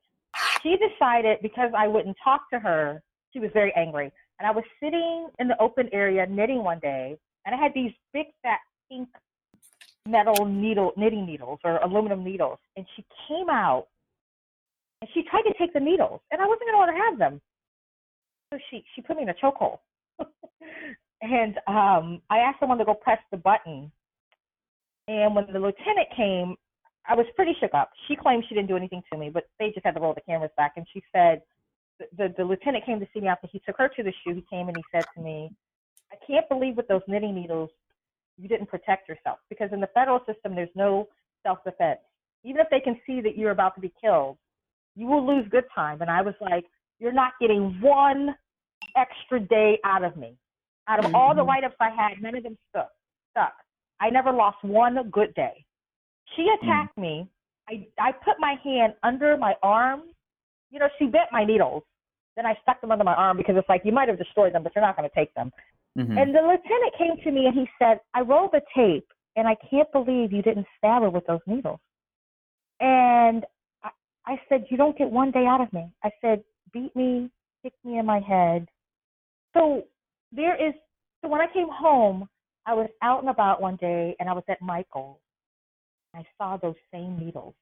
She 0.65 0.78
decided 0.78 1.38
because 1.43 1.69
I 1.78 1.88
wouldn't 1.88 2.17
talk 2.23 2.49
to 2.51 2.60
her, 2.60 3.04
she 3.32 3.39
was 3.39 3.51
very 3.54 3.71
angry. 3.75 4.12
And 4.39 4.47
I 4.47 4.51
was 4.51 4.63
sitting 4.82 5.28
in 5.38 5.47
the 5.47 5.62
open 5.62 5.89
area 5.93 6.25
knitting 6.25 6.63
one 6.63 6.80
day, 6.80 7.15
and 7.45 7.54
I 7.54 7.58
had 7.62 7.71
these 7.75 7.91
big 8.13 8.25
fat 8.41 8.60
pink 8.89 9.08
metal 10.08 10.45
needle 10.45 10.91
knitting 10.97 11.25
needles 11.25 11.60
or 11.63 11.78
aluminum 11.78 12.23
needles 12.23 12.60
and 12.78 12.86
she 12.95 13.04
came 13.28 13.49
out 13.49 13.88
and 15.01 15.10
she 15.13 15.23
tried 15.23 15.41
to 15.41 15.54
take 15.58 15.73
the 15.73 15.80
needles 15.80 16.21
and 16.32 16.39
I 16.39 16.45
wasn't 16.45 16.69
gonna 16.69 16.86
let 16.86 16.95
her 16.95 17.10
have 17.10 17.17
them. 17.17 17.41
So 18.54 18.60
she 18.69 18.84
she 18.93 19.01
put 19.01 19.17
me 19.17 19.23
in 19.23 19.30
a 19.30 19.34
chokehold. 19.34 19.80
and 21.21 21.58
um 21.67 22.21
I 22.30 22.38
asked 22.39 22.60
someone 22.60 22.78
to 22.78 22.86
go 22.86 22.93
press 22.93 23.17
the 23.32 23.38
button 23.38 23.91
and 25.08 25.36
when 25.36 25.47
the 25.51 25.60
lieutenant 25.60 26.08
came 26.15 26.56
I 27.07 27.15
was 27.15 27.25
pretty 27.35 27.53
shook 27.59 27.73
up. 27.73 27.91
She 28.07 28.15
claimed 28.15 28.45
she 28.47 28.55
didn't 28.55 28.67
do 28.67 28.77
anything 28.77 29.03
to 29.11 29.17
me, 29.17 29.29
but 29.29 29.45
they 29.59 29.71
just 29.71 29.85
had 29.85 29.95
to 29.95 29.99
roll 29.99 30.13
the 30.13 30.21
cameras 30.21 30.51
back. 30.57 30.73
And 30.75 30.85
she 30.91 31.03
said, 31.13 31.41
the, 31.99 32.05
the, 32.17 32.33
the 32.37 32.43
lieutenant 32.43 32.85
came 32.85 32.99
to 32.99 33.07
see 33.13 33.21
me 33.21 33.27
after 33.27 33.47
he 33.51 33.59
took 33.59 33.77
her 33.77 33.89
to 33.89 34.03
the 34.03 34.11
SHU. 34.23 34.35
He 34.35 34.45
came 34.49 34.67
and 34.67 34.75
he 34.75 34.83
said 34.91 35.05
to 35.15 35.21
me, 35.21 35.51
I 36.11 36.15
can't 36.25 36.47
believe 36.49 36.77
with 36.77 36.87
those 36.87 37.01
knitting 37.07 37.35
needles 37.35 37.69
you 38.37 38.47
didn't 38.47 38.67
protect 38.67 39.07
yourself 39.07 39.39
because 39.49 39.69
in 39.71 39.79
the 39.79 39.89
federal 39.93 40.19
system 40.25 40.55
there's 40.55 40.69
no 40.75 41.07
self-defense. 41.43 41.99
Even 42.43 42.61
if 42.61 42.67
they 42.69 42.79
can 42.79 42.99
see 43.05 43.21
that 43.21 43.37
you're 43.37 43.51
about 43.51 43.75
to 43.75 43.81
be 43.81 43.91
killed, 44.01 44.37
you 44.95 45.07
will 45.07 45.25
lose 45.25 45.45
good 45.49 45.65
time. 45.73 46.01
And 46.01 46.09
I 46.09 46.21
was 46.21 46.35
like, 46.41 46.65
you're 46.99 47.13
not 47.13 47.33
getting 47.39 47.79
one 47.81 48.35
extra 48.95 49.39
day 49.39 49.79
out 49.83 50.03
of 50.03 50.15
me. 50.15 50.37
Out 50.87 50.99
of 50.99 51.05
mm-hmm. 51.05 51.15
all 51.15 51.33
the 51.33 51.41
mm-hmm. 51.41 51.49
write-ups 51.49 51.75
I 51.79 51.89
had, 51.89 52.21
none 52.21 52.35
of 52.35 52.43
them 52.43 52.57
stuck. 52.69 52.91
Stuck. 53.31 53.53
I 53.99 54.09
never 54.09 54.31
lost 54.31 54.57
one 54.61 55.09
good 55.11 55.33
day. 55.33 55.65
She 56.35 56.43
mm. 56.43 56.55
attacked 56.55 56.97
mm-hmm. 56.97 57.01
me. 57.01 57.29
I 57.69 57.88
I 57.99 58.11
put 58.11 58.35
my 58.39 58.55
hand 58.63 58.93
under 59.03 59.38
my 59.38 59.55
arm. 59.63 60.03
You 60.71 60.79
know, 60.79 60.89
she 60.99 61.05
bent 61.05 61.29
my 61.31 61.45
needles. 61.45 61.83
Then 62.35 62.45
I 62.45 62.55
stuck 62.61 62.81
them 62.81 62.91
under 62.91 63.03
my 63.03 63.13
arm 63.13 63.38
because 63.38 63.55
it's 63.57 63.69
like 63.69 63.81
you 63.85 63.93
might 63.93 64.09
have 64.09 64.17
destroyed 64.17 64.53
them, 64.53 64.63
but 64.63 64.73
you're 64.75 64.83
not 64.83 64.97
going 64.97 65.09
to 65.09 65.15
take 65.15 65.33
them. 65.35 65.51
Mm-hmm. 65.97 66.17
And 66.17 66.35
the 66.35 66.41
lieutenant 66.41 66.93
came 66.97 67.23
to 67.23 67.31
me 67.31 67.45
and 67.45 67.55
he 67.55 67.67
said, 67.79 67.99
I 68.13 68.21
rolled 68.21 68.51
the 68.51 68.61
tape 68.75 69.07
and 69.38 69.47
I 69.47 69.55
can't 69.69 69.89
believe 69.93 70.33
you 70.33 70.41
didn't 70.41 70.67
stab 70.77 71.01
her 71.03 71.09
with 71.09 71.25
those 71.27 71.39
needles. 71.47 71.79
And 72.81 73.45
I, 73.83 73.89
I 74.25 74.41
said, 74.49 74.65
You 74.69 74.77
don't 74.77 74.97
get 74.97 75.09
one 75.09 75.31
day 75.31 75.45
out 75.45 75.61
of 75.61 75.71
me. 75.71 75.89
I 76.03 76.09
said, 76.21 76.43
Beat 76.73 76.93
me, 76.95 77.31
kick 77.63 77.73
me 77.85 77.99
in 77.99 78.05
my 78.05 78.19
head. 78.19 78.67
So 79.53 79.83
there 80.33 80.55
is, 80.55 80.73
so 81.21 81.29
when 81.29 81.39
I 81.39 81.47
came 81.53 81.69
home, 81.71 82.27
I 82.65 82.73
was 82.73 82.89
out 83.01 83.21
and 83.21 83.29
about 83.29 83.61
one 83.61 83.77
day 83.77 84.15
and 84.19 84.29
I 84.29 84.33
was 84.33 84.43
at 84.49 84.61
Michael's. 84.61 85.17
I 86.15 86.25
saw 86.38 86.58
those 86.58 86.75
same 86.93 87.17
needles 87.17 87.56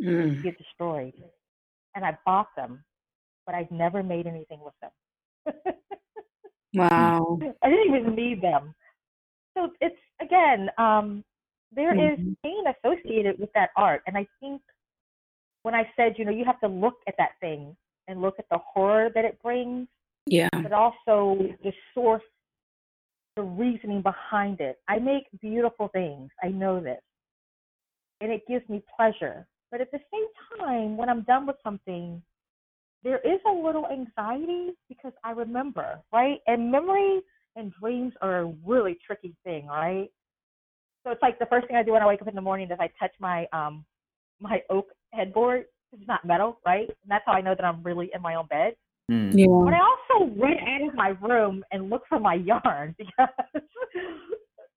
mm. 0.00 0.42
get 0.42 0.58
destroyed. 0.58 1.14
And 1.94 2.04
I 2.04 2.16
bought 2.24 2.48
them, 2.56 2.84
but 3.46 3.54
I've 3.54 3.70
never 3.70 4.02
made 4.02 4.26
anything 4.26 4.60
with 4.60 4.74
them. 4.80 5.74
Wow. 6.74 7.38
I 7.62 7.70
didn't 7.70 7.96
even 7.96 8.14
need 8.14 8.42
them. 8.42 8.74
So 9.56 9.70
it's 9.80 9.96
again, 10.20 10.68
um, 10.78 11.24
there 11.74 11.94
mm-hmm. 11.94 12.28
is 12.30 12.36
pain 12.44 12.64
associated 12.84 13.38
with 13.38 13.50
that 13.54 13.70
art. 13.76 14.02
And 14.06 14.16
I 14.16 14.26
think 14.40 14.62
when 15.62 15.74
I 15.74 15.88
said, 15.96 16.14
you 16.16 16.24
know, 16.24 16.30
you 16.30 16.44
have 16.44 16.60
to 16.60 16.68
look 16.68 16.94
at 17.06 17.14
that 17.18 17.32
thing 17.40 17.76
and 18.06 18.22
look 18.22 18.36
at 18.38 18.46
the 18.50 18.58
horror 18.58 19.10
that 19.14 19.24
it 19.24 19.38
brings. 19.42 19.88
Yeah. 20.26 20.48
But 20.52 20.72
also 20.72 21.38
the 21.62 21.72
source, 21.94 22.22
the 23.36 23.42
reasoning 23.42 24.02
behind 24.02 24.60
it. 24.60 24.76
I 24.88 24.98
make 24.98 25.24
beautiful 25.40 25.88
things. 25.88 26.30
I 26.42 26.48
know 26.48 26.80
this. 26.80 27.00
And 28.20 28.32
it 28.32 28.42
gives 28.48 28.68
me 28.68 28.82
pleasure. 28.96 29.46
But 29.70 29.80
at 29.80 29.90
the 29.92 30.00
same 30.12 30.58
time, 30.58 30.96
when 30.96 31.08
I'm 31.08 31.22
done 31.22 31.46
with 31.46 31.56
something, 31.62 32.22
there 33.04 33.18
is 33.18 33.40
a 33.46 33.50
little 33.50 33.86
anxiety 33.86 34.70
because 34.88 35.12
I 35.22 35.30
remember, 35.30 36.00
right? 36.12 36.38
And 36.46 36.70
memory 36.70 37.20
and 37.56 37.72
dreams 37.80 38.12
are 38.22 38.40
a 38.40 38.54
really 38.66 38.98
tricky 39.06 39.34
thing, 39.44 39.66
right? 39.66 40.08
So 41.04 41.10
it's 41.12 41.22
like 41.22 41.38
the 41.38 41.46
first 41.46 41.66
thing 41.68 41.76
I 41.76 41.82
do 41.82 41.92
when 41.92 42.02
I 42.02 42.06
wake 42.06 42.20
up 42.22 42.28
in 42.28 42.34
the 42.34 42.40
morning 42.40 42.70
is 42.70 42.78
I 42.80 42.90
touch 42.98 43.12
my 43.20 43.46
um 43.52 43.84
my 44.40 44.62
oak 44.70 44.86
headboard. 45.12 45.66
It's 45.92 46.06
not 46.06 46.24
metal, 46.24 46.60
right? 46.66 46.88
And 46.88 47.10
that's 47.10 47.24
how 47.24 47.32
I 47.32 47.40
know 47.40 47.54
that 47.54 47.64
I'm 47.64 47.82
really 47.82 48.10
in 48.14 48.20
my 48.20 48.34
own 48.34 48.46
bed. 48.46 48.74
Mm. 49.10 49.32
Yeah. 49.32 49.46
But 49.64 49.74
I 49.74 49.80
also 49.80 50.34
run 50.36 50.56
out 50.58 50.88
of 50.88 50.94
my 50.94 51.08
room 51.26 51.64
and 51.72 51.88
look 51.88 52.02
for 52.08 52.20
my 52.20 52.34
yarn 52.50 52.94
because 52.98 53.28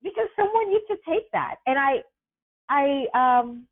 because 0.04 0.28
someone 0.36 0.72
used 0.72 0.88
to 0.88 0.98
take 1.08 1.32
that. 1.32 1.56
And 1.66 1.78
I 1.78 2.02
I 2.72 3.06
um 3.14 3.68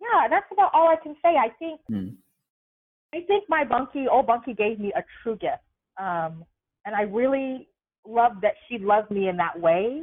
yeah, 0.00 0.28
that's 0.28 0.46
about 0.52 0.70
all 0.74 0.88
I 0.88 0.96
can 1.02 1.16
say. 1.24 1.36
I 1.36 1.48
think 1.58 1.80
mm. 1.90 2.14
I 3.14 3.22
think 3.26 3.44
my 3.48 3.64
bunkie, 3.64 4.06
old 4.08 4.26
bunkie, 4.26 4.54
gave 4.54 4.78
me 4.78 4.92
a 4.94 5.02
true 5.22 5.36
gift, 5.36 5.64
um, 5.98 6.44
and 6.84 6.94
I 6.94 7.02
really 7.02 7.68
loved 8.06 8.42
that 8.42 8.54
she 8.68 8.78
loved 8.78 9.10
me 9.10 9.28
in 9.28 9.36
that 9.38 9.58
way, 9.58 10.02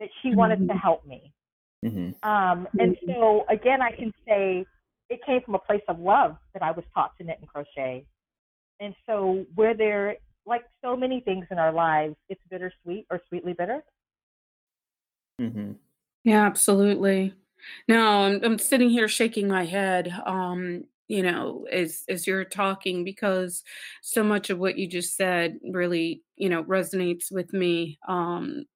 that 0.00 0.08
she 0.20 0.34
wanted 0.34 0.58
mm-hmm. 0.58 0.68
to 0.68 0.74
help 0.74 1.06
me. 1.06 1.32
Mm-hmm. 1.84 2.28
Um, 2.28 2.66
and 2.78 2.96
so 3.06 3.44
again, 3.48 3.80
I 3.80 3.92
can 3.92 4.12
say 4.26 4.66
it 5.08 5.20
came 5.24 5.40
from 5.42 5.54
a 5.54 5.60
place 5.60 5.82
of 5.88 5.98
love 5.98 6.36
that 6.52 6.62
I 6.62 6.72
was 6.72 6.84
taught 6.94 7.16
to 7.18 7.24
knit 7.24 7.38
and 7.40 7.48
crochet. 7.48 8.04
And 8.80 8.94
so 9.06 9.46
where 9.54 9.74
there, 9.74 10.16
like 10.46 10.64
so 10.84 10.96
many 10.96 11.20
things 11.20 11.46
in 11.50 11.58
our 11.58 11.72
lives, 11.72 12.16
it's 12.28 12.40
bittersweet 12.50 13.06
or 13.10 13.20
sweetly 13.28 13.54
bitter. 13.54 13.82
Mm-hmm. 15.40 15.72
Yeah, 16.24 16.44
absolutely. 16.44 17.34
No, 17.88 18.24
I'm, 18.24 18.40
I'm 18.44 18.58
sitting 18.58 18.90
here 18.90 19.08
shaking 19.08 19.48
my 19.48 19.64
head. 19.64 20.12
Um, 20.26 20.84
you 21.08 21.22
know, 21.22 21.66
as 21.72 22.04
as 22.08 22.26
you're 22.26 22.44
talking 22.44 23.02
because 23.04 23.62
so 24.02 24.22
much 24.22 24.50
of 24.50 24.58
what 24.58 24.76
you 24.78 24.86
just 24.86 25.16
said 25.16 25.58
really, 25.72 26.22
you 26.36 26.48
know, 26.48 26.64
resonates 26.64 27.32
with 27.32 27.52
me. 27.52 27.98
Um, 28.06 28.66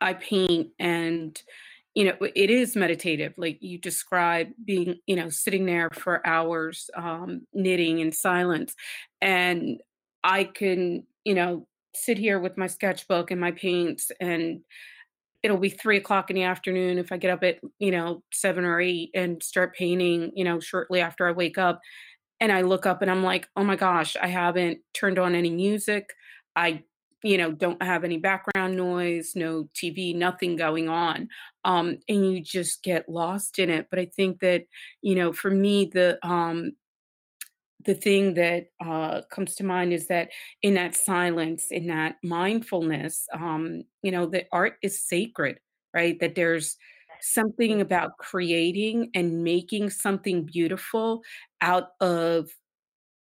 I 0.00 0.14
paint 0.14 0.68
and 0.78 1.40
you 1.94 2.04
know 2.04 2.16
it 2.34 2.50
is 2.50 2.76
meditative 2.76 3.34
like 3.36 3.58
you 3.60 3.78
describe 3.78 4.48
being 4.64 4.96
you 5.06 5.16
know 5.16 5.28
sitting 5.28 5.66
there 5.66 5.90
for 5.92 6.26
hours 6.26 6.88
um, 6.96 7.42
knitting 7.52 7.98
in 7.98 8.12
silence 8.12 8.74
and 9.20 9.80
i 10.22 10.44
can 10.44 11.04
you 11.24 11.34
know 11.34 11.66
sit 11.94 12.16
here 12.16 12.38
with 12.38 12.56
my 12.56 12.68
sketchbook 12.68 13.30
and 13.30 13.40
my 13.40 13.50
paints 13.50 14.12
and 14.20 14.60
it'll 15.42 15.56
be 15.56 15.70
three 15.70 15.96
o'clock 15.96 16.30
in 16.30 16.36
the 16.36 16.42
afternoon 16.42 16.98
if 16.98 17.12
i 17.12 17.16
get 17.16 17.30
up 17.30 17.42
at 17.42 17.58
you 17.78 17.90
know 17.90 18.22
seven 18.32 18.64
or 18.64 18.80
eight 18.80 19.10
and 19.14 19.42
start 19.42 19.74
painting 19.74 20.30
you 20.34 20.44
know 20.44 20.60
shortly 20.60 21.00
after 21.00 21.26
i 21.26 21.32
wake 21.32 21.58
up 21.58 21.80
and 22.40 22.52
i 22.52 22.62
look 22.62 22.86
up 22.86 23.02
and 23.02 23.10
i'm 23.10 23.22
like 23.22 23.48
oh 23.56 23.64
my 23.64 23.76
gosh 23.76 24.16
i 24.20 24.26
haven't 24.26 24.78
turned 24.94 25.18
on 25.18 25.34
any 25.34 25.50
music. 25.50 26.10
I 26.56 26.82
you 27.22 27.38
know 27.38 27.52
don't 27.52 27.82
have 27.82 28.04
any 28.04 28.16
background 28.16 28.76
noise 28.76 29.32
no 29.34 29.68
tv 29.74 30.14
nothing 30.14 30.56
going 30.56 30.88
on. 30.88 31.28
Um 31.64 31.98
and 32.08 32.32
you 32.32 32.42
just 32.42 32.82
get 32.82 33.08
lost 33.08 33.58
in 33.58 33.70
it 33.70 33.86
but 33.90 33.98
i 33.98 34.06
think 34.06 34.40
that 34.40 34.64
you 35.02 35.14
know 35.14 35.32
for 35.32 35.50
me 35.50 35.90
the 35.92 36.18
um 36.26 36.72
the 37.84 37.94
thing 37.94 38.34
that 38.34 38.66
uh, 38.84 39.22
comes 39.30 39.54
to 39.56 39.64
mind 39.64 39.92
is 39.92 40.06
that 40.08 40.30
in 40.62 40.74
that 40.74 40.94
silence, 40.94 41.68
in 41.70 41.86
that 41.86 42.16
mindfulness, 42.22 43.26
um, 43.32 43.82
you 44.02 44.10
know, 44.10 44.26
that 44.26 44.48
art 44.52 44.74
is 44.82 45.06
sacred, 45.06 45.58
right? 45.94 46.18
That 46.20 46.34
there's 46.34 46.76
something 47.20 47.80
about 47.80 48.16
creating 48.18 49.10
and 49.14 49.44
making 49.44 49.90
something 49.90 50.44
beautiful 50.44 51.22
out 51.60 51.90
of 52.00 52.50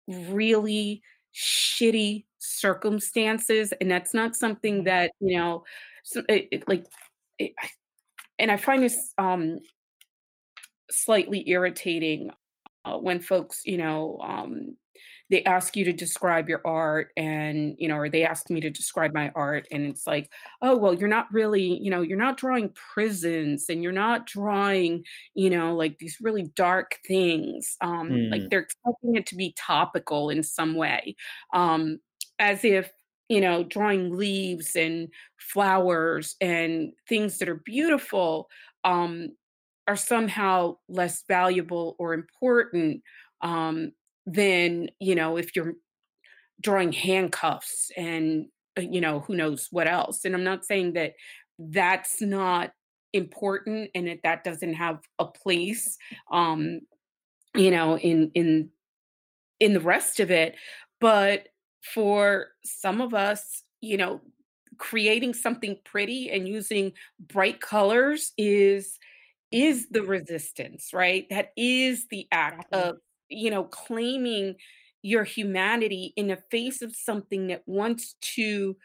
really 0.07 1.01
shitty 1.33 2.25
circumstances 2.39 3.71
and 3.79 3.89
that's 3.89 4.13
not 4.13 4.35
something 4.35 4.77
mm-hmm. 4.77 4.85
that 4.85 5.11
you 5.19 5.37
know 5.37 5.63
so 6.03 6.23
it, 6.27 6.47
it, 6.51 6.67
like 6.67 6.85
it, 7.37 7.53
and 8.39 8.51
i 8.51 8.57
find 8.57 8.83
this 8.83 9.13
um 9.17 9.59
slightly 10.89 11.47
irritating 11.49 12.31
uh, 12.85 12.97
when 12.97 13.19
folks 13.19 13.61
you 13.65 13.77
know 13.77 14.19
um 14.23 14.75
they 15.31 15.43
ask 15.45 15.77
you 15.77 15.85
to 15.85 15.93
describe 15.93 16.49
your 16.49 16.61
art 16.65 17.07
and 17.15 17.75
you 17.79 17.87
know 17.87 17.95
or 17.95 18.09
they 18.09 18.23
ask 18.23 18.49
me 18.49 18.59
to 18.59 18.69
describe 18.69 19.13
my 19.13 19.31
art 19.33 19.65
and 19.71 19.85
it's 19.85 20.05
like 20.05 20.29
oh 20.61 20.77
well 20.77 20.93
you're 20.93 21.07
not 21.07 21.31
really 21.31 21.79
you 21.81 21.89
know 21.89 22.01
you're 22.01 22.17
not 22.17 22.37
drawing 22.37 22.69
prisons 22.93 23.65
and 23.69 23.81
you're 23.81 23.93
not 23.93 24.27
drawing 24.27 25.03
you 25.33 25.49
know 25.49 25.73
like 25.73 25.97
these 25.99 26.17
really 26.21 26.51
dark 26.55 26.99
things 27.07 27.77
um 27.81 28.09
mm. 28.09 28.31
like 28.31 28.49
they're 28.49 28.59
expecting 28.59 29.15
it 29.15 29.25
to 29.25 29.35
be 29.35 29.55
topical 29.57 30.29
in 30.29 30.43
some 30.43 30.75
way 30.75 31.15
um 31.53 31.97
as 32.37 32.65
if 32.65 32.91
you 33.29 33.39
know 33.39 33.63
drawing 33.63 34.15
leaves 34.15 34.75
and 34.75 35.07
flowers 35.39 36.35
and 36.41 36.91
things 37.07 37.37
that 37.37 37.47
are 37.47 37.61
beautiful 37.65 38.49
um 38.83 39.29
are 39.91 39.97
somehow 39.97 40.77
less 40.87 41.23
valuable 41.27 41.95
or 41.99 42.13
important 42.13 43.01
um 43.41 43.91
than 44.25 44.89
you 44.99 45.15
know 45.15 45.35
if 45.35 45.53
you're 45.55 45.73
drawing 46.61 46.93
handcuffs 46.93 47.91
and 47.97 48.45
uh, 48.77 48.81
you 48.81 49.01
know 49.01 49.19
who 49.19 49.35
knows 49.35 49.67
what 49.71 49.87
else. 49.87 50.23
And 50.23 50.33
i'm 50.33 50.45
not 50.45 50.63
saying 50.65 50.93
that 50.93 51.13
that's 51.59 52.21
not 52.21 52.71
important 53.13 53.91
and 53.93 54.07
that 54.07 54.19
that 54.23 54.43
doesn't 54.45 54.75
have 54.75 54.99
a 55.19 55.25
place 55.25 55.97
um 56.31 56.79
you 57.55 57.69
know 57.69 57.97
in 57.97 58.31
in 58.33 58.69
in 59.59 59.73
the 59.73 59.81
rest 59.81 60.19
of 60.21 60.31
it. 60.31 60.55
But 61.01 61.49
for 61.93 62.47
some 62.63 63.01
of 63.01 63.13
us 63.13 63.63
you 63.81 63.97
know 63.97 64.21
creating 64.77 65.33
something 65.33 65.77
pretty 65.83 66.31
and 66.31 66.47
using 66.47 66.93
bright 67.19 67.59
colors 67.59 68.31
is 68.37 68.97
is 69.51 69.87
the 69.89 70.03
resistance 70.03 70.89
right? 70.93 71.25
That 71.29 71.49
is 71.57 72.07
the 72.09 72.27
act 72.31 72.73
of 72.73 72.97
you 73.31 73.49
know, 73.49 73.63
claiming 73.63 74.55
your 75.01 75.23
humanity 75.23 76.13
in 76.15 76.27
the 76.27 76.37
face 76.51 76.81
of 76.81 76.95
something 76.95 77.47
that 77.47 77.63
wants 77.65 78.15
to 78.35 78.75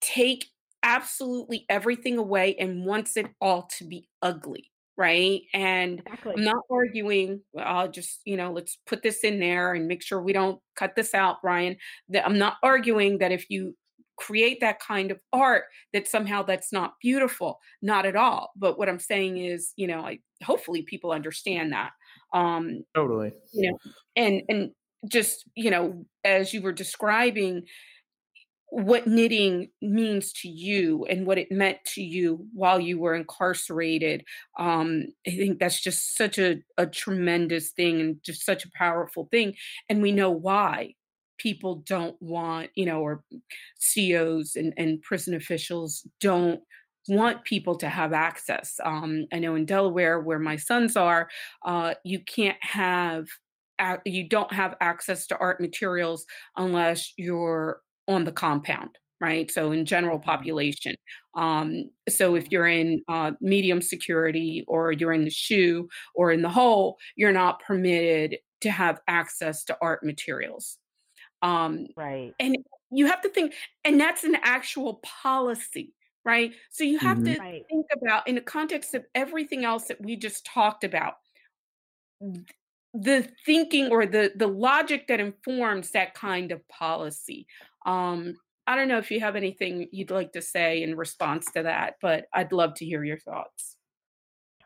take 0.00 0.46
absolutely 0.84 1.64
everything 1.68 2.18
away 2.18 2.54
and 2.56 2.84
wants 2.84 3.16
it 3.16 3.26
all 3.40 3.68
to 3.78 3.84
be 3.84 4.08
ugly 4.22 4.70
right? 4.96 5.40
And 5.52 5.98
exactly. 5.98 6.34
i'm 6.36 6.44
not 6.44 6.62
arguing 6.70 7.40
i'll 7.58 7.90
just 7.90 8.20
you 8.24 8.36
know 8.36 8.52
let's 8.52 8.78
put 8.86 9.02
this 9.02 9.24
in 9.24 9.40
there 9.40 9.74
and 9.74 9.88
make 9.88 10.04
sure 10.04 10.22
we 10.22 10.32
don't 10.32 10.60
cut 10.76 10.94
this 10.94 11.14
out 11.14 11.38
ryan. 11.42 11.76
That 12.10 12.24
i'm 12.24 12.38
not 12.38 12.58
arguing 12.62 13.18
that 13.18 13.32
if 13.32 13.50
you 13.50 13.74
create 14.16 14.60
that 14.60 14.80
kind 14.80 15.10
of 15.10 15.18
art 15.32 15.64
that 15.92 16.08
somehow 16.08 16.42
that's 16.42 16.72
not 16.72 16.94
beautiful 17.00 17.58
not 17.82 18.06
at 18.06 18.16
all. 18.16 18.52
But 18.56 18.78
what 18.78 18.88
i'm 18.88 18.98
saying 18.98 19.38
is 19.38 19.72
you 19.76 19.86
know 19.86 20.00
i 20.00 20.18
hopefully 20.42 20.82
people 20.82 21.12
understand 21.12 21.72
that 21.72 21.90
um 22.32 22.84
totally. 22.94 23.32
you 23.52 23.70
know 23.70 23.78
and 24.16 24.42
and 24.48 24.70
just 25.08 25.44
you 25.54 25.70
know 25.70 26.04
as 26.24 26.52
you 26.52 26.62
were 26.62 26.72
describing 26.72 27.62
what 28.70 29.06
knitting 29.06 29.68
means 29.80 30.32
to 30.32 30.48
you 30.48 31.04
and 31.08 31.26
what 31.26 31.38
it 31.38 31.52
meant 31.52 31.78
to 31.84 32.02
you 32.02 32.44
while 32.52 32.80
you 32.80 32.98
were 32.98 33.14
incarcerated 33.14 34.24
um, 34.58 35.04
i 35.26 35.30
think 35.30 35.58
that's 35.58 35.80
just 35.80 36.16
such 36.16 36.38
a, 36.38 36.56
a 36.76 36.86
tremendous 36.86 37.70
thing 37.70 38.00
and 38.00 38.16
just 38.24 38.44
such 38.44 38.64
a 38.64 38.70
powerful 38.74 39.28
thing 39.30 39.54
and 39.88 40.02
we 40.02 40.10
know 40.10 40.30
why 40.30 40.92
people 41.44 41.82
don't 41.86 42.16
want 42.20 42.70
you 42.74 42.86
know 42.86 43.00
or 43.02 43.22
CEOs 43.78 44.56
and, 44.56 44.72
and 44.78 45.02
prison 45.02 45.34
officials 45.34 46.06
don't 46.18 46.60
want 47.06 47.44
people 47.44 47.76
to 47.76 47.86
have 47.86 48.14
access. 48.14 48.80
Um, 48.82 49.26
I 49.30 49.38
know 49.38 49.56
in 49.56 49.66
Delaware, 49.66 50.20
where 50.20 50.38
my 50.38 50.56
sons 50.56 50.96
are, 50.96 51.28
uh, 51.62 51.94
you 52.02 52.20
can't 52.20 52.56
have 52.62 53.26
you 54.06 54.26
don't 54.28 54.52
have 54.52 54.76
access 54.80 55.26
to 55.26 55.36
art 55.38 55.60
materials 55.60 56.24
unless 56.56 57.12
you're 57.16 57.80
on 58.06 58.22
the 58.22 58.30
compound 58.30 58.90
right 59.20 59.50
so 59.50 59.72
in 59.72 59.84
general 59.84 60.16
mm-hmm. 60.16 60.30
population 60.30 60.94
um, 61.34 61.90
so 62.08 62.36
if 62.36 62.52
you're 62.52 62.68
in 62.68 63.02
uh, 63.08 63.32
medium 63.40 63.82
security 63.82 64.64
or 64.68 64.92
you're 64.92 65.12
in 65.12 65.24
the 65.24 65.30
SHU 65.30 65.88
or 66.14 66.30
in 66.30 66.40
the 66.40 66.48
hole 66.48 66.96
you're 67.16 67.32
not 67.32 67.60
permitted 67.60 68.38
to 68.60 68.70
have 68.70 69.00
access 69.08 69.64
to 69.64 69.76
art 69.82 70.04
materials 70.04 70.78
um, 71.44 71.86
right 71.96 72.32
and 72.40 72.56
you 72.90 73.06
have 73.06 73.20
to 73.20 73.28
think 73.28 73.52
and 73.84 74.00
that's 74.00 74.24
an 74.24 74.36
actual 74.42 75.00
policy 75.02 75.92
right? 76.24 76.52
So 76.70 76.84
you 76.84 76.98
have 76.98 77.18
mm-hmm. 77.18 77.34
to 77.34 77.40
right. 77.40 77.62
think 77.68 77.86
about, 77.92 78.26
in 78.26 78.34
the 78.34 78.40
context 78.40 78.94
of 78.94 79.04
everything 79.14 79.64
else 79.64 79.84
that 79.88 80.00
we 80.00 80.16
just 80.16 80.46
talked 80.46 80.84
about, 80.84 81.14
the 82.94 83.28
thinking 83.44 83.90
or 83.90 84.06
the 84.06 84.32
the 84.36 84.46
logic 84.46 85.08
that 85.08 85.20
informs 85.20 85.90
that 85.90 86.14
kind 86.14 86.52
of 86.52 86.66
policy. 86.68 87.46
Um, 87.84 88.34
I 88.66 88.76
don't 88.76 88.88
know 88.88 88.98
if 88.98 89.10
you 89.10 89.20
have 89.20 89.36
anything 89.36 89.88
you'd 89.90 90.12
like 90.12 90.32
to 90.32 90.40
say 90.40 90.82
in 90.82 90.96
response 90.96 91.50
to 91.52 91.64
that, 91.64 91.96
but 92.00 92.26
I'd 92.32 92.52
love 92.52 92.74
to 92.76 92.84
hear 92.84 93.04
your 93.04 93.18
thoughts. 93.18 93.76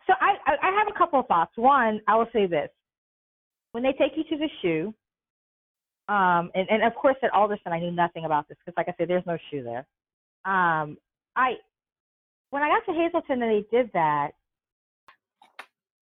So 0.07 0.13
I, 0.21 0.37
I 0.47 0.71
have 0.71 0.89
a 0.95 0.97
couple 0.97 1.19
of 1.19 1.27
thoughts. 1.27 1.53
One, 1.57 2.01
I 2.07 2.17
will 2.17 2.29
say 2.33 2.47
this: 2.47 2.69
when 3.73 3.83
they 3.83 3.93
take 3.93 4.13
you 4.17 4.25
to 4.25 4.37
the 4.37 4.49
SHU, 4.63 4.95
um, 6.09 6.51
and, 6.55 6.67
and 6.71 6.83
of 6.83 6.95
course 6.95 7.17
at 7.23 7.33
Alderson, 7.33 7.73
I 7.73 7.81
knew 7.81 7.91
nothing 7.91 8.25
about 8.25 8.49
this 8.49 8.57
because, 8.65 8.77
like 8.77 8.89
I 8.89 8.95
said, 8.99 9.09
there's 9.09 9.27
no 9.27 9.37
SHU 9.51 9.63
there. 9.63 9.87
Um, 10.45 10.97
I 11.37 11.55
when 12.51 12.63
I 12.63 12.69
got 12.69 12.91
to 12.91 12.99
Hazleton 12.99 13.43
and 13.43 13.53
they 13.53 13.65
did 13.71 13.91
that, 13.93 14.31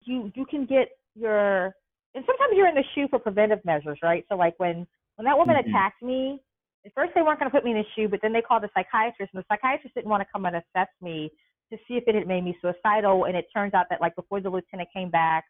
you 0.02 0.32
you 0.36 0.46
can 0.46 0.66
get 0.66 0.90
your 1.16 1.76
and 2.16 2.24
sometimes 2.26 2.54
you're 2.56 2.68
in 2.68 2.76
the 2.76 2.84
SHU 2.94 3.08
for 3.10 3.20
preventive 3.20 3.64
measures, 3.66 4.00
right? 4.04 4.26
So 4.30 4.36
like 4.36 4.56
when 4.58 4.88
when 5.16 5.26
that 5.26 5.38
woman 5.38 5.56
mm-hmm. 5.56 5.70
attacked 5.70 6.02
me, 6.02 6.40
at 6.86 6.94
first 6.94 7.12
they 7.16 7.22
weren't 7.22 7.40
going 7.40 7.50
to 7.50 7.56
put 7.56 7.64
me 7.64 7.72
in 7.72 7.78
the 7.78 7.86
SHU, 7.96 8.08
but 8.10 8.20
then 8.22 8.34
they 8.34 8.42
called 8.42 8.64
the 8.64 8.70
psychiatrist, 8.74 9.32
and 9.34 9.44
the 9.44 9.46
psychiatrist 9.50 9.96
didn't 9.96 10.10
want 10.10 10.22
to 10.22 10.28
come 10.32 10.46
and 10.46 10.56
assess 10.56 10.90
me 11.02 11.32
to 11.72 11.78
see 11.88 11.96
if 11.96 12.04
it 12.08 12.16
had 12.16 12.28
made 12.28 12.44
me 12.44 12.58
suicidal. 12.62 13.26
And 13.26 13.36
it 13.36 13.46
turns 13.54 13.74
out 13.74 13.86
that 13.90 14.02
like 14.02 14.16
before 14.16 14.42
the 14.42 14.50
lieutenant 14.50 14.90
came 14.94 15.10
back, 15.10 15.46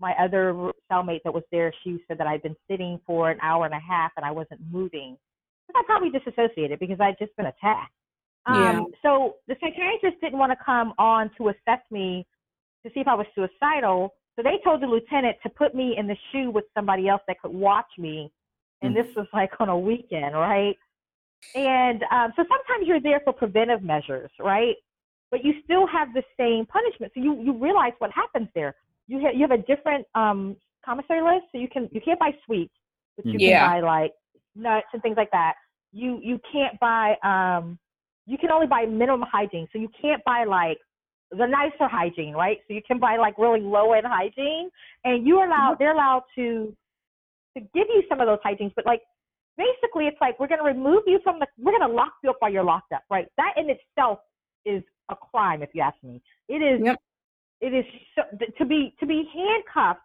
my 0.00 0.12
other 0.22 0.72
cellmate 0.90 1.22
that 1.24 1.32
was 1.32 1.44
there, 1.50 1.72
she 1.82 1.98
said 2.06 2.18
that 2.18 2.26
I'd 2.26 2.42
been 2.42 2.56
sitting 2.70 3.00
for 3.06 3.30
an 3.30 3.38
hour 3.42 3.64
and 3.64 3.74
a 3.74 3.80
half 3.80 4.12
and 4.16 4.24
I 4.24 4.30
wasn't 4.30 4.60
moving. 4.70 5.16
I 5.74 5.82
probably 5.84 6.10
disassociated 6.10 6.78
because 6.78 7.00
I'd 7.00 7.18
just 7.18 7.36
been 7.36 7.46
attacked. 7.46 7.92
Yeah. 8.48 8.78
Um, 8.78 8.86
so 9.02 9.36
the 9.48 9.56
psychiatrist 9.60 10.20
didn't 10.20 10.38
want 10.38 10.52
to 10.52 10.64
come 10.64 10.94
on 10.98 11.30
to 11.38 11.48
assess 11.48 11.80
me 11.90 12.26
to 12.84 12.92
see 12.92 13.00
if 13.00 13.08
I 13.08 13.14
was 13.14 13.26
suicidal. 13.34 14.14
So 14.36 14.42
they 14.42 14.60
told 14.62 14.82
the 14.82 14.86
lieutenant 14.86 15.36
to 15.42 15.48
put 15.48 15.74
me 15.74 15.96
in 15.98 16.06
the 16.06 16.16
SHU 16.30 16.50
with 16.50 16.64
somebody 16.74 17.08
else 17.08 17.22
that 17.26 17.40
could 17.40 17.52
watch 17.52 17.90
me. 17.98 18.30
And 18.82 18.94
mm. 18.94 19.02
this 19.02 19.16
was 19.16 19.26
like 19.32 19.50
on 19.58 19.68
a 19.68 19.78
weekend, 19.78 20.34
right? 20.34 20.76
And 21.54 22.02
um, 22.10 22.32
so 22.36 22.44
sometimes 22.48 22.86
you're 22.86 23.00
there 23.00 23.20
for 23.24 23.32
preventive 23.32 23.82
measures, 23.82 24.30
right? 24.38 24.76
But 25.30 25.44
you 25.44 25.54
still 25.64 25.86
have 25.86 26.08
the 26.14 26.22
same 26.38 26.66
punishment. 26.66 27.12
So 27.14 27.20
you, 27.20 27.42
you 27.42 27.52
realize 27.52 27.92
what 27.98 28.10
happens 28.12 28.48
there. 28.54 28.74
You 29.08 29.20
have, 29.20 29.34
you 29.34 29.42
have 29.42 29.52
a 29.52 29.62
different 29.62 30.06
um, 30.14 30.56
commissary 30.84 31.22
list, 31.22 31.46
so 31.52 31.58
you 31.58 31.68
can 31.68 31.88
you 31.92 32.00
can't 32.00 32.18
buy 32.18 32.30
sweets, 32.44 32.74
but 33.16 33.26
you 33.26 33.38
Yeah. 33.38 33.60
can 33.60 33.82
buy 33.82 33.86
like 33.86 34.12
nuts 34.54 34.86
and 34.92 35.02
things 35.02 35.16
like 35.16 35.30
that. 35.32 35.54
You 35.92 36.20
you 36.22 36.40
can't 36.52 36.78
buy 36.80 37.16
um 37.22 37.78
you 38.26 38.36
can 38.38 38.50
only 38.50 38.66
buy 38.66 38.84
minimum 38.86 39.22
hygiene, 39.30 39.68
so 39.72 39.78
you 39.78 39.88
can't 40.00 40.22
buy 40.24 40.44
like 40.44 40.78
the 41.30 41.46
nicer 41.46 41.88
hygiene, 41.88 42.34
right? 42.34 42.58
So 42.66 42.74
you 42.74 42.82
can 42.86 42.98
buy 42.98 43.16
like 43.16 43.36
really 43.38 43.60
low 43.60 43.92
end 43.92 44.06
hygiene, 44.06 44.70
and 45.04 45.26
you're 45.26 45.44
allowed 45.46 45.76
they're 45.78 45.94
allowed 45.94 46.22
to 46.36 46.74
to 47.56 47.60
give 47.74 47.86
you 47.88 48.02
some 48.08 48.20
of 48.20 48.26
those 48.26 48.38
hygienes, 48.44 48.72
but 48.76 48.84
like 48.86 49.02
basically 49.56 50.06
it's 50.06 50.18
like 50.20 50.38
we're 50.38 50.48
going 50.48 50.60
to 50.60 50.64
remove 50.66 51.02
you 51.06 51.18
from 51.24 51.38
the 51.38 51.46
we're 51.58 51.72
going 51.76 51.88
to 51.88 51.94
lock 51.94 52.12
you 52.22 52.30
up 52.30 52.36
while 52.40 52.52
you're 52.52 52.64
locked 52.64 52.92
up, 52.92 53.02
right? 53.10 53.26
That 53.36 53.54
in 53.56 53.70
itself 53.70 54.18
is 54.64 54.82
a 55.08 55.16
crime, 55.16 55.62
if 55.62 55.70
you 55.72 55.80
ask 55.82 55.96
me. 56.02 56.20
It 56.48 56.56
is. 56.56 56.84
Yep. 56.84 57.00
It 57.60 57.72
is 57.72 57.84
so, 58.14 58.22
to 58.58 58.64
be 58.64 58.94
to 59.00 59.06
be 59.06 59.24
handcuffed. 59.32 60.00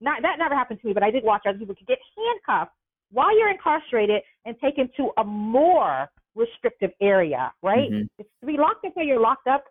Not 0.00 0.22
that 0.22 0.36
never 0.38 0.54
happened 0.54 0.80
to 0.80 0.86
me, 0.86 0.92
but 0.92 1.02
I 1.02 1.10
did 1.10 1.24
watch 1.24 1.42
other 1.46 1.58
people 1.58 1.74
get 1.86 1.98
handcuffed 2.16 2.72
while 3.12 3.36
you're 3.38 3.50
incarcerated 3.50 4.22
and 4.44 4.58
taken 4.60 4.90
to 4.96 5.10
a 5.18 5.24
more 5.24 6.08
restrictive 6.34 6.90
area, 7.00 7.52
right? 7.62 7.90
Mhm. 7.90 8.08
It's, 8.18 8.28
to 8.40 8.46
be 8.46 8.56
locked 8.56 8.84
up 8.84 8.92
you're 8.96 9.20
locked 9.20 9.46
up 9.46 9.64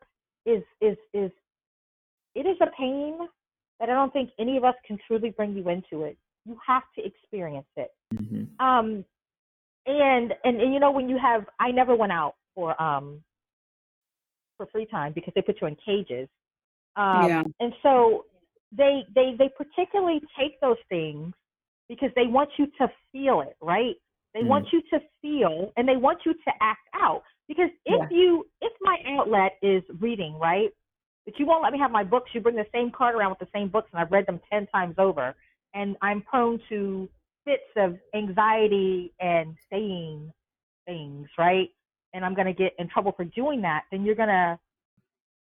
is 0.46 0.64
is 0.80 0.98
is 1.14 1.32
it 2.36 2.46
is 2.46 2.58
a 2.62 2.68
pain 2.78 3.28
that 3.80 3.90
I 3.90 3.94
don't 3.94 4.14
think 4.14 4.32
any 4.40 4.58
of 4.58 4.64
us 4.64 4.76
can 4.86 4.98
truly 5.08 5.32
bring 5.32 5.56
you 5.56 5.68
into 5.70 6.04
it. 6.04 6.18
You 6.46 6.58
have 6.66 6.84
to 6.96 7.06
experience 7.06 7.68
it. 7.76 7.92
Mhm. 8.14 8.48
Um, 8.60 9.06
and, 9.86 10.34
and 10.44 10.62
and 10.62 10.74
you 10.74 10.80
know 10.80 10.92
when 10.92 11.10
you 11.10 11.18
have, 11.18 11.50
I 11.60 11.72
never 11.72 11.96
went 11.96 12.12
out 12.12 12.36
for 12.56 12.80
um 12.82 13.24
for 14.58 14.66
free 14.68 14.86
time 14.86 15.14
because 15.14 15.34
they 15.34 15.42
put 15.42 15.60
you 15.62 15.68
in 15.68 15.76
cages. 15.76 16.30
Um, 16.96 17.28
Yeah. 17.28 17.44
And 17.60 17.74
so 17.84 18.26
they 18.72 19.04
they 19.14 19.36
they 19.38 19.50
particularly 19.50 20.22
take 20.38 20.60
those 20.62 20.78
things 20.90 21.34
because 21.90 22.10
they 22.16 22.28
want 22.28 22.50
you 22.58 22.68
to 22.80 22.92
feel 23.12 23.42
it, 23.42 23.56
right? 23.62 23.96
They 24.34 24.44
want 24.44 24.68
you 24.72 24.82
to 24.94 25.00
feel 25.22 25.74
and 25.76 25.88
they 25.88 25.98
want 25.98 26.20
you 26.26 26.34
to 26.34 26.52
act 26.62 26.88
out. 26.94 27.24
Because 27.48 27.70
if 27.86 28.10
you 28.12 28.48
if 28.62 28.72
my 28.82 28.98
outlet 29.08 29.58
is 29.62 29.84
reading, 30.00 30.36
right? 30.40 30.70
But 31.26 31.38
you 31.38 31.46
won't 31.46 31.64
let 31.64 31.74
me 31.74 31.80
have 31.80 31.92
my 31.92 32.04
books, 32.04 32.32
you 32.34 32.42
bring 32.42 32.56
the 32.56 32.66
same 32.74 32.92
cart 32.92 33.16
around 33.16 33.32
with 33.32 33.40
the 33.40 33.48
same 33.54 33.68
books 33.70 33.90
and 33.92 34.02
I've 34.02 34.12
read 34.12 34.26
them 34.26 34.40
ten 34.52 34.68
times 34.68 34.96
over. 34.98 35.36
And 35.74 35.96
I'm 36.02 36.22
prone 36.22 36.60
to 36.70 37.10
fits 37.46 37.64
of 37.76 37.98
anxiety 38.16 39.14
and 39.20 39.56
saying 39.72 40.32
things, 40.86 41.28
right? 41.38 41.70
And 42.14 42.24
I'm 42.26 42.34
gonna 42.34 42.54
get 42.54 42.74
in 42.80 42.88
trouble 42.88 43.12
for 43.12 43.26
doing 43.26 43.62
that, 43.64 43.84
then 43.92 44.06
you're 44.06 44.16
gonna 44.16 44.60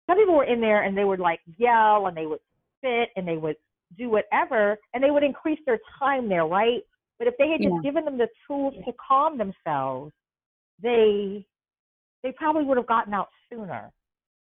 some 0.06 0.18
people 0.18 0.34
were 0.36 0.44
in 0.44 0.60
there 0.60 0.82
and 0.82 0.96
they 0.96 1.04
would 1.04 1.20
like 1.20 1.40
yell 1.56 2.06
and 2.06 2.16
they 2.16 2.26
would 2.26 2.40
sit 2.82 3.10
and 3.16 3.26
they 3.26 3.36
would 3.36 3.56
do 3.96 4.08
whatever 4.10 4.78
and 4.94 5.02
they 5.02 5.10
would 5.10 5.22
increase 5.22 5.58
their 5.66 5.78
time 5.98 6.28
there, 6.28 6.46
right? 6.46 6.82
But 7.18 7.28
if 7.28 7.34
they 7.38 7.48
had 7.48 7.60
just 7.62 7.74
Yeah. 7.74 7.82
given 7.82 8.04
them 8.04 8.18
the 8.18 8.28
tools 8.46 8.74
to 8.84 8.92
calm 8.94 9.38
themselves, 9.38 10.12
they 10.80 11.46
they 12.22 12.32
probably 12.32 12.64
would 12.64 12.76
have 12.76 12.86
gotten 12.86 13.14
out 13.14 13.28
sooner. 13.48 13.92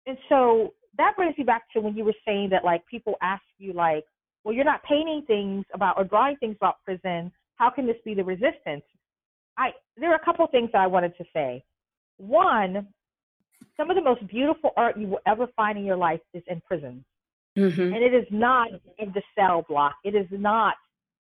And 0.07 0.19
so 0.29 0.75
that 0.99 1.17
brings 1.17 1.37
me 1.39 1.45
back 1.45 1.71
to 1.73 1.81
when 1.81 1.97
you 1.97 2.05
were 2.05 2.15
saying 2.25 2.51
that 2.51 2.65
like 2.65 2.85
people 2.87 3.17
ask 3.23 3.43
you 3.59 3.73
like, 3.73 4.05
well, 4.45 4.55
you're 4.55 4.65
not 4.65 4.83
painting 4.85 5.23
things 5.27 5.65
about 5.73 5.97
or 5.97 6.05
drawing 6.05 6.37
things 6.37 6.57
about 6.57 6.83
prison. 6.85 7.33
How 7.57 7.71
can 7.71 7.87
this 7.87 7.97
be 8.05 8.15
the 8.15 8.25
resistance? 8.25 8.85
I 9.59 9.71
there 9.97 10.11
are 10.11 10.17
a 10.17 10.25
couple 10.25 10.47
things 10.49 10.71
that 10.73 10.81
I 10.81 10.87
wanted 10.87 11.17
to 11.17 11.25
say. 11.33 11.65
One, 12.19 12.87
some 13.83 13.91
of 13.91 13.97
the 13.97 14.03
most 14.03 14.25
beautiful 14.29 14.71
art 14.77 14.97
you 14.97 15.09
will 15.09 15.19
ever 15.27 15.49
find 15.57 15.77
in 15.77 15.85
your 15.85 15.97
life 15.97 16.21
is 16.35 16.43
in 16.47 16.61
prison. 16.61 17.05
hmm 17.57 17.65
And 17.67 17.97
it 17.97 18.15
is 18.15 18.27
not 18.31 18.69
of 18.73 19.13
the 19.13 19.23
cell 19.37 19.65
block. 19.69 19.95
It 20.05 20.15
is 20.15 20.27
not 20.31 20.77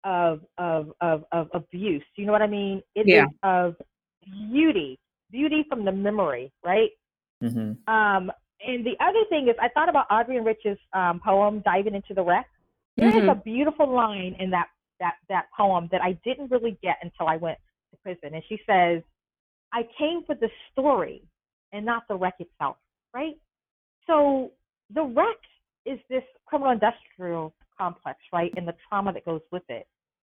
of 0.04 0.42
of 0.60 0.94
of, 1.02 1.26
of 1.32 1.50
abuse. 1.54 2.04
You 2.16 2.28
know 2.28 2.32
what 2.32 2.44
I 2.44 2.48
mean? 2.48 2.84
It 2.94 3.02
is 3.02 3.14
Yeah. 3.14 3.26
of 3.44 3.76
beauty. 4.52 5.00
Beauty 5.32 5.66
from 5.68 5.84
the 5.86 5.92
memory, 5.92 6.52
right? 6.64 6.92
Mhm. 7.44 7.78
Um, 7.88 8.32
and 8.66 8.86
the 8.86 8.96
other 9.00 9.26
thing 9.30 9.48
is, 9.48 9.56
I 9.60 9.70
thought 9.70 9.90
about 9.90 10.06
Adrienne 10.12 10.46
Rich's 10.46 10.78
um, 10.94 11.20
poem 11.20 11.62
"Diving 11.66 11.96
into 11.96 12.14
the 12.14 12.24
Wreck." 12.24 12.48
There 12.98 13.10
is 13.10 13.24
Mhm. 13.24 13.32
a 13.32 13.36
beautiful 13.36 13.88
line 13.90 14.36
in 14.40 14.52
that 14.52 14.70
that 15.00 15.16
that 15.30 15.46
poem 15.58 15.90
that 15.92 16.02
I 16.04 16.14
didn't 16.24 16.52
really 16.52 16.78
get 16.84 16.98
until 17.02 17.28
I 17.28 17.38
went 17.38 17.58
to 17.92 17.98
prison, 18.04 18.36
and 18.36 18.44
she 18.46 18.58
says, 18.68 19.02
"I 19.74 19.82
came 19.98 20.24
for 20.24 20.36
the 20.36 20.50
story 20.72 21.24
and 21.76 21.86
not 21.86 22.08
the 22.08 22.16
wreck 22.16 22.36
itself." 22.40 22.78
Right? 23.14 23.36
So 24.08 24.52
the 24.94 25.04
wreck 25.04 25.42
is 25.86 26.00
this 26.10 26.24
criminal 26.46 26.72
industrial 26.72 27.54
complex, 27.78 28.20
right, 28.32 28.52
and 28.58 28.68
the 28.68 28.76
trauma 28.88 29.14
that 29.14 29.26
goes 29.26 29.42
with 29.52 29.64
it. 29.70 29.88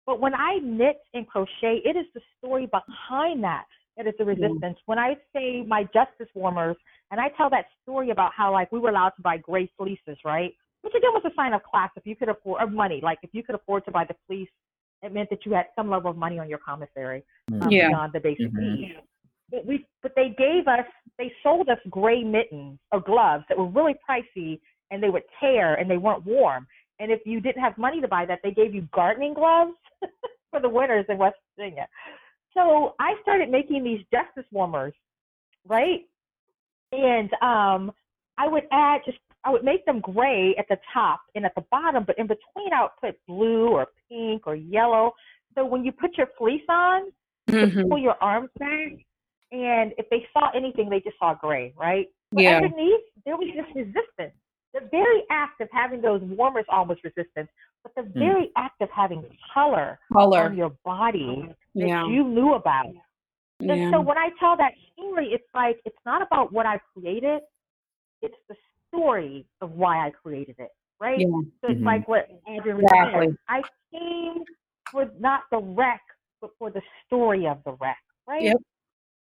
But 0.06 0.20
when 0.20 0.34
I 0.34 0.58
knit 0.62 0.98
and 1.14 1.26
crochet, 1.26 1.80
it 1.84 1.96
is 1.96 2.06
the 2.14 2.20
story 2.38 2.66
behind 2.66 3.42
that 3.44 3.64
that 3.96 4.06
is 4.06 4.14
the 4.18 4.24
resistance. 4.24 4.78
When 4.86 4.98
I 4.98 5.16
say 5.34 5.62
my 5.62 5.84
justice 5.84 6.28
warmers, 6.34 6.76
and 7.10 7.20
I 7.20 7.28
tell 7.36 7.48
that 7.50 7.66
story 7.82 8.10
about 8.10 8.32
how 8.36 8.52
like 8.52 8.72
we 8.72 8.78
were 8.78 8.90
allowed 8.90 9.10
to 9.10 9.22
buy 9.22 9.36
gray 9.36 9.70
fleeces, 9.78 10.18
right? 10.24 10.52
Which 10.82 10.94
again 10.94 11.12
was 11.12 11.22
a 11.24 11.34
sign 11.34 11.52
of 11.54 11.62
class. 11.62 11.90
If 11.96 12.06
you 12.06 12.16
could 12.16 12.28
afford 12.28 12.62
of 12.62 12.72
money, 12.72 13.00
like 13.02 13.18
if 13.22 13.30
you 13.32 13.42
could 13.42 13.54
afford 13.54 13.84
to 13.86 13.90
buy 13.90 14.04
the 14.04 14.16
fleece, 14.26 14.48
it 15.02 15.12
meant 15.12 15.30
that 15.30 15.46
you 15.46 15.52
had 15.52 15.66
some 15.76 15.88
level 15.88 16.10
of 16.10 16.16
money 16.16 16.38
on 16.38 16.48
your 16.48 16.58
commissary 16.58 17.24
um, 17.60 17.70
Yeah. 17.70 17.88
beyond 17.88 18.12
the 18.12 18.20
basic 18.20 18.50
Mhm. 18.52 19.02
We, 19.64 19.86
but 20.02 20.12
they 20.16 20.34
gave 20.36 20.66
us, 20.68 20.86
they 21.18 21.32
sold 21.42 21.68
us 21.68 21.78
gray 21.90 22.22
mittens 22.22 22.78
or 22.92 23.00
gloves 23.00 23.44
that 23.48 23.58
were 23.58 23.66
really 23.68 23.94
pricey, 24.08 24.60
and 24.90 25.02
they 25.02 25.10
would 25.10 25.22
tear 25.40 25.74
and 25.74 25.90
they 25.90 25.96
weren't 25.98 26.24
warm. 26.24 26.66
And 27.00 27.10
if 27.10 27.20
you 27.24 27.40
didn't 27.40 27.62
have 27.62 27.76
money 27.78 28.00
to 28.00 28.08
buy 28.08 28.24
that, 28.26 28.40
they 28.42 28.52
gave 28.52 28.74
you 28.74 28.88
gardening 28.94 29.34
gloves 29.34 29.72
for 30.50 30.60
the 30.60 30.68
winters 30.68 31.06
in 31.08 31.18
West 31.18 31.36
Virginia. 31.56 31.88
So 32.54 32.94
I 33.00 33.14
started 33.22 33.50
making 33.50 33.82
these 33.82 34.00
justice 34.12 34.48
warmers, 34.52 34.94
right? 35.66 36.02
And 36.92 37.30
um, 37.42 37.92
I 38.38 38.46
would 38.46 38.64
add 38.70 39.00
just 39.04 39.18
I 39.46 39.50
would 39.50 39.64
make 39.64 39.84
them 39.84 40.00
gray 40.00 40.54
at 40.58 40.66
the 40.68 40.78
top 40.92 41.20
and 41.34 41.44
at 41.44 41.54
the 41.54 41.64
bottom, 41.70 42.04
but 42.06 42.18
in 42.18 42.26
between 42.26 42.72
I 42.72 42.82
would 42.82 42.90
put 43.00 43.20
blue 43.26 43.68
or 43.68 43.88
pink 44.08 44.46
or 44.46 44.54
yellow. 44.56 45.12
So 45.54 45.66
when 45.66 45.84
you 45.84 45.92
put 45.92 46.16
your 46.16 46.28
fleece 46.38 46.62
on, 46.68 47.12
you 47.48 47.66
Mhm. 47.66 47.88
pull 47.90 47.98
your 47.98 48.16
arms 48.22 48.50
back, 48.58 48.92
and 49.52 49.92
if 49.98 50.08
they 50.10 50.26
saw 50.32 50.50
anything, 50.54 50.88
they 50.88 51.00
just 51.00 51.18
saw 51.18 51.34
gray, 51.34 51.72
right? 51.76 52.08
But 52.32 52.44
Yeah. 52.44 52.56
underneath, 52.56 53.02
there 53.24 53.36
was 53.36 53.48
this 53.54 53.66
resistance. 53.74 54.34
The 54.72 54.88
very 54.90 55.22
act 55.30 55.60
of 55.60 55.68
having 55.72 56.00
those 56.00 56.20
warmers 56.22 56.64
on 56.68 56.88
was 56.88 56.98
resistance, 57.04 57.48
but 57.82 57.94
the 57.94 58.02
very 58.02 58.50
act 58.56 58.80
of 58.80 58.90
having 58.90 59.24
color 59.52 60.00
Color. 60.12 60.46
on 60.46 60.56
your 60.56 60.70
body 60.84 61.42
that 61.76 61.86
Yeah. 61.86 62.06
you 62.08 62.24
knew 62.24 62.54
about. 62.54 62.86
And 63.60 63.78
Yeah. 63.80 63.90
so 63.92 64.00
when 64.00 64.18
I 64.18 64.30
tell 64.40 64.56
that 64.56 64.72
story, 64.92 65.32
it's 65.32 65.46
like 65.54 65.80
it's 65.84 66.04
not 66.04 66.22
about 66.22 66.52
what 66.52 66.66
I 66.66 66.78
created; 66.92 67.42
it's 68.20 68.36
the 68.48 68.56
story 68.88 69.46
of 69.60 69.72
why 69.72 70.04
I 70.06 70.10
created 70.10 70.56
it, 70.58 70.70
right? 70.98 71.20
Yeah. 71.20 71.26
So 71.60 71.68
it's 71.68 71.80
Mhm. 71.80 71.84
like 71.84 72.08
what 72.08 72.28
Adrienne 72.48 72.80
Exactly. 72.80 73.28
said. 73.28 73.38
I 73.48 73.62
came 73.92 74.44
for 74.90 75.06
not 75.18 75.48
the 75.50 75.58
wreck, 75.58 76.02
but 76.40 76.50
for 76.58 76.70
the 76.70 76.82
story 77.06 77.46
of 77.46 77.62
the 77.64 77.72
wreck, 77.74 78.02
right? 78.26 78.42
Yep. 78.42 78.60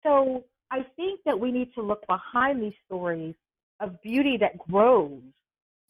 So 0.03 0.45
I 0.71 0.85
think 0.97 1.21
that 1.25 1.39
we 1.39 1.53
need 1.53 1.73
to 1.75 1.83
look 1.83 2.07
behind 2.07 2.63
these 2.63 2.75
stories 2.87 3.35
of 3.81 4.01
beauty 4.03 4.37
that 4.39 4.59
grows 4.59 5.23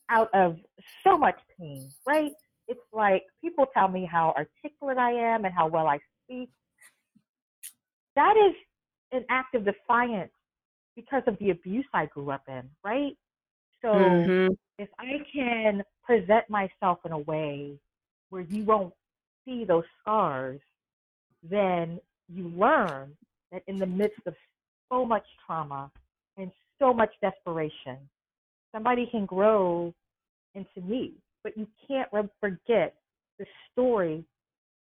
out 0.08 0.28
of 0.34 0.56
so 1.04 1.16
much 1.16 1.38
pain, 1.58 1.92
right? 2.06 2.32
It's 2.68 2.80
like 2.92 3.24
people 3.40 3.66
tell 3.74 3.88
me 3.88 4.04
how 4.10 4.34
articulate 4.36 4.98
I 4.98 5.12
am 5.12 5.44
and 5.44 5.54
how 5.54 5.68
well 5.68 5.86
I 5.86 5.98
speak. 6.24 6.50
That 8.16 8.36
is 8.36 8.54
an 9.12 9.24
act 9.28 9.54
of 9.54 9.64
defiance 9.64 10.32
because 10.96 11.22
of 11.26 11.38
the 11.38 11.50
abuse 11.50 11.86
I 11.94 12.06
grew 12.06 12.30
up 12.30 12.42
in, 12.48 12.68
right? 12.84 13.16
So 13.82 14.24
Mhm. 14.26 14.56
if 14.78 14.88
I 14.98 15.18
can 15.32 15.82
present 16.04 16.48
myself 16.48 16.98
in 17.04 17.12
a 17.12 17.18
way 17.18 17.78
where 18.30 18.42
you 18.42 18.64
won't 18.64 18.94
see 19.44 19.64
those 19.64 19.84
scars, 20.00 20.60
then 21.42 22.00
you 22.28 22.48
learn 22.48 23.16
that 23.52 23.62
in 23.66 23.78
the 23.78 23.86
midst 23.86 24.20
of 24.26 24.34
so 24.90 25.04
much 25.04 25.24
trauma 25.46 25.90
and 26.36 26.50
so 26.78 26.92
much 26.92 27.10
desperation, 27.20 27.98
somebody 28.72 29.06
can 29.10 29.26
grow 29.26 29.92
into 30.54 30.80
me. 30.82 31.14
But 31.42 31.56
you 31.56 31.66
can't 31.86 32.08
re- 32.12 32.28
forget 32.40 32.94
the 33.38 33.46
story 33.72 34.24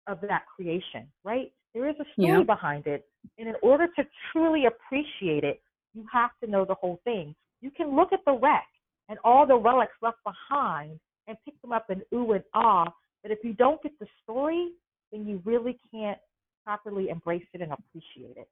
of 0.08 0.20
that 0.22 0.44
creation, 0.56 1.08
right? 1.24 1.52
There 1.74 1.88
is 1.90 1.96
a 2.00 2.06
story 2.14 2.40
Yeah. 2.40 2.44
behind 2.44 2.88
it. 2.88 3.08
And 3.38 3.48
in 3.48 3.56
order 3.62 3.88
to 3.88 4.08
truly 4.32 4.66
appreciate 4.66 5.44
it, 5.44 5.62
you 5.94 6.06
have 6.12 6.32
to 6.44 6.48
know 6.48 6.66
the 6.66 6.76
whole 6.76 6.98
thing. 7.04 7.36
You 7.62 7.72
can 7.72 7.96
look 7.96 8.14
at 8.14 8.24
the 8.26 8.34
wreck 8.34 8.68
and 9.10 9.18
all 9.24 9.46
the 9.46 9.56
relics 9.56 9.96
left 10.02 10.24
behind 10.24 11.00
and 11.28 11.38
pick 11.46 11.60
them 11.62 11.72
up 11.72 11.90
in 11.90 12.04
ooh 12.14 12.34
and 12.34 12.44
ah. 12.54 12.94
But 13.22 13.32
if 13.32 13.44
you 13.44 13.54
don't 13.54 13.82
get 13.82 13.98
the 14.00 14.08
story, 14.22 14.74
then 15.12 15.26
you 15.26 15.42
really 15.46 15.80
can't 15.92 16.20
properly 16.64 17.10
embrace 17.10 17.46
it 17.54 17.62
and 17.62 17.72
appreciate 17.72 18.38
it. 18.38 18.48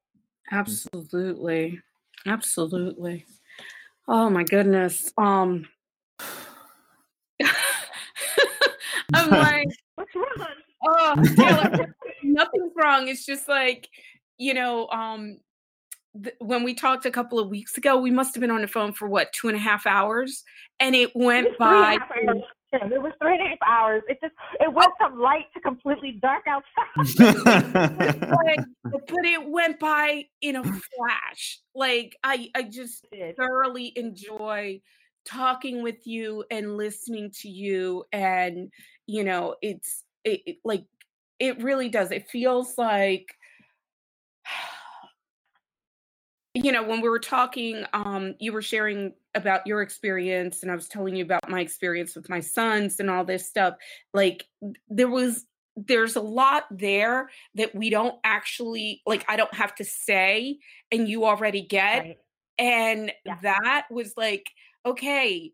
Absolutely. 0.51 1.79
Absolutely. 2.25 3.25
Oh 4.07 4.29
my 4.29 4.43
goodness. 4.43 5.11
Um 5.17 5.67
I'm 9.13 9.29
like 9.29 9.67
What's 9.95 10.15
wrong? 10.15 10.47
Oh, 10.83 11.15
Taylar, 11.19 11.93
nothing's 12.23 12.71
wrong. 12.75 13.07
It's 13.07 13.25
just 13.25 13.47
like, 13.47 13.87
you 14.37 14.53
know, 14.53 14.87
um, 14.87 15.37
th- 16.21 16.35
when 16.39 16.63
we 16.63 16.73
talked 16.73 17.05
a 17.05 17.11
couple 17.11 17.37
of 17.37 17.49
weeks 17.49 17.77
ago, 17.77 17.99
we 17.99 18.09
must 18.09 18.33
have 18.33 18.41
been 18.41 18.51
on 18.51 18.61
the 18.61 18.67
phone 18.67 18.93
for 18.93 19.07
what, 19.07 19.31
two 19.33 19.47
and 19.47 19.55
a 19.55 19.59
half 19.59 19.85
hours? 19.85 20.43
And 20.79 20.95
it 20.95 21.11
went 21.15 21.57
by. 21.59 21.97
Three 22.71 22.79
and 22.81 22.81
a 22.81 22.85
half. 22.85 22.91
It 22.91 23.01
was 23.01 23.13
three 23.21 23.33
and 23.33 23.41
a 23.41 23.49
half 23.49 23.57
hours. 23.67 24.03
It 24.07 24.19
just 24.21 24.33
it 24.59 24.73
went 24.73 24.89
oh. 25.01 25.07
from 25.07 25.19
light 25.19 25.45
to 25.53 25.59
completely 25.59 26.19
dark 26.21 26.43
outside. 26.47 27.15
but, 28.83 29.07
but 29.07 29.25
it 29.25 29.49
went 29.49 29.79
by 29.79 30.25
in 30.41 30.55
a 30.55 30.63
flash. 30.63 31.59
Like 31.75 32.17
I, 32.23 32.49
I 32.55 32.63
just 32.63 33.05
thoroughly 33.37 33.93
enjoy 33.95 34.81
talking 35.25 35.83
with 35.83 36.07
you 36.07 36.43
and 36.49 36.77
listening 36.77 37.31
to 37.31 37.47
you 37.47 38.03
and 38.11 38.71
you 39.05 39.23
know 39.23 39.55
it's 39.61 40.03
it, 40.23 40.41
it- 40.47 40.57
like 40.65 40.83
it 41.39 41.61
really 41.61 41.89
does 41.89 42.11
it 42.11 42.27
feels 42.29 42.75
like 42.77 43.27
you 46.53 46.71
know 46.71 46.83
when 46.83 47.01
we 47.01 47.09
were 47.09 47.19
talking 47.19 47.85
um 47.93 48.35
you 48.39 48.51
were 48.51 48.61
sharing 48.61 49.13
about 49.35 49.65
your 49.65 49.81
experience 49.81 50.61
and 50.63 50.71
i 50.71 50.75
was 50.75 50.87
telling 50.87 51.15
you 51.15 51.23
about 51.23 51.49
my 51.49 51.61
experience 51.61 52.15
with 52.15 52.29
my 52.29 52.39
sons 52.39 52.99
and 52.99 53.09
all 53.09 53.23
this 53.23 53.47
stuff 53.47 53.75
like 54.13 54.45
there 54.89 55.07
was 55.09 55.45
there's 55.77 56.15
a 56.17 56.21
lot 56.21 56.65
there 56.69 57.29
that 57.55 57.73
we 57.73 57.89
don't 57.89 58.15
actually 58.23 59.01
like 59.05 59.23
i 59.29 59.37
don't 59.37 59.53
have 59.53 59.73
to 59.73 59.85
say 59.85 60.57
and 60.91 61.07
you 61.07 61.25
already 61.25 61.61
get 61.61 62.03
right. 62.03 62.17
and 62.59 63.11
Yeah. 63.25 63.37
that 63.43 63.87
was 63.89 64.13
like 64.17 64.45
okay 64.85 65.51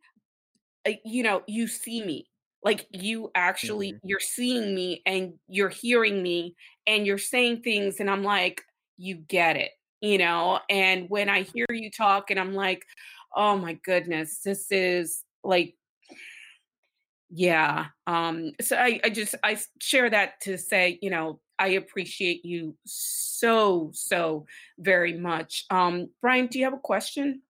uh, 0.88 0.92
you 1.06 1.22
know 1.24 1.44
you 1.48 1.68
see 1.68 2.04
me 2.04 2.28
like 2.64 2.88
you 2.92 3.30
actually 3.36 3.94
Mhm. 3.94 4.00
you're 4.04 4.20
seeing 4.20 4.74
me 4.74 5.02
and 5.06 5.34
you're 5.48 5.70
hearing 5.70 6.24
me 6.24 6.56
and 6.88 7.06
you're 7.06 7.18
saying 7.20 7.62
things 7.62 8.00
and 8.00 8.10
i'm 8.10 8.24
like 8.24 8.64
you 8.98 9.16
get 9.16 9.56
it 9.56 9.72
you 10.02 10.18
know 10.18 10.60
and 10.70 11.10
when 11.10 11.30
i 11.30 11.42
hear 11.42 11.66
you 11.70 11.90
talk 11.90 12.30
and 12.32 12.40
i'm 12.40 12.54
like 12.54 12.86
oh 13.36 13.58
my 13.58 13.74
goodness 13.84 14.40
this 14.44 14.72
is 14.72 15.24
like 15.44 15.76
yeah 17.30 17.88
um 18.06 18.52
so 18.62 18.76
i 18.78 19.00
i 19.04 19.10
just 19.10 19.36
i 19.44 19.58
share 19.82 20.10
that 20.10 20.40
to 20.42 20.58
say 20.58 20.98
you 21.02 21.10
know 21.10 21.40
i 21.60 21.70
appreciate 21.70 22.46
you 22.46 22.76
so 22.86 23.90
so 23.94 24.46
very 24.80 25.18
much 25.18 25.66
um 25.70 26.10
brian 26.22 26.48
do 26.48 26.58
you 26.60 26.66
have 26.66 26.74
a 26.74 26.80
question 26.80 27.42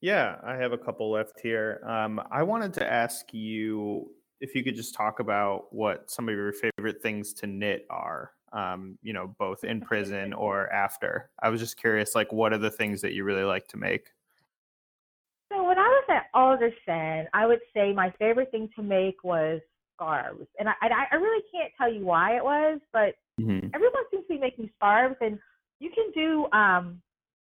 Yeah, 0.00 0.36
I 0.42 0.54
have 0.56 0.72
a 0.72 0.78
couple 0.78 1.10
left 1.10 1.40
here. 1.40 1.82
Um, 1.86 2.22
I 2.30 2.42
wanted 2.42 2.72
to 2.74 2.90
ask 2.90 3.34
you 3.34 4.10
if 4.40 4.54
you 4.54 4.64
could 4.64 4.74
just 4.74 4.94
talk 4.94 5.20
about 5.20 5.72
what 5.72 6.10
some 6.10 6.28
of 6.28 6.34
your 6.34 6.52
favorite 6.52 7.02
things 7.02 7.34
to 7.34 7.46
knit 7.46 7.86
are. 7.90 8.32
Um, 8.52 8.98
you 9.00 9.12
know, 9.12 9.34
both 9.38 9.62
in 9.62 9.80
prison 9.80 10.32
or 10.32 10.68
after. 10.72 11.30
I 11.40 11.50
was 11.50 11.60
just 11.60 11.76
curious, 11.76 12.16
like, 12.16 12.32
what 12.32 12.52
are 12.52 12.58
the 12.58 12.70
things 12.70 13.00
that 13.02 13.12
you 13.12 13.22
really 13.22 13.44
like 13.44 13.68
to 13.68 13.76
make? 13.76 14.08
So 15.52 15.64
when 15.64 15.78
I 15.78 15.82
was 15.82 16.04
at 16.08 16.26
Alderson, 16.34 17.28
I 17.32 17.46
would 17.46 17.60
say 17.74 17.92
my 17.92 18.12
favorite 18.18 18.50
thing 18.50 18.68
to 18.76 18.82
make 18.82 19.22
was 19.24 19.60
scarves, 19.94 20.46
and 20.58 20.68
I 20.68 20.72
I 20.80 21.04
I 21.12 21.14
really 21.16 21.44
can't 21.52 21.72
tell 21.76 21.92
you 21.92 22.04
why 22.04 22.36
it 22.36 22.44
was, 22.44 22.80
but 22.92 23.14
Mm-hmm. 23.40 23.68
everyone 23.74 24.04
seems 24.10 24.26
to 24.26 24.34
be 24.34 24.38
making 24.38 24.70
scarves, 24.76 25.16
and 25.20 25.38
you 25.78 25.90
can 25.90 26.10
do 26.12 26.46
um, 26.56 27.00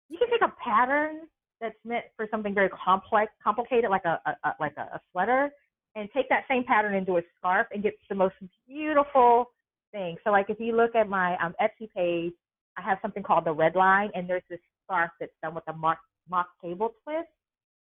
you 0.08 0.18
can 0.18 0.28
take 0.30 0.42
a 0.42 0.52
pattern 0.62 1.22
that's 1.60 1.76
meant 1.84 2.04
for 2.16 2.28
something 2.30 2.54
very 2.54 2.70
complex, 2.70 3.32
complicated, 3.42 3.90
like 3.90 4.04
a, 4.04 4.20
a, 4.26 4.48
a 4.48 4.54
like 4.60 4.74
a, 4.76 4.82
a 4.82 5.00
sweater, 5.10 5.50
and 5.96 6.08
take 6.14 6.28
that 6.28 6.44
same 6.48 6.64
pattern 6.64 6.94
and 6.94 7.06
do 7.06 7.16
a 7.16 7.22
scarf, 7.38 7.66
and 7.72 7.82
get 7.82 7.94
the 8.08 8.14
most 8.14 8.34
beautiful 8.66 9.50
thing. 9.92 10.16
So 10.24 10.30
like 10.30 10.46
if 10.48 10.58
you 10.60 10.76
look 10.76 10.94
at 10.94 11.08
my 11.08 11.36
um, 11.44 11.54
Etsy 11.60 11.88
page, 11.94 12.32
I 12.76 12.82
have 12.82 12.98
something 13.02 13.22
called 13.22 13.44
the 13.44 13.52
red 13.52 13.74
line, 13.74 14.10
and 14.14 14.28
there's 14.28 14.42
this 14.48 14.60
scarf 14.84 15.10
that's 15.18 15.32
done 15.42 15.54
with 15.54 15.64
a 15.68 15.72
mock 15.72 15.98
mock 16.30 16.48
cable 16.62 16.94
twist. 17.04 17.28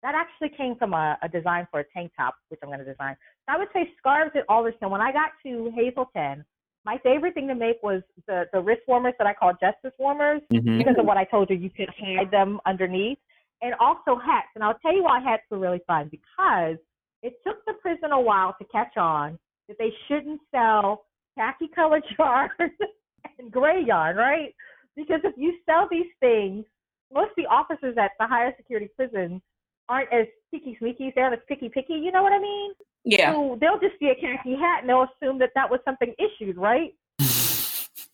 That 0.03 0.15
actually 0.15 0.57
came 0.57 0.77
from 0.77 0.93
a, 0.93 1.17
a 1.23 1.29
design 1.29 1.67
for 1.71 1.81
a 1.81 1.85
tank 1.95 2.13
top, 2.17 2.35
which 2.49 2.61
I'm 2.63 2.69
going 2.69 2.79
to 2.79 2.85
design. 2.85 3.17
So 3.47 3.55
I 3.55 3.59
would 3.59 3.69
say 3.73 3.89
scarves 3.99 4.33
at 4.35 4.45
Alderson. 4.49 4.91
When 4.91 5.01
I 5.01 5.13
got 5.13 5.31
to 5.45 5.73
Hazelton, 5.75 6.45
my 6.85 6.99
favorite 7.03 7.33
thing 7.33 7.49
to 7.49 7.55
make 7.55 7.83
was 7.83 8.03
the 8.27 8.45
the 8.53 8.61
wrist 8.61 8.83
warmers 8.87 9.15
that 9.19 9.27
I 9.27 9.35
call 9.35 9.53
justice 9.53 9.97
warmers 9.99 10.43
Mm-hmm. 10.53 10.79
because 10.79 10.95
of 10.99 11.07
what 11.07 11.17
I 11.17 11.25
told 11.25 11.51
you. 11.51 11.57
You 11.57 11.71
could 11.71 11.89
hide 11.99 12.31
them 12.31 12.61
underneath, 12.67 13.19
and 13.63 13.75
also 13.81 14.21
hats. 14.21 14.49
And 14.55 14.63
I'll 14.63 14.79
tell 14.83 14.95
you 14.95 15.03
why 15.05 15.21
hats 15.21 15.43
were 15.51 15.59
really 15.59 15.81
fun 15.87 16.09
because 16.11 16.77
it 17.23 17.35
took 17.47 17.65
the 17.67 17.73
prison 17.81 18.13
a 18.13 18.21
while 18.21 18.55
to 18.61 18.65
catch 18.67 18.97
on 18.97 19.39
that 19.69 19.79
they 19.79 19.91
shouldn't 20.07 20.41
sell 20.51 21.07
khaki 21.37 21.69
colored 21.75 22.05
yarn 22.19 22.51
and 23.39 23.51
gray 23.51 23.83
yarn, 23.85 24.17
right? 24.17 24.55
Because 24.97 25.21
if 25.25 25.35
you 25.37 25.55
sell 25.67 25.89
these 25.91 26.11
things, 26.21 26.65
most 27.13 27.31
of 27.31 27.37
the 27.37 27.47
officers 27.47 27.97
at 27.99 28.13
the 28.19 28.27
higher 28.27 28.53
security 28.57 28.89
prisons 28.97 29.41
aren't 29.89 30.13
as 30.13 30.27
picky 30.53 30.77
sneaky, 30.79 31.13
they 31.15 31.21
aren't 31.21 31.35
as 31.35 31.41
picky 31.49 31.69
picky. 31.69 31.95
You 31.95 32.13
know 32.13 32.23
what 32.23 32.33
I 32.33 32.39
mean? 32.41 32.73
yeah 33.05 33.33
So 33.33 33.59
they'll 33.61 33.81
just 33.81 33.99
see 33.99 34.09
a 34.09 34.15
khaki 34.15 34.55
hat 34.57 34.81
and 34.81 34.89
they'll 34.89 35.07
assume 35.17 35.39
that 35.41 35.51
that 35.55 35.71
was 35.71 35.81
something 35.85 36.15
issued, 36.19 36.57
right? 36.57 36.95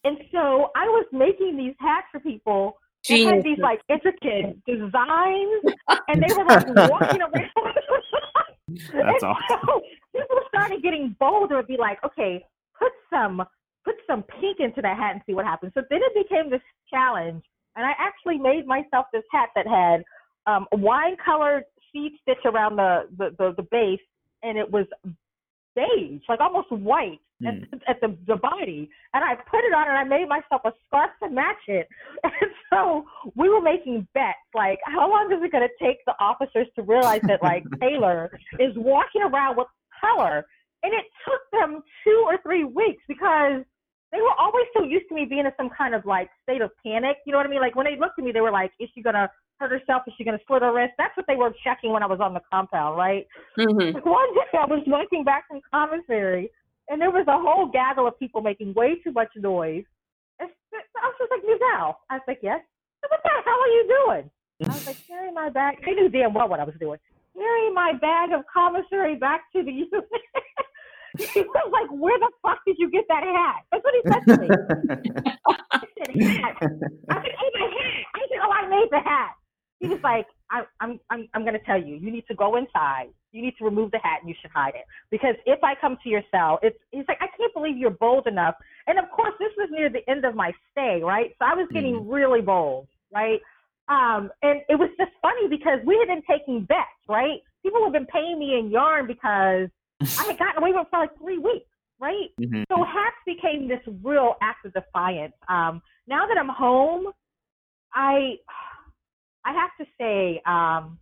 And 0.02 0.16
so 0.32 0.70
I 0.74 0.86
was 0.86 1.04
making 1.12 1.58
these 1.58 1.74
hats 1.78 2.06
for 2.10 2.20
people 2.20 2.78
that 3.08 3.20
had 3.20 3.44
these 3.44 3.58
like 3.58 3.80
intricate 3.88 4.56
designs, 4.64 5.62
and 6.08 6.22
they 6.22 6.32
were 6.34 6.44
like 6.44 6.66
walking 6.90 7.20
around. 7.20 7.50
That's 8.68 9.22
And 9.22 9.24
awesome. 9.24 9.58
So 9.66 9.82
people 10.16 10.38
started 10.48 10.82
getting 10.82 11.16
bold 11.20 11.50
and 11.50 11.66
be 11.66 11.76
like, 11.76 11.98
okay, 12.04 12.44
put 12.80 12.92
some 13.12 13.42
put 13.84 13.94
some 14.06 14.22
pink 14.40 14.58
into 14.60 14.82
that 14.82 14.96
hat 14.96 15.12
and 15.12 15.22
see 15.26 15.34
what 15.34 15.44
happens. 15.44 15.72
So 15.74 15.82
then 15.88 16.00
it 16.02 16.28
became 16.28 16.50
this 16.50 16.60
challenge, 16.92 17.42
and 17.76 17.86
I 17.86 17.92
actually 17.98 18.38
made 18.38 18.66
myself 18.66 19.06
this 19.12 19.24
hat 19.30 19.50
that 19.54 19.66
had 19.66 20.02
um, 20.46 20.66
wine 20.72 21.16
colored 21.24 21.64
seed 21.92 22.12
stitch 22.22 22.44
around 22.44 22.76
the, 22.76 23.08
the 23.16 23.30
the 23.38 23.54
the 23.56 23.66
base, 23.70 24.00
and 24.42 24.58
it 24.58 24.70
was 24.70 24.86
beige, 25.74 26.22
like 26.28 26.40
almost 26.40 26.70
white 26.70 27.20
at, 27.46 27.54
at 27.88 28.00
the 28.00 28.16
the 28.26 28.36
body. 28.36 28.90
And 29.14 29.24
I 29.24 29.34
put 29.34 29.64
it 29.64 29.72
on, 29.74 29.88
and 29.88 29.96
I 29.96 30.04
made 30.04 30.28
myself 30.28 30.62
a 30.64 30.72
scarf 30.86 31.10
to 31.22 31.30
match 31.30 31.64
it. 31.68 31.88
And 32.24 32.50
so 32.72 33.04
we 33.34 33.48
were 33.48 33.60
making 33.60 34.06
bets, 34.14 34.38
like 34.54 34.78
how 34.84 35.10
long 35.10 35.32
is 35.32 35.42
it 35.42 35.50
going 35.50 35.66
to 35.66 35.84
take 35.84 35.98
the 36.06 36.14
officers 36.20 36.68
to 36.76 36.82
realize 36.82 37.20
that 37.26 37.42
like 37.42 37.64
Taylar 37.82 38.28
is 38.60 38.72
walking 38.76 39.22
around 39.22 39.56
with 39.56 39.66
color? 40.00 40.46
And 40.82 40.92
it 40.94 41.04
took 41.24 41.42
them 41.52 41.82
two 42.04 42.24
or 42.26 42.38
three 42.42 42.64
weeks 42.64 43.02
because 43.06 43.62
they 44.12 44.18
were 44.20 44.34
always 44.38 44.64
so 44.76 44.82
used 44.82 45.08
to 45.08 45.14
me 45.14 45.24
being 45.24 45.46
in 45.46 45.52
some 45.56 45.70
kind 45.70 45.94
of 45.94 46.04
like 46.06 46.30
state 46.42 46.62
of 46.62 46.70
panic. 46.84 47.18
You 47.26 47.32
know 47.32 47.38
what 47.38 47.46
I 47.46 47.50
mean? 47.50 47.60
Like 47.60 47.76
when 47.76 47.86
they 47.86 47.96
looked 47.98 48.18
at 48.18 48.24
me, 48.24 48.32
they 48.32 48.40
were 48.40 48.50
like, 48.50 48.72
"Is 48.80 48.88
she 48.94 49.02
gonna 49.02 49.30
hurt 49.60 49.70
herself? 49.70 50.02
Is 50.06 50.14
she 50.16 50.24
gonna 50.24 50.40
slit 50.48 50.62
her 50.62 50.72
wrist?" 50.72 50.94
That's 50.98 51.16
what 51.16 51.26
they 51.28 51.36
were 51.36 51.52
checking 51.62 51.92
when 51.92 52.02
I 52.02 52.06
was 52.06 52.18
on 52.20 52.34
the 52.34 52.40
compound, 52.50 52.96
right? 52.96 53.26
Mhm. 53.58 53.94
Like, 53.94 54.06
One 54.20 54.34
day 54.34 54.58
I 54.58 54.64
was 54.66 54.82
walking 54.86 55.22
back 55.22 55.46
from 55.48 55.60
commissary, 55.72 56.50
and 56.88 57.00
there 57.00 57.10
was 57.10 57.26
a 57.28 57.38
whole 57.38 57.66
gaggle 57.66 58.06
of 58.08 58.18
people 58.18 58.40
making 58.40 58.74
way 58.74 58.96
too 59.04 59.12
much 59.12 59.28
noise. 59.36 59.84
And 60.40 60.48
I 60.72 61.06
was 61.06 61.14
just 61.18 61.30
like, 61.30 61.42
Giselle. 61.42 62.00
I 62.08 62.14
was 62.14 62.22
like, 62.26 62.40
yes. 62.42 62.60
What 63.06 63.20
the 63.22 63.30
hell 63.44 63.60
are 63.60 63.68
you 63.68 63.84
doing? 64.06 64.30
I 64.64 64.74
was 64.74 64.86
like, 64.86 64.96
carrying 65.06 65.34
my 65.34 65.50
bag. 65.50 65.76
They 65.84 65.92
knew 65.92 66.08
damn 66.08 66.32
well 66.34 66.48
what 66.48 66.60
I 66.60 66.64
was 66.64 66.74
doing. 66.80 66.98
Carrying 67.34 67.74
my 67.74 67.92
bag 68.00 68.32
of 68.32 68.42
commissary 68.52 69.14
back 69.16 69.42
to 69.52 69.62
the 69.62 69.72
unit. 69.84 70.08
he 71.18 71.40
was 71.40 71.70
like, 71.72 71.90
where 71.90 72.18
the 72.18 72.30
fuck 72.42 72.58
did 72.66 72.76
you 72.78 72.90
get 72.90 73.04
that 73.08 73.22
hat? 73.22 73.64
That's 73.72 73.84
what 73.84 73.94
he 73.94 74.02
said 74.10 74.22
to 74.28 74.40
me. 74.40 74.48
I 75.72 75.84
said, 75.98 76.10
hat. 76.36 76.56
I 77.10 77.16
said, 77.22 77.34
oh, 77.38 77.50
my 77.54 77.68
hat. 77.68 78.04
I 78.14 78.20
said, 78.28 78.38
oh, 78.42 78.52
I 78.52 78.68
made 78.68 78.88
the 78.90 79.00
hat. 79.00 79.32
He 79.80 79.88
was 79.88 80.00
like, 80.04 80.26
I, 80.50 80.62
I'm, 80.80 81.00
I'm, 81.10 81.28
I'm 81.34 81.42
going 81.42 81.54
to 81.54 81.64
tell 81.64 81.80
you, 81.82 81.96
you 81.96 82.10
need 82.12 82.26
to 82.28 82.34
go 82.34 82.56
inside. 82.56 83.08
You 83.32 83.42
need 83.42 83.54
to 83.58 83.64
remove 83.64 83.92
the 83.92 83.98
hat 83.98 84.18
and 84.20 84.28
you 84.28 84.34
should 84.40 84.50
hide 84.50 84.74
it. 84.74 84.84
Because 85.10 85.36
if 85.46 85.62
I 85.64 85.74
come 85.80 85.96
to 86.02 86.08
your 86.08 86.22
cell, 86.30 86.58
it's, 86.62 86.76
he's 86.90 87.04
like, 87.08 87.18
I 87.20 87.28
can't 87.36 87.54
believe 87.54 87.76
you're 87.76 87.90
bold 87.90 88.26
enough. 88.26 88.56
And 88.86 88.98
of 88.98 89.06
course, 89.10 89.32
this 89.38 89.50
was 89.56 89.68
near 89.72 89.88
the 89.88 90.08
end 90.10 90.24
of 90.24 90.34
my 90.34 90.52
stay, 90.72 91.00
right? 91.02 91.30
So 91.38 91.46
I 91.46 91.54
was 91.54 91.68
getting 91.72 92.08
really 92.08 92.40
bold, 92.40 92.88
right? 93.14 93.40
Um, 93.88 94.30
and 94.42 94.60
it 94.68 94.78
was 94.78 94.90
just 94.98 95.12
funny 95.22 95.48
because 95.48 95.80
we 95.84 95.96
had 95.98 96.14
been 96.14 96.22
taking 96.28 96.64
bets, 96.64 97.00
right? 97.08 97.40
People 97.62 97.82
had 97.84 97.92
been 97.92 98.06
paying 98.06 98.38
me 98.38 98.58
in 98.58 98.70
yarn 98.70 99.06
because 99.06 99.68
I 100.00 100.24
had 100.24 100.38
gotten 100.38 100.62
away 100.62 100.72
with 100.72 100.86
it 100.86 100.90
for 100.90 100.98
like 100.98 101.16
three 101.18 101.38
weeks, 101.38 101.68
right? 101.98 102.30
Mhm. 102.40 102.64
So 102.68 102.82
hats 102.82 103.16
became 103.26 103.68
this 103.68 103.80
real 104.02 104.36
act 104.40 104.64
of 104.64 104.72
defiance. 104.72 105.34
Um, 105.48 105.82
now 106.06 106.26
that 106.26 106.38
I'm 106.38 106.48
home, 106.48 107.12
I 107.94 108.38
I 109.44 109.52
have 109.52 109.70
to 109.78 109.86
say 109.98 110.42
um, 110.46 110.98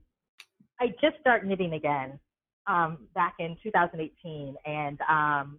I 0.80 0.88
just 1.00 1.18
started 1.20 1.48
knitting 1.48 1.74
again 1.74 2.18
um, 2.66 3.08
back 3.14 3.34
in 3.38 3.56
2018, 3.62 4.56
and 4.64 5.00
um, 5.08 5.58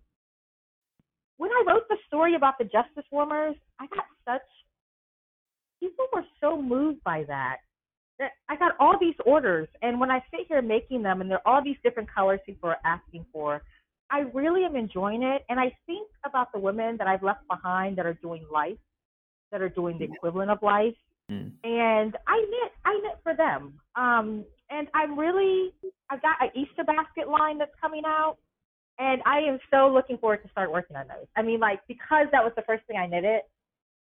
when 1.37 1.51
I 1.51 1.63
wrote 1.67 1.87
the 1.89 1.97
story 2.07 2.35
about 2.35 2.57
the 2.57 2.65
justice 2.65 3.05
warmers, 3.11 3.55
I 3.79 3.87
got 3.87 4.05
such 4.25 4.41
people 5.79 6.05
were 6.13 6.25
so 6.41 6.61
moved 6.61 7.01
by 7.03 7.23
that 7.23 7.57
I 8.49 8.55
got 8.57 8.73
all 8.79 8.97
these 8.99 9.15
orders, 9.25 9.67
and 9.81 9.99
when 9.99 10.11
I 10.11 10.23
sit 10.31 10.47
here 10.47 10.61
making 10.61 11.03
them, 11.03 11.21
and 11.21 11.29
there 11.29 11.41
are 11.45 11.55
all 11.55 11.63
these 11.63 11.77
different 11.83 12.09
colors 12.13 12.39
people 12.45 12.69
are 12.69 12.77
asking 12.83 13.25
for, 13.31 13.61
I 14.11 14.21
really 14.33 14.65
am 14.65 14.75
enjoying 14.75 15.23
it. 15.23 15.43
And 15.49 15.59
I 15.59 15.71
think 15.85 16.07
about 16.25 16.51
the 16.51 16.59
women 16.59 16.97
that 16.97 17.07
I've 17.07 17.23
left 17.23 17.47
behind 17.47 17.97
that 17.97 18.05
are 18.05 18.15
doing 18.15 18.45
life, 18.51 18.77
that 19.51 19.61
are 19.61 19.69
doing 19.69 19.97
the 19.97 20.05
equivalent 20.05 20.51
of 20.51 20.61
life. 20.61 20.95
Mm. 21.31 21.51
And 21.63 22.17
I 22.27 22.39
knit, 22.39 22.71
I 22.85 22.99
knit 23.03 23.19
for 23.23 23.35
them. 23.35 23.73
Um, 23.95 24.45
and 24.69 24.87
I'm 24.93 25.17
really, 25.17 25.71
I've 26.09 26.21
got 26.21 26.37
an 26.41 26.49
Easter 26.55 26.83
basket 26.83 27.29
line 27.29 27.57
that's 27.57 27.71
coming 27.79 28.03
out. 28.05 28.37
And 28.97 29.21
I 29.25 29.39
am 29.39 29.59
so 29.71 29.87
looking 29.87 30.17
forward 30.17 30.43
to 30.43 30.49
start 30.49 30.71
working 30.71 30.97
on 30.97 31.07
those. 31.07 31.27
I 31.37 31.41
mean, 31.41 31.59
like, 31.59 31.79
because 31.87 32.27
that 32.31 32.43
was 32.43 32.51
the 32.55 32.63
first 32.63 32.83
thing 32.85 32.97
I 32.97 33.05
knitted. 33.05 33.41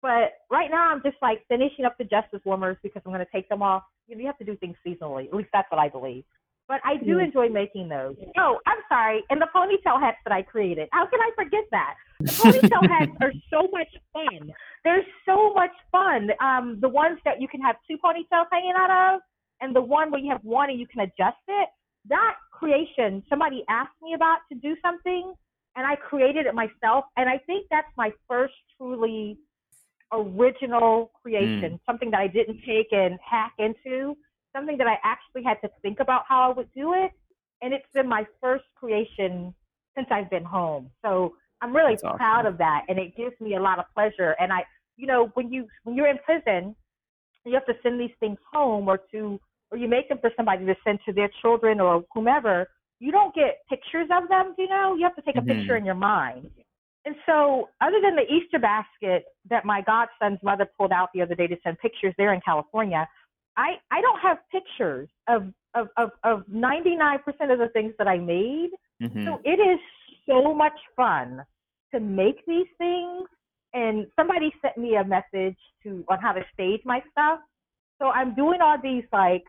But 0.01 0.41
right 0.51 0.71
now, 0.71 0.91
I'm 0.91 1.03
just 1.05 1.17
like 1.23 1.47
finishing 1.49 1.85
up 1.85 1.97
the 1.99 2.05
Justice 2.05 2.41
Warmers 2.45 2.77
because 2.83 3.03
I'm 3.07 3.13
going 3.13 3.25
to 3.25 3.33
take 3.33 3.49
them 3.49 3.63
off. 3.63 3.85
You, 4.07 4.17
know, 4.17 4.21
you 4.21 4.27
have 4.27 4.39
to 4.39 4.45
do 4.45 4.57
things 4.57 4.77
seasonally. 4.87 5.27
At 5.29 5.35
least 5.35 5.51
that's 5.53 5.71
what 5.71 5.81
I 5.81 5.89
believe. 5.89 6.25
But 6.69 6.81
I 6.85 6.97
do 6.97 7.19
yeah. 7.19 7.25
enjoy 7.25 7.49
making 7.49 7.89
those. 7.89 8.17
Oh, 8.39 8.59
I'm 8.67 8.79
sorry. 8.89 9.23
And 9.31 9.41
the 9.41 9.49
ponytail 9.55 10.01
hats 10.01 10.19
that 10.25 10.33
I 10.33 10.43
created. 10.43 10.89
How 10.93 11.07
can 11.07 11.21
I 11.21 11.31
forget 11.35 11.65
that? 11.71 11.95
The 12.21 12.27
ponytail 12.31 12.89
hats 12.89 13.13
are 13.21 13.33
so 13.51 13.69
much 13.73 13.89
fun. 14.13 14.53
They're 14.85 15.05
so 15.27 15.53
much 15.55 15.73
fun. 15.91 16.31
Um, 16.41 16.79
the 16.81 16.89
ones 16.89 17.19
that 17.25 17.41
you 17.41 17.49
can 17.49 17.61
have 17.61 17.77
two 17.89 17.97
ponytails 18.03 18.47
hanging 18.51 18.75
out 18.77 19.15
of, 19.15 19.21
and 19.61 19.75
the 19.75 19.83
one 19.83 20.11
where 20.11 20.21
you 20.21 20.31
have 20.31 20.43
one 20.43 20.71
and 20.71 20.79
you 20.79 20.87
can 20.87 21.01
adjust 21.01 21.43
it. 21.49 21.69
That 22.09 22.35
creation, 22.51 23.23
somebody 23.29 23.65
asked 23.69 24.01
me 24.03 24.15
about 24.15 24.39
to 24.51 24.59
do 24.59 24.77
something, 24.83 25.35
and 25.77 25.87
I 25.87 25.97
created 25.97 26.47
it 26.47 26.55
myself. 26.55 27.05
And 27.17 27.29
I 27.29 27.39
think 27.47 27.67
that's 27.71 27.91
my 27.97 28.11
first 28.29 28.55
truly 28.77 29.39
original 30.13 31.11
creation, 31.21 31.73
mm. 31.73 31.81
something 31.87 32.11
that 32.11 32.21
I 32.21 32.27
didn't 32.27 32.61
take 32.67 32.93
and 32.93 33.19
hack 33.29 33.53
into, 33.59 34.17
something 34.55 34.77
that 34.79 34.87
I 34.87 34.97
actually 35.03 35.43
had 35.43 35.61
to 35.63 35.71
think 35.81 36.01
about 36.01 36.25
how 36.29 36.51
I 36.51 36.55
would 36.55 36.69
do 36.75 36.95
it. 36.95 37.13
And 37.63 37.73
it's 37.73 37.87
been 37.95 38.09
my 38.09 38.27
first 38.41 38.65
creation 38.77 39.55
since 39.97 40.09
I've 40.11 40.31
been 40.31 40.45
home. 40.45 40.91
So 41.05 41.35
I'm 41.61 41.75
really 41.75 41.97
That's 42.01 42.17
proud 42.17 42.41
awesome. 42.41 42.55
of 42.55 42.59
that. 42.59 42.83
And 42.89 42.99
it 42.99 43.17
gives 43.17 43.39
me 43.41 43.57
a 43.57 43.61
lot 43.61 43.79
of 43.79 43.85
pleasure. 43.95 44.35
And 44.41 44.53
I, 44.53 44.65
you 44.97 45.07
know, 45.07 45.31
when 45.35 45.53
you, 45.53 45.67
when 45.85 45.97
you're 45.97 46.09
in 46.09 46.19
prison, 46.19 46.75
you 47.45 47.55
have 47.55 47.67
to 47.67 47.75
send 47.83 48.01
these 48.01 48.15
things 48.21 48.39
home 48.53 48.89
or 48.89 48.99
to, 49.13 49.41
or 49.71 49.79
you 49.79 49.89
make 49.89 50.09
them 50.09 50.19
for 50.21 50.31
somebody 50.37 50.67
to 50.67 50.75
send 50.85 50.99
to 51.07 51.13
their 51.13 51.31
children 51.41 51.81
or 51.81 52.05
whomever. 52.13 52.69
You 53.01 53.11
don't 53.11 53.35
get 53.35 53.61
pictures 53.69 54.09
of 54.13 54.29
them, 54.29 54.55
you 54.59 54.69
know, 54.69 54.95
you 54.97 55.03
have 55.05 55.17
to 55.17 55.23
take 55.23 55.37
a 55.37 55.41
mm-hmm. 55.41 55.61
picture 55.61 55.77
in 55.77 55.85
your 55.85 55.97
mind. 55.97 56.51
And 57.05 57.17
so, 57.27 57.69
other 57.81 58.01
than 58.01 58.15
the 58.15 58.33
Easter 58.33 58.59
basket 58.61 59.25
that 59.51 59.65
my 59.65 59.83
godson's 59.83 60.39
mother 60.43 60.69
pulled 60.79 60.93
out 60.93 61.09
the 61.13 61.23
other 61.23 61.35
day 61.35 61.49
to 61.49 61.57
send 61.65 61.79
pictures 61.79 62.15
there 62.17 62.33
in 62.33 62.41
California, 62.45 63.09
I, 63.57 63.75
I 63.91 64.01
don't 64.01 64.21
have 64.21 64.39
pictures 64.53 65.09
of, 65.29 65.53
of, 65.75 65.89
of, 65.97 66.11
of 66.23 66.45
99% 66.47 67.19
of 67.53 67.59
the 67.59 67.69
things 67.73 67.93
that 67.99 68.07
I 68.07 68.19
made. 68.19 68.71
Mm-hmm. 69.03 69.27
So, 69.27 69.41
it 69.45 69.59
is 69.59 69.81
so 70.29 70.55
much 70.55 70.79
fun 70.95 71.43
to 71.93 72.01
make 72.01 72.47
these 72.47 72.69
things. 72.79 73.27
And 73.75 74.07
somebody 74.15 74.53
sent 74.63 74.77
me 74.77 74.97
a 74.97 75.05
message 75.05 75.57
to 75.83 76.05
on 76.09 76.19
how 76.21 76.33
to 76.33 76.43
stage 76.55 76.83
my 76.85 77.03
stuff. 77.11 77.41
So, 78.01 78.09
I'm 78.09 78.33
doing 78.37 78.61
all 78.61 78.77
these 78.81 79.05
like 79.13 79.43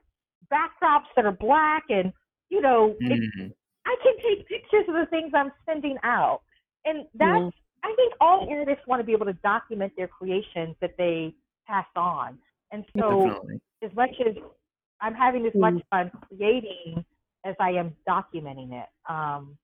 backdrops 0.51 1.05
that 1.15 1.25
are 1.25 1.31
black 1.31 1.83
and, 1.89 2.11
you 2.49 2.61
know, 2.61 2.95
mm-hmm. 2.99 3.47
I 3.85 3.95
can 4.01 4.13
take 4.27 4.47
pictures 4.47 4.85
of 4.87 4.95
the 4.95 5.05
things 5.11 5.33
I'm 5.35 5.51
sending 5.67 5.97
out 6.03 6.41
and 6.86 7.05
that's 7.15 7.31
mm-hmm. 7.31 7.49
I 7.84 7.93
think 7.95 8.13
all 8.21 8.47
artists 8.49 8.86
want 8.88 9.01
to 9.01 9.03
be 9.03 9.11
able 9.11 9.25
to 9.25 9.34
document 9.34 9.93
their 9.97 10.07
creations 10.07 10.75
that 10.81 10.95
they 10.97 11.34
pass 11.67 11.86
on. 11.95 12.38
And 12.71 12.86
so 12.97 13.27
Definitely. 13.27 13.61
as 13.84 13.91
much 13.95 14.15
as 14.25 14.36
I'm 15.01 15.13
having 15.13 15.45
as 15.45 15.51
mm-hmm. 15.51 15.75
much 15.75 15.84
fun 15.89 16.11
creating 16.27 17.03
as 17.45 17.55
I 17.59 17.71
am 17.71 17.95
documenting 18.07 18.71
it. 18.71 18.88
Um, 19.09 19.57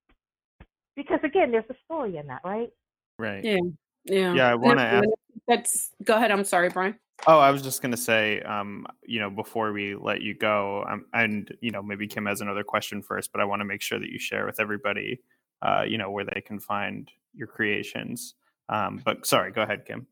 because 0.96 1.20
again, 1.24 1.52
there's 1.52 1.70
a 1.70 1.76
story 1.86 2.18
in 2.18 2.28
that, 2.28 2.42
right? 2.44 2.70
Right. 3.18 3.44
Yeah. 3.44 3.58
Yeah. 4.04 4.34
Yeah. 4.34 4.52
I 4.52 4.56
want 4.56 4.80
to 4.80 4.86
ask. 4.86 5.08
That's 5.48 5.92
go 6.04 6.16
ahead. 6.16 6.32
I'm 6.32 6.44
sorry, 6.44 6.70
Brian. 6.70 6.96
Oh, 7.28 7.40
I 7.40 7.52
was 7.52 7.62
just 7.62 7.82
going 7.82 7.92
to 7.92 7.98
say, 7.98 8.42
um, 8.42 8.86
you 9.04 9.20
know, 9.20 9.30
before 9.30 9.74
we 9.74 9.96
let 9.96 10.22
you 10.22 10.34
go, 10.34 10.86
um, 10.90 11.06
and 11.14 11.54
you 11.62 11.72
know, 11.72 11.82
maybe 11.82 12.08
Kim 12.08 12.26
has 12.28 12.42
another 12.42 12.64
question 12.64 13.02
first, 13.02 13.32
but 13.32 13.42
I 13.42 13.46
want 13.46 13.60
to 13.62 13.66
make 13.66 13.82
sure 13.82 14.00
that 14.00 14.10
you 14.10 14.20
share 14.20 14.46
with 14.46 14.60
everybody, 14.60 15.20
uh, 15.62 15.84
you 15.88 15.98
know, 15.98 16.12
where 16.12 16.26
they 16.26 16.42
can 16.42 16.60
find 16.60 17.10
your 17.34 17.48
creations. 17.48 18.36
Um, 18.70 19.02
but 19.04 19.26
sorry, 19.26 19.52
go 19.52 19.62
ahead, 19.62 19.86
Kim. 19.86 20.08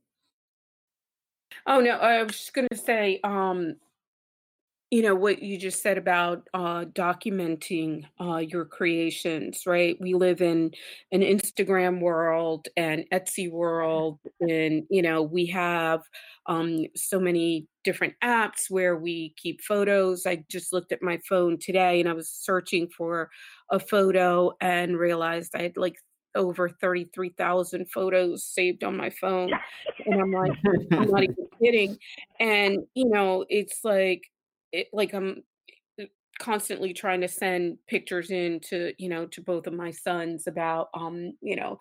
Oh 1.65 1.79
no, 1.79 1.91
I 1.97 2.23
was 2.23 2.33
just 2.33 2.53
going 2.53 2.67
to 2.71 2.77
say, 2.77 3.19
um, 3.23 3.75
you 4.89 5.01
know 5.01 5.15
what 5.15 5.43
you 5.43 5.57
just 5.57 5.81
said 5.81 5.97
about 5.97 6.47
uh, 6.53 6.85
documenting 6.85 8.05
uh, 8.21 8.37
your 8.37 8.63
creations, 8.63 9.63
right? 9.65 9.97
We 9.99 10.13
live 10.13 10.41
in 10.41 10.71
an 11.11 11.21
Instagram 11.21 11.99
world 11.99 12.69
and 12.77 13.03
Etsy 13.11 13.51
world, 13.51 14.19
and 14.39 14.83
you 14.89 15.01
know 15.01 15.21
we 15.23 15.45
have 15.47 16.03
um, 16.45 16.85
so 16.95 17.19
many 17.19 17.67
different 17.83 18.13
apps 18.23 18.69
where 18.69 18.95
we 18.97 19.33
keep 19.35 19.61
photos. 19.61 20.25
I 20.25 20.45
just 20.49 20.71
looked 20.71 20.93
at 20.93 21.03
my 21.03 21.19
phone 21.27 21.57
today 21.59 21.99
and 21.99 22.09
I 22.09 22.13
was 22.13 22.29
searching 22.29 22.87
for 22.89 23.29
a 23.71 23.79
photo 23.79 24.51
and 24.61 24.97
realized 24.97 25.55
I 25.55 25.63
had 25.63 25.77
like 25.77 25.97
over 26.35 26.69
33,000 26.69 27.91
photos 27.91 28.45
saved 28.45 28.83
on 28.83 28.95
my 28.95 29.09
phone. 29.09 29.51
And 30.05 30.21
I'm 30.21 30.31
like, 30.31 30.51
I'm 30.91 31.09
not 31.09 31.23
even 31.23 31.35
kidding. 31.63 31.97
And, 32.39 32.85
you 32.93 33.09
know, 33.09 33.45
it's 33.49 33.79
like, 33.83 34.23
it, 34.71 34.87
like 34.93 35.13
I'm 35.13 35.43
uh, 35.99 36.05
constantly 36.39 36.93
trying 36.93 37.21
to 37.21 37.27
send 37.27 37.79
pictures 37.87 38.29
in 38.29 38.59
to, 38.69 38.93
you 38.97 39.09
know, 39.09 39.25
to 39.27 39.41
both 39.41 39.67
of 39.67 39.73
my 39.73 39.91
sons 39.91 40.47
about, 40.47 40.89
um, 40.93 41.33
you 41.41 41.55
know, 41.55 41.79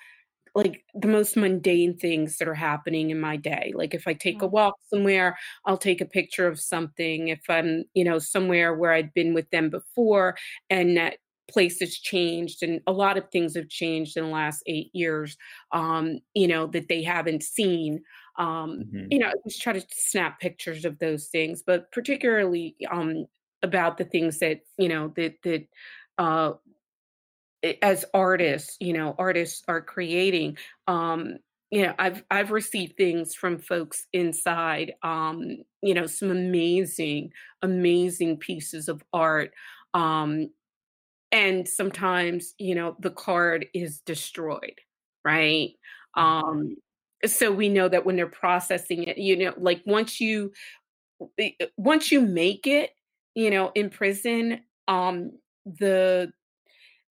like 0.55 0.85
the 0.95 1.09
most 1.09 1.37
mundane 1.37 1.99
things 1.99 2.39
that 2.39 2.49
are 2.49 2.55
happening 2.55 3.11
in 3.11 3.21
my 3.21 3.37
day. 3.37 3.73
Like 3.75 3.93
if 3.93 4.09
I 4.09 4.15
take 4.15 4.41
a 4.41 4.49
mm. 4.49 4.53
walk 4.53 4.77
somewhere, 4.87 5.37
I'll 5.67 5.77
take 5.77 6.01
a 6.01 6.07
picture 6.07 6.47
of 6.47 6.59
something. 6.59 7.29
If 7.29 7.43
I'm, 7.51 7.85
you 7.93 8.05
know, 8.05 8.19
somewhere 8.19 8.75
where 8.75 8.93
I'd 8.93 9.13
been 9.13 9.35
with 9.35 9.51
them 9.51 9.69
before 9.69 10.35
and 10.71 10.97
that 10.97 11.19
place 11.49 11.81
has 11.81 11.95
changed 11.95 12.63
and 12.63 12.81
a 12.87 12.93
lot 12.93 13.17
of 13.17 13.29
things 13.31 13.55
have 13.55 13.69
changed 13.69 14.17
in 14.17 14.25
the 14.25 14.31
last 14.31 14.63
eight 14.67 14.91
years 14.93 15.37
um, 15.73 16.19
you 16.35 16.49
know 16.49 16.67
that 16.67 16.89
they 16.89 17.03
haven't 17.03 17.43
seen 17.43 18.03
um, 18.39 18.85
mm-hmm. 18.85 19.07
you 19.11 19.19
know 19.19 19.29
I 19.29 19.35
just 19.45 19.63
try 19.63 19.73
to 19.73 19.85
snap 19.91 20.41
pictures 20.41 20.85
of 20.85 20.99
those 20.99 21.27
things 21.29 21.63
but 21.67 21.91
particularly 21.93 22.77
um, 22.91 23.27
about 23.63 23.99
the 23.99 24.05
things 24.05 24.39
that 24.41 24.61
you 24.77 24.89
know 24.89 25.13
that 25.17 25.35
that 25.43 25.67
uh, 26.19 26.53
as 27.83 28.05
artists 28.15 28.77
you 28.81 28.93
know 28.93 29.15
artists 29.19 29.63
are 29.69 29.81
creating 29.81 30.57
um 30.87 31.37
you 31.71 31.83
know 31.83 31.95
i've 31.99 32.23
i've 32.31 32.51
received 32.51 32.97
things 32.97 33.35
from 33.35 33.59
folks 33.59 34.07
inside 34.13 34.95
um 35.03 35.57
you 35.83 35.95
know 35.95 36.07
some 36.07 36.31
amazing 36.31 37.31
amazing 37.63 38.37
pieces 38.37 38.89
of 38.89 39.03
art 39.13 39.53
um 39.95 40.49
and 41.33 41.67
sometimes 41.67 42.55
you 42.59 42.75
know 42.75 42.97
the 43.01 43.11
card 43.11 43.67
is 43.75 44.01
destroyed 44.01 44.79
right 45.25 45.71
mm-hmm. 46.17 46.23
um 46.23 46.77
so 47.25 47.51
we 47.51 47.69
know 47.69 47.89
that 47.89 48.05
when 48.05 48.17
they're 48.17 48.27
processing 48.27 49.05
it 49.05 49.19
you 49.19 49.37
know 49.37 49.55
like 49.57 49.83
once 49.87 50.21
you 50.21 50.53
eh, 51.39 51.51
eh, 51.61 51.67
once 51.77 52.13
you 52.13 52.21
make 52.21 52.67
it 52.67 52.91
you 53.35 53.51
know 53.51 53.73
in 53.75 53.91
prison 53.91 54.61
um 54.89 55.33
the 55.65 56.31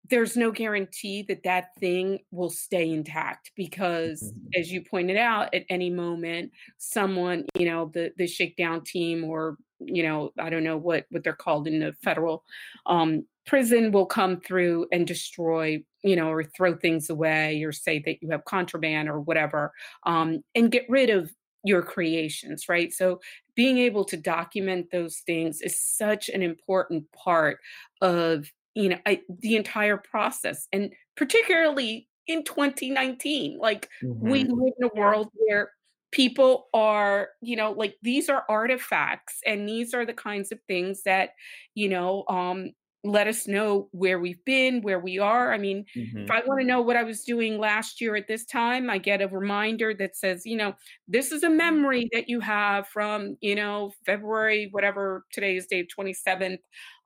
there's 0.09 0.37
no 0.37 0.51
guarantee 0.51 1.23
that 1.23 1.43
that 1.43 1.75
thing 1.79 2.19
will 2.31 2.49
stay 2.49 2.91
intact 2.91 3.51
because 3.55 4.21
mm-hmm. 4.21 4.59
as 4.59 4.71
you 4.71 4.81
pointed 4.81 5.17
out 5.17 5.53
at 5.53 5.65
any 5.69 5.89
moment 5.89 6.51
someone 6.77 7.45
you 7.57 7.65
know 7.65 7.89
the 7.93 8.11
the 8.17 8.27
shakedown 8.27 8.81
team 8.83 9.23
or 9.23 9.57
you 9.79 10.03
know 10.03 10.31
i 10.39 10.49
don't 10.49 10.63
know 10.63 10.77
what 10.77 11.05
what 11.09 11.23
they're 11.23 11.33
called 11.33 11.67
in 11.67 11.79
the 11.79 11.93
federal 12.03 12.43
um 12.85 13.25
prison 13.45 13.91
will 13.91 14.05
come 14.05 14.39
through 14.41 14.87
and 14.91 15.07
destroy 15.07 15.81
you 16.03 16.15
know 16.15 16.29
or 16.29 16.43
throw 16.43 16.75
things 16.75 17.09
away 17.09 17.63
or 17.63 17.71
say 17.71 17.99
that 17.99 18.17
you 18.21 18.29
have 18.29 18.45
contraband 18.45 19.09
or 19.09 19.19
whatever 19.19 19.71
um 20.05 20.43
and 20.55 20.71
get 20.71 20.85
rid 20.89 21.09
of 21.09 21.31
your 21.63 21.81
creations 21.81 22.69
right 22.69 22.93
so 22.93 23.19
being 23.55 23.77
able 23.77 24.05
to 24.05 24.17
document 24.17 24.87
those 24.91 25.17
things 25.25 25.61
is 25.61 25.79
such 25.79 26.29
an 26.29 26.41
important 26.41 27.03
part 27.11 27.59
of 28.01 28.51
you 28.75 28.89
know 28.89 28.97
I, 29.05 29.21
the 29.39 29.55
entire 29.55 29.97
process 29.97 30.67
and 30.71 30.93
particularly 31.17 32.07
in 32.27 32.43
2019 32.43 33.57
like 33.59 33.89
mm-hmm. 34.03 34.29
we 34.29 34.43
live 34.43 34.73
in 34.79 34.89
a 34.93 34.99
world 34.99 35.29
where 35.33 35.71
people 36.11 36.67
are 36.73 37.29
you 37.41 37.55
know 37.55 37.71
like 37.71 37.95
these 38.01 38.29
are 38.29 38.45
artifacts 38.49 39.39
and 39.45 39.67
these 39.67 39.93
are 39.93 40.05
the 40.05 40.13
kinds 40.13 40.51
of 40.51 40.59
things 40.67 41.03
that 41.03 41.31
you 41.73 41.89
know 41.89 42.23
um 42.29 42.71
let 43.05 43.27
us 43.27 43.47
know 43.47 43.87
where 43.91 44.19
we've 44.19 44.43
been, 44.45 44.81
where 44.81 44.99
we 44.99 45.19
are. 45.19 45.53
I 45.53 45.57
mean, 45.57 45.85
mm-hmm. 45.95 46.19
if 46.19 46.31
I 46.31 46.41
want 46.45 46.59
to 46.59 46.65
know 46.65 46.81
what 46.81 46.95
I 46.95 47.03
was 47.03 47.21
doing 47.21 47.59
last 47.59 48.01
year 48.01 48.15
at 48.15 48.27
this 48.27 48.45
time, 48.45 48.89
I 48.89 48.97
get 48.97 49.21
a 49.21 49.27
reminder 49.27 49.93
that 49.93 50.17
says, 50.17 50.41
you 50.45 50.57
know, 50.57 50.73
this 51.07 51.31
is 51.31 51.43
a 51.43 51.49
memory 51.49 52.09
that 52.13 52.27
you 52.27 52.39
have 52.39 52.87
from, 52.87 53.37
you 53.41 53.55
know, 53.55 53.93
February, 54.05 54.69
whatever 54.71 55.23
today's 55.31 55.67
date, 55.67 55.91
27th, 55.97 56.57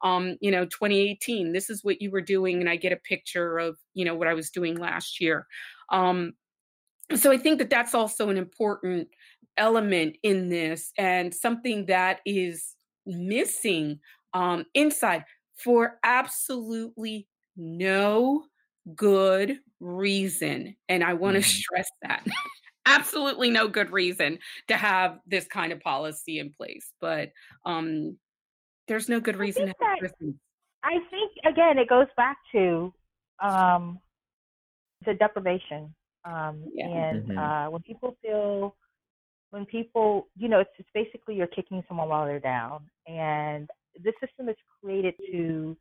um, 0.02 0.38
you 0.39 0.52
know, 0.52 0.64
2018. 0.66 1.52
This 1.52 1.70
is 1.70 1.84
what 1.84 2.02
you 2.02 2.12
were 2.12 2.22
doing. 2.22 2.62
And 2.62 2.70
I 2.70 2.78
get 2.78 2.93
a 2.93 2.97
picture 2.97 3.60
of, 3.60 3.78
you 3.93 4.06
know, 4.06 4.16
what 4.16 4.30
I 4.30 4.34
was 4.34 4.50
doing 4.50 4.78
last 4.78 5.20
year. 5.20 5.47
Um, 5.89 6.34
so 7.16 7.32
I 7.32 7.38
think 7.38 7.60
that 7.60 7.70
that's 7.70 7.93
also 7.93 8.30
an 8.30 8.38
important 8.38 9.07
element 9.57 10.18
in 10.24 10.49
this 10.49 10.91
and 10.97 11.34
something 11.34 11.86
that 11.88 12.20
is 12.26 12.76
missing 13.05 13.99
um, 14.34 14.66
inside 14.74 15.26
for 15.55 15.99
absolutely 16.03 17.28
no 17.57 18.43
good 18.95 19.60
reason. 19.80 20.76
And 20.88 21.03
I 21.03 21.14
want 21.14 21.36
to 21.36 21.41
mm-hmm. 21.41 21.49
stress 21.49 21.89
that. 22.03 22.26
absolutely 22.86 23.51
no 23.51 23.68
good 23.68 23.91
reason 23.91 24.39
to 24.68 24.76
have 24.76 25.20
this 25.28 25.45
kind 25.45 25.72
of 25.72 25.80
policy 25.80 26.39
in 26.39 26.51
place. 26.51 26.91
But 26.99 27.32
um, 27.66 28.18
there's 28.88 29.07
no 29.07 29.20
good 29.20 29.38
reason. 29.38 29.64
I 29.64 29.99
think, 29.99 30.12
that, 30.20 30.34
I 30.84 30.97
think 31.10 31.32
again, 31.45 31.78
it 31.78 31.88
goes 31.88 32.07
back 32.18 32.38
to 32.53 32.93
um, 33.41 33.99
the 35.05 35.14
deprivation. 35.14 35.93
Um, 36.26 36.63
yeah. 36.74 36.86
And 36.86 37.24
mm-hmm. 37.24 37.38
uh, 37.38 37.70
when 37.70 37.82
people 37.82 38.15
feel, 38.22 38.76
when 39.51 39.65
people, 39.65 40.28
you 40.38 40.47
know, 40.47 40.59
it's, 40.59 40.70
it's 40.78 40.89
basically 40.93 41.36
you're 41.36 41.47
kicking 41.47 41.84
someone 41.88 42.09
while 42.09 42.26
they're 42.26 42.39
down. 42.39 42.82
And 43.07 43.70
this 44.03 44.13
system 44.24 44.49
is 44.49 44.55
created 44.82 45.15
to 45.32 45.76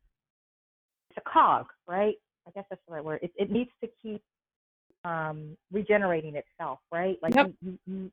it's 1.11 1.18
a 1.24 1.30
cog, 1.30 1.66
right? 1.86 2.14
I 2.47 2.51
guess 2.55 2.64
that's 2.70 2.82
the 2.86 2.95
right 2.95 3.05
word. 3.05 3.20
It, 3.22 3.32
it 3.36 3.51
needs 3.51 3.70
to 3.82 3.91
keep 4.03 4.22
um, 5.05 5.57
regenerating 5.72 6.34
itself, 6.36 6.80
right? 6.93 7.18
Like 7.22 7.34
yep. 7.34 7.53
you, 7.62 7.78
you, 7.86 8.11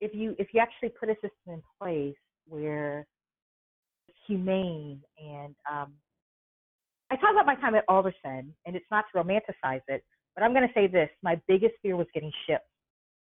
if 0.00 0.14
you 0.14 0.34
if 0.38 0.48
you 0.52 0.60
actually 0.60 0.90
put 0.90 1.08
a 1.08 1.14
system 1.14 1.30
in 1.48 1.62
place 1.80 2.16
where 2.46 3.06
it's 4.08 4.18
humane 4.26 5.00
and 5.18 5.54
um, 5.70 5.92
I 7.10 7.16
talk 7.16 7.32
about 7.32 7.46
my 7.46 7.54
time 7.56 7.74
at 7.74 7.84
Alderson, 7.88 8.54
and 8.66 8.76
it's 8.76 8.86
not 8.90 9.04
to 9.12 9.22
romanticize 9.22 9.82
it, 9.88 10.02
but 10.34 10.44
I'm 10.44 10.52
going 10.52 10.66
to 10.66 10.74
say 10.74 10.86
this: 10.86 11.08
my 11.22 11.40
biggest 11.48 11.74
fear 11.82 11.96
was 11.96 12.06
getting 12.14 12.32
shipped, 12.46 12.68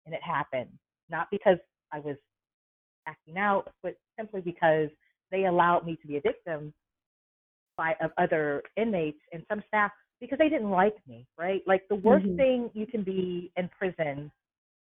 and 0.07 0.15
it 0.15 0.23
happened 0.23 0.71
not 1.13 1.29
because 1.31 1.59
I 1.93 2.01
was 2.01 2.17
acting 3.07 3.39
out, 3.39 3.71
but 3.83 3.95
simply 4.19 4.41
because 4.41 4.89
they 5.31 5.45
allowed 5.45 5.87
me 5.87 5.97
to 6.01 6.07
be 6.09 6.17
a 6.17 6.21
victim 6.21 6.73
by 7.77 7.95
of 8.03 8.11
other 8.19 8.63
inmates 8.77 9.21
and 9.33 9.45
some 9.49 9.63
staff 9.69 9.93
because 10.21 10.39
they 10.39 10.49
didn't 10.49 10.71
like 10.71 10.97
me, 11.09 11.27
right? 11.39 11.63
Like 11.67 11.83
the 11.89 11.97
worst 11.97 12.27
mm-hmm. 12.27 12.37
thing 12.37 12.71
you 12.75 12.87
can 12.87 13.03
be 13.03 13.53
in 13.57 13.69
prison 13.77 14.31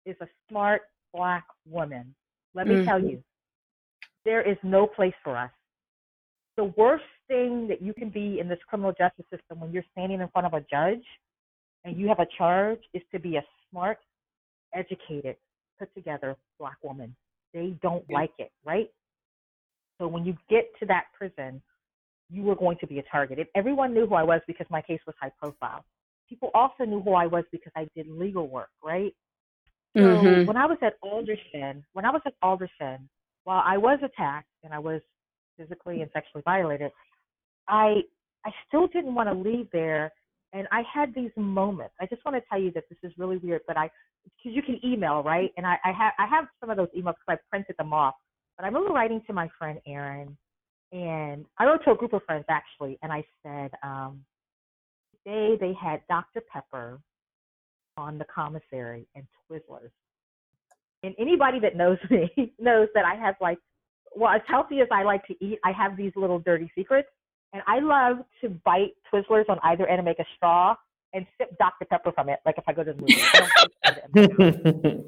is 0.06 0.16
a 0.22 0.28
smart 0.50 0.84
black 1.14 1.46
woman. 1.68 2.14
Let 2.56 2.68
me 2.68 2.76
mm-hmm. 2.76 2.86
tell 2.86 3.02
you, 3.02 3.22
there 4.26 4.42
is 4.42 4.58
no 4.64 4.88
place 4.88 5.14
for 5.24 5.38
us. 5.38 5.52
The 6.58 6.74
worst 6.78 7.04
thing 7.28 7.68
that 7.68 7.82
you 7.82 7.94
can 7.94 8.10
be 8.10 8.40
in 8.40 8.50
this 8.50 8.60
criminal 8.68 8.92
justice 8.92 9.26
system 9.32 9.60
when 9.60 9.72
you're 9.72 9.84
standing 9.92 10.20
in 10.20 10.28
front 10.30 10.48
of 10.48 10.54
a 10.54 10.62
judge 10.62 11.04
and 11.86 11.98
you 11.98 12.08
have 12.08 12.20
a 12.20 12.28
charge 12.38 12.80
is 12.94 13.02
to 13.12 13.20
be 13.20 13.38
a 13.38 13.44
smart, 13.70 14.00
educated, 14.74 15.36
put 15.78 15.94
together 15.96 16.36
black 16.60 16.78
woman. 16.84 17.16
They 17.54 17.76
don't 17.82 18.04
yeah. 18.10 18.18
like 18.18 18.32
it, 18.38 18.52
right? 18.66 18.90
So 19.98 20.08
when 20.08 20.26
you 20.26 20.36
get 20.50 20.70
to 20.80 20.86
that 20.88 21.06
prison, 21.18 21.62
you 22.30 22.44
were 22.44 22.56
going 22.56 22.78
to 22.80 22.88
be 22.88 23.00
a 23.00 23.04
target. 23.04 23.40
If 23.40 23.48
everyone 23.56 23.94
knew 23.94 24.06
who 24.06 24.16
I 24.16 24.24
was 24.24 24.42
because 24.48 24.68
my 24.70 24.82
case 24.82 25.00
was 25.06 25.16
high 25.20 25.32
profile. 25.42 25.84
People 26.28 26.52
also 26.54 26.86
knew 26.86 27.02
who 27.02 27.14
I 27.14 27.26
was 27.26 27.44
because 27.52 27.72
I 27.76 27.88
did 27.96 28.08
legal 28.08 28.48
work, 28.48 28.70
right? 28.84 29.14
So 29.98 30.04
mm-hmm. 30.04 30.46
when 30.46 30.56
I 30.56 30.68
was 30.68 30.78
at 30.84 30.94
Alderson, 31.02 31.84
when 31.94 32.06
I 32.06 32.12
was 32.12 32.22
at 32.28 32.34
Alderson, 32.44 33.10
while 33.46 33.64
I 33.66 33.78
was 33.78 33.98
attacked 34.04 34.48
and 34.64 34.72
I 34.72 34.78
was 34.78 35.02
physically 35.58 36.02
and 36.02 36.12
sexually 36.14 36.44
violated, 36.46 36.92
I 37.68 38.02
I 38.46 38.52
still 38.68 38.88
didn't 38.88 39.16
want 39.16 39.30
to 39.30 39.36
leave 39.36 39.68
there. 39.74 40.12
And 40.54 40.68
I 40.72 40.82
had 40.92 41.14
these 41.14 41.32
moments. 41.36 41.94
I 42.02 42.08
just 42.08 42.26
want 42.26 42.36
to 42.36 42.44
tell 42.50 42.60
you 42.60 42.72
that 42.72 42.86
this 42.90 42.98
is 43.04 43.12
really 43.18 43.38
weird, 43.38 43.62
but 43.68 43.78
I 43.78 43.90
because 44.24 44.56
you 44.56 44.62
can 44.62 44.80
email, 44.84 45.22
right? 45.24 45.52
And 45.58 45.66
I, 45.66 45.78
I 45.84 45.92
have 45.92 46.14
I 46.18 46.26
have 46.28 46.46
some 46.60 46.70
of 46.70 46.78
those 46.78 46.90
emails 46.90 47.16
because 47.26 47.30
I 47.30 47.38
printed 47.50 47.76
them 47.78 47.94
off. 47.94 48.16
But 48.58 48.66
I 48.66 48.68
remember 48.68 48.92
writing 48.92 49.22
to 49.28 49.34
my 49.34 49.50
friend 49.58 49.80
Erin, 49.88 50.36
and 50.92 51.46
I 51.58 51.66
wrote 51.66 51.84
to 51.86 51.92
a 51.92 51.96
group 51.96 52.14
of 52.14 52.24
friends 52.24 52.46
actually, 52.50 52.98
and 53.04 53.12
I 53.12 53.24
said, 53.44 53.72
um, 53.84 54.26
today 55.24 55.56
they 55.60 55.74
had 55.74 56.02
Dr. 56.10 56.42
Pepper 56.52 57.00
on 57.98 58.18
the 58.18 58.26
commissary 58.26 59.08
and 59.16 59.26
Twizzlers. 59.50 59.92
And 61.04 61.16
anybody 61.20 61.60
that 61.60 61.76
knows 61.76 61.98
me 62.10 62.54
knows 62.60 62.88
that 62.96 63.06
I 63.06 63.16
have 63.16 63.36
like, 63.40 63.60
well, 64.16 64.32
as 64.32 64.42
healthy 64.48 64.82
as 64.82 64.88
I 64.92 65.04
like 65.04 65.26
to 65.28 65.36
eat, 65.44 65.60
I 65.64 65.72
have 65.72 65.96
these 65.96 66.12
little 66.16 66.40
dirty 66.40 66.72
secrets. 66.76 67.10
And 67.54 67.64
I 67.68 67.80
love 67.80 68.18
to 68.42 68.50
bite 68.64 68.94
Twizzlers 69.12 69.50
on 69.50 69.58
either 69.64 69.88
end 69.88 70.00
and 70.00 70.06
make 70.06 70.20
a 70.20 70.26
straw 70.36 70.76
and 71.14 71.26
sip 71.38 71.58
Dr. 71.58 71.86
Pepper 71.86 72.12
from 72.12 72.30
it, 72.30 72.40
like 72.46 72.58
if 72.58 72.64
I 72.68 72.74
go 72.74 72.84
to 72.84 72.94
the 72.94 73.02
movie. 73.02 73.14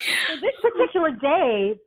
so 0.00 0.36
this 0.40 0.54
particular 0.60 1.10
day, 1.12 1.78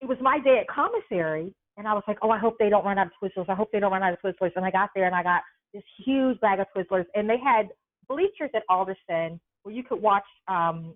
it 0.00 0.06
was 0.06 0.18
my 0.20 0.38
day 0.38 0.58
at 0.60 0.68
commissary, 0.68 1.54
and 1.78 1.88
I 1.88 1.94
was 1.94 2.02
like, 2.06 2.18
oh, 2.22 2.30
I 2.30 2.38
hope 2.38 2.56
they 2.58 2.68
don't 2.68 2.84
run 2.84 2.98
out 2.98 3.06
of 3.06 3.12
Twizzlers. 3.22 3.48
I 3.48 3.54
hope 3.54 3.70
they 3.72 3.80
don't 3.80 3.92
run 3.92 4.02
out 4.02 4.12
of 4.12 4.18
Twizzlers. 4.20 4.52
And 4.56 4.64
I 4.64 4.70
got 4.70 4.90
there 4.94 5.06
and 5.06 5.14
I 5.14 5.22
got 5.22 5.42
this 5.72 5.82
huge 6.04 6.38
bag 6.40 6.60
of 6.60 6.66
Twizzlers, 6.76 7.06
and 7.14 7.28
they 7.28 7.38
had 7.38 7.68
bleachers 8.08 8.50
at 8.54 8.62
Alderson 8.68 9.40
where 9.62 9.74
you 9.74 9.82
could 9.82 10.00
watch 10.00 10.24
um, 10.48 10.94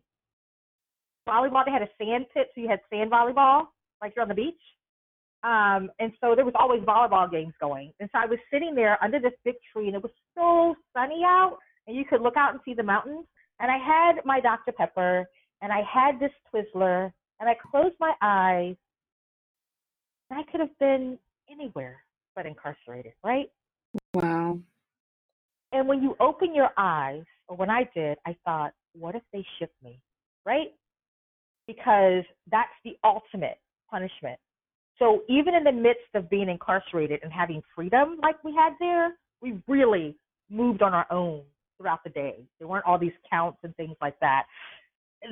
volleyball. 1.29 1.65
They 1.65 1.73
had 1.73 1.83
a 1.83 1.89
sand 1.99 2.27
pit, 2.33 2.49
so 2.55 2.61
you 2.61 2.69
had 2.69 2.81
sand 2.91 3.11
volleyball, 3.11 3.67
like 4.01 4.13
you're 4.15 4.23
on 4.23 4.29
the 4.29 4.35
beach. 4.35 4.61
Um, 5.43 5.91
and 5.99 6.13
so 6.21 6.35
there 6.35 6.45
was 6.45 6.55
always 6.59 6.83
volleyball 6.83 7.31
games 7.31 7.55
going. 7.61 7.93
And 7.99 8.09
so 8.13 8.19
I 8.19 8.27
was 8.27 8.39
sitting 8.53 8.75
there 8.75 9.03
under 9.03 9.19
this 9.19 9.33
big 9.45 9.55
tree, 9.73 9.87
and 9.87 9.97
it 9.97 10.03
was 10.03 10.13
so 10.35 10.75
sunny 10.95 11.23
out, 11.25 11.59
and 11.87 11.97
you 11.97 12.05
could 12.05 12.21
look 12.21 12.37
out 12.37 12.53
and 12.53 12.61
see 12.65 12.75
the 12.75 12.83
mountains. 12.83 13.27
And 13.59 13.71
I 13.71 13.79
had 13.79 14.25
my 14.25 14.41
Dr. 14.41 14.73
Pepper, 14.73 15.27
and 15.63 15.73
I 15.73 15.83
had 15.91 16.21
this 16.21 16.33
Twizzler, 16.53 17.13
and 17.41 17.49
I 17.49 17.55
closed 17.71 17.97
my 18.01 18.13
eyes, 18.21 18.77
and 20.31 20.39
I 20.39 20.51
could 20.51 20.61
have 20.61 20.79
been 20.79 21.19
anywhere 21.51 22.03
but 22.37 22.47
incarcerated, 22.47 23.13
right? 23.25 23.51
Wow. 24.15 24.59
And 25.73 25.89
when 25.89 26.03
you 26.03 26.17
open 26.21 26.55
your 26.55 26.71
eyes, 26.77 27.25
or 27.49 27.57
when 27.57 27.71
I 27.71 27.89
did, 27.95 28.19
I 28.27 28.37
thought, 28.45 28.73
what 28.95 29.15
if 29.15 29.23
they 29.33 29.45
ship 29.59 29.73
me, 29.83 30.01
right? 30.45 30.73
Because 31.67 32.25
that's 32.51 32.71
the 32.85 32.97
ultimate 33.05 33.59
punishment. 33.91 34.39
So 35.01 35.23
even 35.29 35.55
in 35.55 35.65
the 35.65 35.73
midst 35.73 36.15
of 36.15 36.31
being 36.31 36.49
incarcerated 36.49 37.21
and 37.23 37.33
having 37.33 37.63
freedom 37.75 38.19
like 38.23 38.43
we 38.45 38.55
had 38.55 38.75
there, 38.79 39.17
we 39.43 39.61
really 39.67 40.15
moved 40.51 40.83
on 40.83 40.95
our 40.95 41.07
own 41.11 41.43
throughout 41.77 42.05
the 42.05 42.11
day. 42.11 42.45
There 42.59 42.69
weren't 42.69 42.85
all 42.85 42.99
these 42.99 43.13
counts 43.29 43.59
and 43.65 43.75
things 43.77 43.97
like 44.01 44.21
that. 44.21 44.45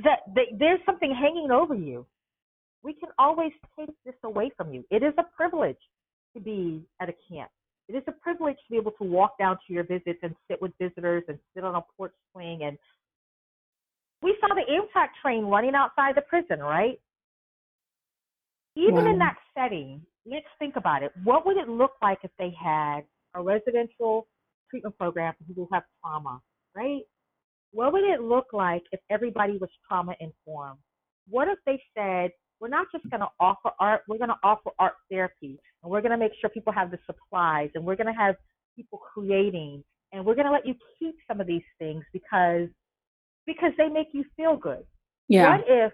That 0.02 0.20
they, 0.34 0.56
there's 0.58 0.80
something 0.84 1.14
hanging 1.14 1.50
over 1.50 1.74
you 1.74 2.04
we 2.82 2.92
can 2.94 3.10
always 3.18 3.52
take 3.78 3.90
this 4.04 4.14
away 4.24 4.50
from 4.56 4.72
you. 4.72 4.84
It 4.90 5.02
is 5.02 5.12
a 5.18 5.24
privilege 5.36 5.78
to 6.34 6.40
be 6.40 6.82
at 7.00 7.08
a 7.08 7.14
camp. 7.30 7.50
It 7.88 7.96
is 7.96 8.02
a 8.06 8.12
privilege 8.12 8.56
to 8.56 8.70
be 8.70 8.76
able 8.76 8.92
to 8.92 9.04
walk 9.04 9.38
down 9.38 9.58
to 9.66 9.72
your 9.72 9.84
visits 9.84 10.18
and 10.22 10.34
sit 10.48 10.60
with 10.60 10.72
visitors 10.80 11.24
and 11.28 11.38
sit 11.54 11.64
on 11.64 11.74
a 11.74 11.80
porch 11.96 12.12
swing. 12.32 12.60
And 12.62 12.78
we 14.22 14.36
saw 14.40 14.54
the 14.54 14.62
Amtrak 14.70 15.08
train 15.22 15.44
running 15.44 15.74
outside 15.74 16.14
the 16.14 16.22
prison, 16.22 16.60
right? 16.60 17.00
Even 18.78 19.04
wow. 19.04 19.10
in 19.10 19.18
that 19.18 19.36
setting, 19.56 20.00
let's 20.24 20.46
think 20.60 20.76
about 20.76 21.02
it. 21.02 21.10
What 21.24 21.44
would 21.44 21.56
it 21.56 21.68
look 21.68 21.92
like 22.00 22.18
if 22.22 22.30
they 22.38 22.54
had 22.58 23.00
a 23.34 23.42
residential 23.42 24.28
treatment 24.70 24.96
program 24.96 25.34
for 25.36 25.44
people 25.44 25.66
who 25.68 25.74
have 25.74 25.82
trauma, 26.00 26.40
right? 26.76 27.02
What 27.72 27.92
would 27.92 28.04
it 28.04 28.20
look 28.20 28.46
like 28.52 28.82
if 28.92 29.00
everybody 29.10 29.58
was 29.58 29.68
trauma 29.86 30.14
informed? 30.20 30.78
What 31.28 31.48
if 31.48 31.58
they 31.66 31.82
said, 31.96 32.30
we're 32.60 32.68
not 32.68 32.86
just 32.92 33.08
going 33.10 33.20
to 33.20 33.28
offer 33.40 33.70
art, 33.80 34.02
we're 34.08 34.18
going 34.18 34.30
to 34.30 34.38
offer 34.44 34.70
art 34.78 34.94
therapy. 35.10 35.58
And 35.82 35.90
we're 35.90 36.00
going 36.00 36.12
to 36.12 36.18
make 36.18 36.32
sure 36.40 36.48
people 36.48 36.72
have 36.72 36.90
the 36.90 36.98
supplies 37.04 37.70
and 37.74 37.84
we're 37.84 37.96
going 37.96 38.12
to 38.12 38.18
have 38.18 38.36
people 38.76 39.00
creating 39.12 39.82
and 40.12 40.24
we're 40.24 40.34
going 40.34 40.46
to 40.46 40.52
let 40.52 40.66
you 40.66 40.74
keep 40.98 41.16
some 41.26 41.40
of 41.40 41.46
these 41.46 41.62
things 41.78 42.04
because 42.12 42.68
because 43.46 43.72
they 43.78 43.88
make 43.88 44.08
you 44.12 44.24
feel 44.36 44.56
good. 44.56 44.84
Yeah. 45.28 45.56
What 45.56 45.64
if 45.66 45.92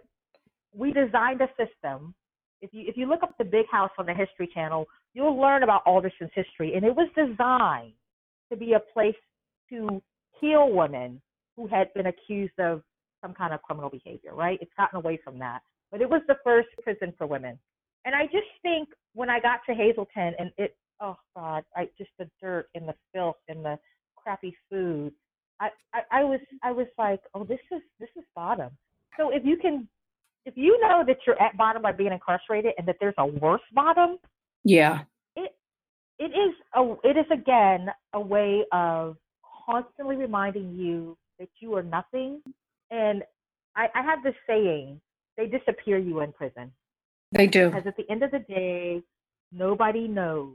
we 0.72 0.92
designed 0.92 1.40
a 1.40 1.48
system? 1.56 2.14
If 2.64 2.70
you 2.72 2.84
if 2.88 2.96
you 2.96 3.06
look 3.06 3.22
up 3.22 3.36
the 3.38 3.44
Big 3.44 3.66
House 3.70 3.90
on 3.98 4.06
the 4.06 4.14
History 4.14 4.48
Channel, 4.52 4.86
you'll 5.12 5.40
learn 5.40 5.62
about 5.62 5.82
Alderson's 5.86 6.30
history, 6.34 6.74
and 6.74 6.84
it 6.84 6.94
was 6.94 7.08
designed 7.14 7.92
to 8.50 8.56
be 8.56 8.72
a 8.72 8.80
place 8.92 9.14
to 9.70 10.02
heal 10.40 10.70
women 10.70 11.20
who 11.56 11.66
had 11.66 11.92
been 11.94 12.06
accused 12.06 12.58
of 12.58 12.82
some 13.22 13.34
kind 13.34 13.54
of 13.54 13.62
criminal 13.62 13.90
behavior. 13.90 14.34
Right? 14.34 14.58
It's 14.60 14.72
gotten 14.76 14.96
away 14.96 15.18
from 15.22 15.38
that 15.38 15.60
but 15.94 16.00
it 16.00 16.10
was 16.10 16.22
the 16.26 16.34
first 16.42 16.66
prison 16.82 17.14
for 17.16 17.24
women. 17.24 17.56
And 18.04 18.16
I 18.16 18.24
just 18.24 18.50
think 18.62 18.88
when 19.14 19.30
I 19.30 19.38
got 19.38 19.60
to 19.68 19.74
Hazelton, 19.76 20.34
and 20.40 20.50
it 20.58 20.76
oh 21.00 21.14
God, 21.36 21.62
I 21.76 21.88
just 21.96 22.10
the 22.18 22.28
dirt 22.42 22.66
and 22.74 22.88
the 22.88 22.96
filth 23.12 23.36
and 23.48 23.64
the 23.64 23.78
crappy 24.16 24.56
food. 24.68 25.12
I, 25.60 25.68
I, 25.94 26.00
I 26.10 26.24
was 26.24 26.40
I 26.64 26.72
was 26.72 26.88
like, 26.98 27.20
oh, 27.32 27.44
this 27.44 27.60
is 27.70 27.80
this 28.00 28.08
is 28.16 28.24
bottom. 28.34 28.70
So 29.16 29.30
if 29.30 29.44
you 29.44 29.56
can, 29.56 29.88
if 30.46 30.54
you 30.56 30.78
know 30.80 31.04
that 31.06 31.18
you're 31.26 31.40
at 31.40 31.56
bottom 31.56 31.82
by 31.82 31.92
being 31.92 32.12
incarcerated 32.12 32.72
and 32.78 32.86
that 32.86 32.96
there's 33.00 33.14
a 33.18 33.26
worse 33.26 33.62
bottom, 33.72 34.18
yeah, 34.64 35.00
it 35.36 35.54
it 36.18 36.32
is 36.32 36.54
a 36.74 36.94
it 37.04 37.16
is 37.16 37.26
again 37.30 37.88
a 38.12 38.20
way 38.20 38.64
of 38.72 39.16
constantly 39.66 40.16
reminding 40.16 40.74
you 40.76 41.16
that 41.38 41.48
you 41.60 41.74
are 41.74 41.82
nothing. 41.82 42.40
And 42.90 43.22
I, 43.76 43.88
I 43.94 44.02
have 44.02 44.22
this 44.22 44.34
saying: 44.46 45.00
they 45.36 45.46
disappear 45.46 45.98
you 45.98 46.20
in 46.20 46.32
prison. 46.32 46.72
They 47.32 47.46
do. 47.46 47.70
Because 47.70 47.86
at 47.86 47.96
the 47.96 48.08
end 48.10 48.22
of 48.22 48.30
the 48.30 48.40
day, 48.40 49.02
nobody 49.52 50.06
knows, 50.06 50.54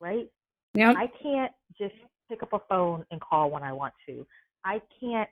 right? 0.00 0.30
Yeah. 0.74 0.94
I 0.96 1.10
can't 1.22 1.52
just 1.78 1.94
pick 2.28 2.42
up 2.42 2.52
a 2.52 2.60
phone 2.68 3.04
and 3.10 3.20
call 3.20 3.50
when 3.50 3.62
I 3.62 3.72
want 3.72 3.94
to. 4.06 4.26
I 4.64 4.80
can't 5.00 5.28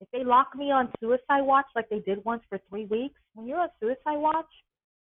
if 0.00 0.08
they 0.12 0.24
lock 0.24 0.48
me 0.56 0.70
on 0.70 0.90
suicide 1.00 1.42
watch 1.42 1.66
like 1.74 1.88
they 1.88 2.00
did 2.00 2.24
once 2.24 2.42
for 2.48 2.58
three 2.68 2.84
weeks, 2.86 3.20
when 3.34 3.46
you're 3.46 3.60
on 3.60 3.68
suicide 3.80 4.18
watch, 4.18 4.46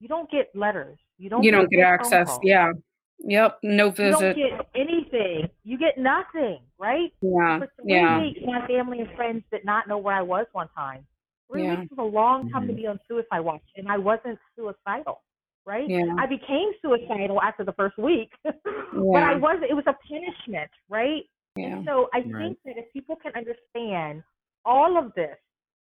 you 0.01 0.09
don't 0.09 0.31
get 0.31 0.51
letters. 0.55 0.99
You 1.19 1.31
don't. 1.31 1.43
You 1.43 1.53
don't 1.53 1.71
get, 1.71 1.77
get 1.77 1.87
access. 1.87 2.39
Yeah. 2.43 2.73
Yep. 3.21 3.59
No 3.63 3.91
visit. 3.91 4.37
You 4.37 4.49
don't 4.49 4.59
get 4.59 4.67
anything. 4.75 5.49
You 5.63 5.79
get 5.79 5.97
nothing, 5.97 6.59
right? 6.79 7.13
Yeah. 7.21 7.61
For 7.61 7.69
three 7.81 7.95
yeah. 7.95 8.21
weeks, 8.21 8.41
my 8.45 8.67
family 8.67 9.01
and 9.01 9.09
friends 9.15 9.45
did 9.53 9.65
not 9.65 9.87
know 9.87 9.99
where 9.99 10.17
I 10.17 10.23
was 10.23 10.47
one 10.53 10.69
time. 10.77 11.07
Three 11.51 11.65
yeah. 11.65 11.81
weeks 11.81 11.93
was 11.97 12.11
a 12.11 12.15
long 12.15 12.51
time 12.51 12.63
to 12.63 12.73
mm-hmm. 12.73 12.77
be 12.77 12.87
on 12.87 12.99
suicide 13.07 13.41
watch, 13.41 13.63
and 13.77 13.87
I 13.89 13.99
wasn't 13.99 14.39
suicidal, 14.57 15.23
right? 15.67 15.89
Yeah. 15.89 16.17
I 16.19 16.27
became 16.27 16.73
suicidal 16.83 17.41
after 17.41 17.65
the 17.65 17.75
first 17.75 17.97
week, 17.99 18.31
yeah. 18.45 18.53
but 18.65 19.23
I 19.23 19.37
was. 19.37 19.63
It 19.69 19.75
was 19.75 19.85
a 19.87 19.95
punishment, 20.09 20.71
right? 20.89 21.23
Yeah. 21.55 21.67
And 21.67 21.87
so 21.87 22.09
I 22.13 22.19
right. 22.19 22.49
think 22.49 22.59
that 22.65 22.79
if 22.79 22.93
people 22.93 23.17
can 23.17 23.33
understand 23.37 24.23
all 24.65 24.99
of 24.99 25.13
this, 25.15 25.37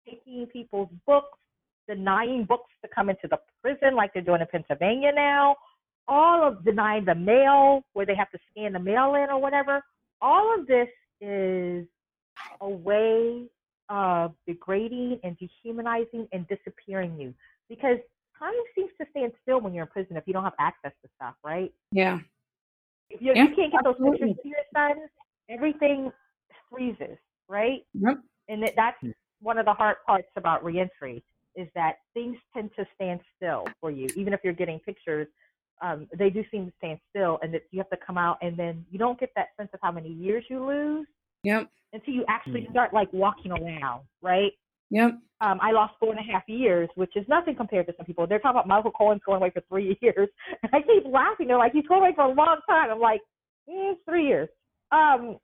taking 0.07 0.47
people's 0.47 0.91
books, 1.07 1.39
denying 1.89 2.45
books 2.45 2.71
to 2.83 2.89
come 2.95 3.09
into 3.09 3.29
the 3.29 3.39
prison 3.63 3.95
like 3.95 4.13
they're 4.13 4.23
doing 4.23 4.41
in 4.41 4.47
Pennsylvania 4.47 5.11
now, 5.15 5.57
all 6.07 6.47
of 6.47 6.65
denying 6.65 7.05
the 7.05 7.15
mail 7.15 7.83
where 7.93 8.07
they 8.07 8.15
have 8.15 8.31
to 8.31 8.39
scan 8.51 8.73
the 8.73 8.79
mail 8.79 9.15
in 9.15 9.31
or 9.31 9.41
whatever, 9.41 9.83
all 10.21 10.55
of 10.59 10.67
this 10.67 10.89
is 11.21 11.87
a 12.61 12.69
way 12.69 13.45
of 13.89 14.35
degrading 14.47 15.19
and 15.23 15.37
dehumanizing 15.39 16.29
and 16.33 16.47
disappearing 16.49 17.19
you 17.19 17.35
because 17.69 17.99
time 18.39 18.53
seems 18.75 18.91
to 19.01 19.07
stand 19.11 19.33
still 19.43 19.61
when 19.61 19.75
you're 19.75 19.85
in 19.85 19.91
prison 19.91 20.17
if 20.17 20.25
you 20.27 20.33
don't 20.33 20.45
have 20.45 20.55
access 20.59 20.93
to 21.03 21.09
stuff, 21.17 21.35
right? 21.43 21.73
Yeah. 21.91 22.19
If 23.11 23.23
you, 23.23 23.33
yeah, 23.35 23.45
you 23.45 23.55
can't 23.55 23.73
get 23.73 23.85
those 23.85 23.95
pictures 23.95 24.37
to 24.43 24.49
your 24.49 24.59
son, 24.75 24.97
everything 25.49 26.13
freezes, 26.71 27.17
right? 27.49 27.85
Yep. 27.95 28.19
And 28.49 28.63
that, 28.63 28.73
that's 28.77 28.97
hmm. 29.01 29.11
one 29.41 29.59
of 29.59 29.67
the 29.67 29.73
hard 29.73 29.97
parts 30.07 30.29
about 30.37 30.65
reentry 30.65 31.23
is 31.57 31.69
that 31.75 31.97
things 32.15 32.37
tend 32.55 32.71
to 32.77 32.87
stand 32.95 33.21
still 33.37 33.65
for 33.81 33.91
you, 33.91 34.07
even 34.17 34.33
if 34.33 34.41
you're 34.45 34.53
getting 34.53 34.79
pictures. 34.81 35.27
Um, 35.81 36.09
they 36.17 36.31
do 36.31 36.45
seem 36.51 36.67
to 36.67 36.73
stand 36.79 36.99
still, 37.11 37.39
and 37.43 37.53
that 37.55 37.63
you 37.71 37.79
have 37.79 37.91
to 37.91 37.97
come 38.05 38.19
out, 38.19 38.39
and 38.43 38.57
then 38.57 38.85
you 38.91 38.99
don't 38.99 39.19
get 39.19 39.31
that 39.37 39.49
sense 39.57 39.71
of 39.73 39.81
how 39.83 39.93
many 39.93 40.09
years 40.09 40.45
you 40.49 40.65
lose. 40.65 41.07
Yep. 41.45 41.69
Until 41.93 42.15
you 42.15 42.25
actually 42.29 42.65
Hmm. 42.65 42.73
start 42.73 42.93
like 42.93 43.13
walking 43.13 43.53
around, 43.53 44.03
right? 44.21 44.53
Yep. 44.91 45.19
Um, 45.41 45.59
I 45.63 45.71
lost 45.71 45.95
four 46.01 46.11
and 46.11 46.19
a 46.19 46.23
half 46.23 46.49
years, 46.49 46.89
which 46.97 47.15
is 47.17 47.27
nothing 47.29 47.55
compared 47.55 47.87
to 47.87 47.95
some 47.97 48.07
people. 48.07 48.27
They're 48.27 48.41
talking 48.41 48.59
about 48.59 48.67
Michael 48.67 48.91
Cohen's 48.91 49.23
going 49.25 49.37
away 49.37 49.51
for 49.51 49.61
three 49.69 49.97
years, 50.03 50.29
and 50.63 50.71
I 50.73 50.83
keep 50.83 51.05
laughing. 51.07 51.47
They're 51.47 51.59
like, 51.59 51.73
"He's 51.73 51.87
going 51.87 52.01
away 52.01 52.15
for 52.15 52.25
a 52.25 52.33
long 52.33 52.61
time." 52.69 52.91
I'm 52.91 52.99
like, 52.99 53.21
"It's 53.67 54.01
three 54.05 54.27
years." 54.27 54.49
Um, 54.91 55.39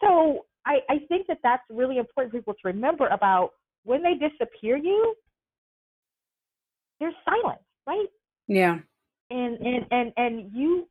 so 0.00 0.46
I, 0.66 0.80
I 0.88 0.98
think 1.08 1.26
that 1.28 1.38
that's 1.42 1.62
really 1.70 1.98
important 1.98 2.32
for 2.32 2.38
people 2.38 2.54
to 2.54 2.60
remember 2.64 3.06
about 3.08 3.52
when 3.84 4.02
they 4.02 4.14
disappear 4.14 4.76
you, 4.76 5.14
there's 6.98 7.14
silence, 7.24 7.62
right? 7.86 8.06
Yeah. 8.46 8.78
And 9.30 9.58
and 9.58 9.86
and 9.90 10.12
and 10.16 10.52
you 10.52 10.88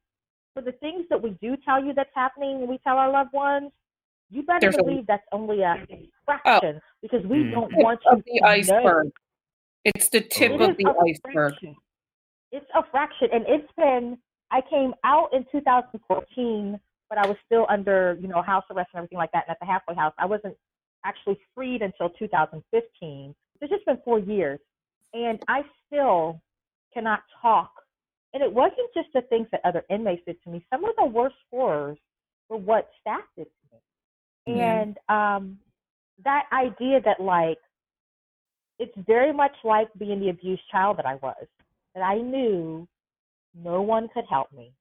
for 0.54 0.62
the 0.62 0.72
things 0.74 1.06
that 1.10 1.22
we 1.22 1.32
do 1.42 1.56
tell 1.64 1.84
you 1.84 1.94
that's 1.94 2.10
happening 2.16 2.60
when 2.60 2.70
we 2.70 2.80
tell 2.80 2.98
our 2.98 3.12
loved 3.12 3.34
ones, 3.34 3.72
you 4.32 4.42
better 4.44 4.60
There's 4.62 4.78
a- 4.78 4.84
believe 4.84 5.06
that's 5.06 5.26
only 5.32 5.62
a 5.62 5.86
fraction 6.26 6.82
because 7.02 7.24
we 7.26 7.38
Mm. 7.38 7.52
don't 7.52 7.70
Tip 7.70 7.80
want 7.80 8.00
of 8.08 8.24
you 8.26 8.34
the 8.34 8.40
to 8.42 8.48
iceberg. 8.48 9.06
know. 9.08 9.12
It's 9.86 10.10
the 10.10 10.22
tip 10.22 10.52
It 10.54 10.62
of 10.62 10.78
the 10.78 10.86
iceberg. 11.06 11.54
fraction. 11.54 11.76
It's 12.52 12.70
a 12.74 12.84
fraction, 12.90 13.30
and 13.32 13.46
it's 13.48 13.72
been. 13.74 14.18
I 14.52 14.62
came 14.62 14.96
out 15.04 15.32
in 15.34 15.46
2014, 15.52 16.80
but 17.10 17.18
I 17.18 17.28
was 17.28 17.38
still 17.46 17.66
under, 17.70 18.18
you 18.22 18.28
know, 18.28 18.42
house 18.42 18.64
arrest 18.72 18.90
and 18.94 19.00
everything 19.00 19.18
like 19.18 19.32
that, 19.32 19.46
and 19.48 19.52
at 19.52 19.60
the 19.60 19.66
halfway 19.66 19.96
house. 19.96 20.14
I 20.18 20.26
wasn't 20.26 20.56
actually 21.06 21.40
freed 21.56 21.82
until 21.82 22.10
2015. 22.12 23.36
It's 23.62 23.72
just 23.72 23.86
been 23.86 24.00
four 24.06 24.20
years, 24.20 24.60
and 25.14 25.40
I 25.48 25.62
still 25.88 26.42
cannot 26.94 27.22
talk. 27.42 27.72
And 28.34 28.44
it 28.44 28.52
wasn't 28.52 28.94
just 28.94 29.08
the 29.14 29.22
things 29.24 29.48
that 29.52 29.62
other 29.64 29.84
inmates 29.90 30.22
did 30.26 30.42
to 30.44 30.50
me. 30.50 30.64
Some 30.72 30.86
of 30.86 30.92
the 30.98 31.06
worst 31.06 31.36
horrors 31.50 31.98
were 32.48 32.58
what 32.58 32.90
staff 33.02 33.24
did 33.36 33.46
to 33.46 33.76
me. 34.52 34.58
Yeah. 34.58 34.82
And 34.82 34.98
um, 35.10 35.60
that 36.24 36.44
idea 36.54 37.02
that 37.06 37.20
like 37.20 37.58
it's 38.78 38.94
very 39.06 39.34
much 39.34 39.52
like 39.64 39.90
being 39.98 40.20
the 40.20 40.30
abused 40.30 40.62
child 40.72 40.98
that 40.98 41.06
I 41.06 41.16
was. 41.16 41.46
That 41.96 42.02
I 42.02 42.18
knew 42.20 42.88
no 43.56 43.82
one 43.82 44.08
could 44.14 44.26
help 44.30 44.52
me. 44.54 44.72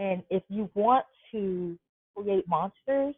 And 0.00 0.22
if 0.30 0.42
you 0.48 0.70
want 0.74 1.04
to 1.30 1.78
create 2.16 2.48
monsters, 2.48 3.14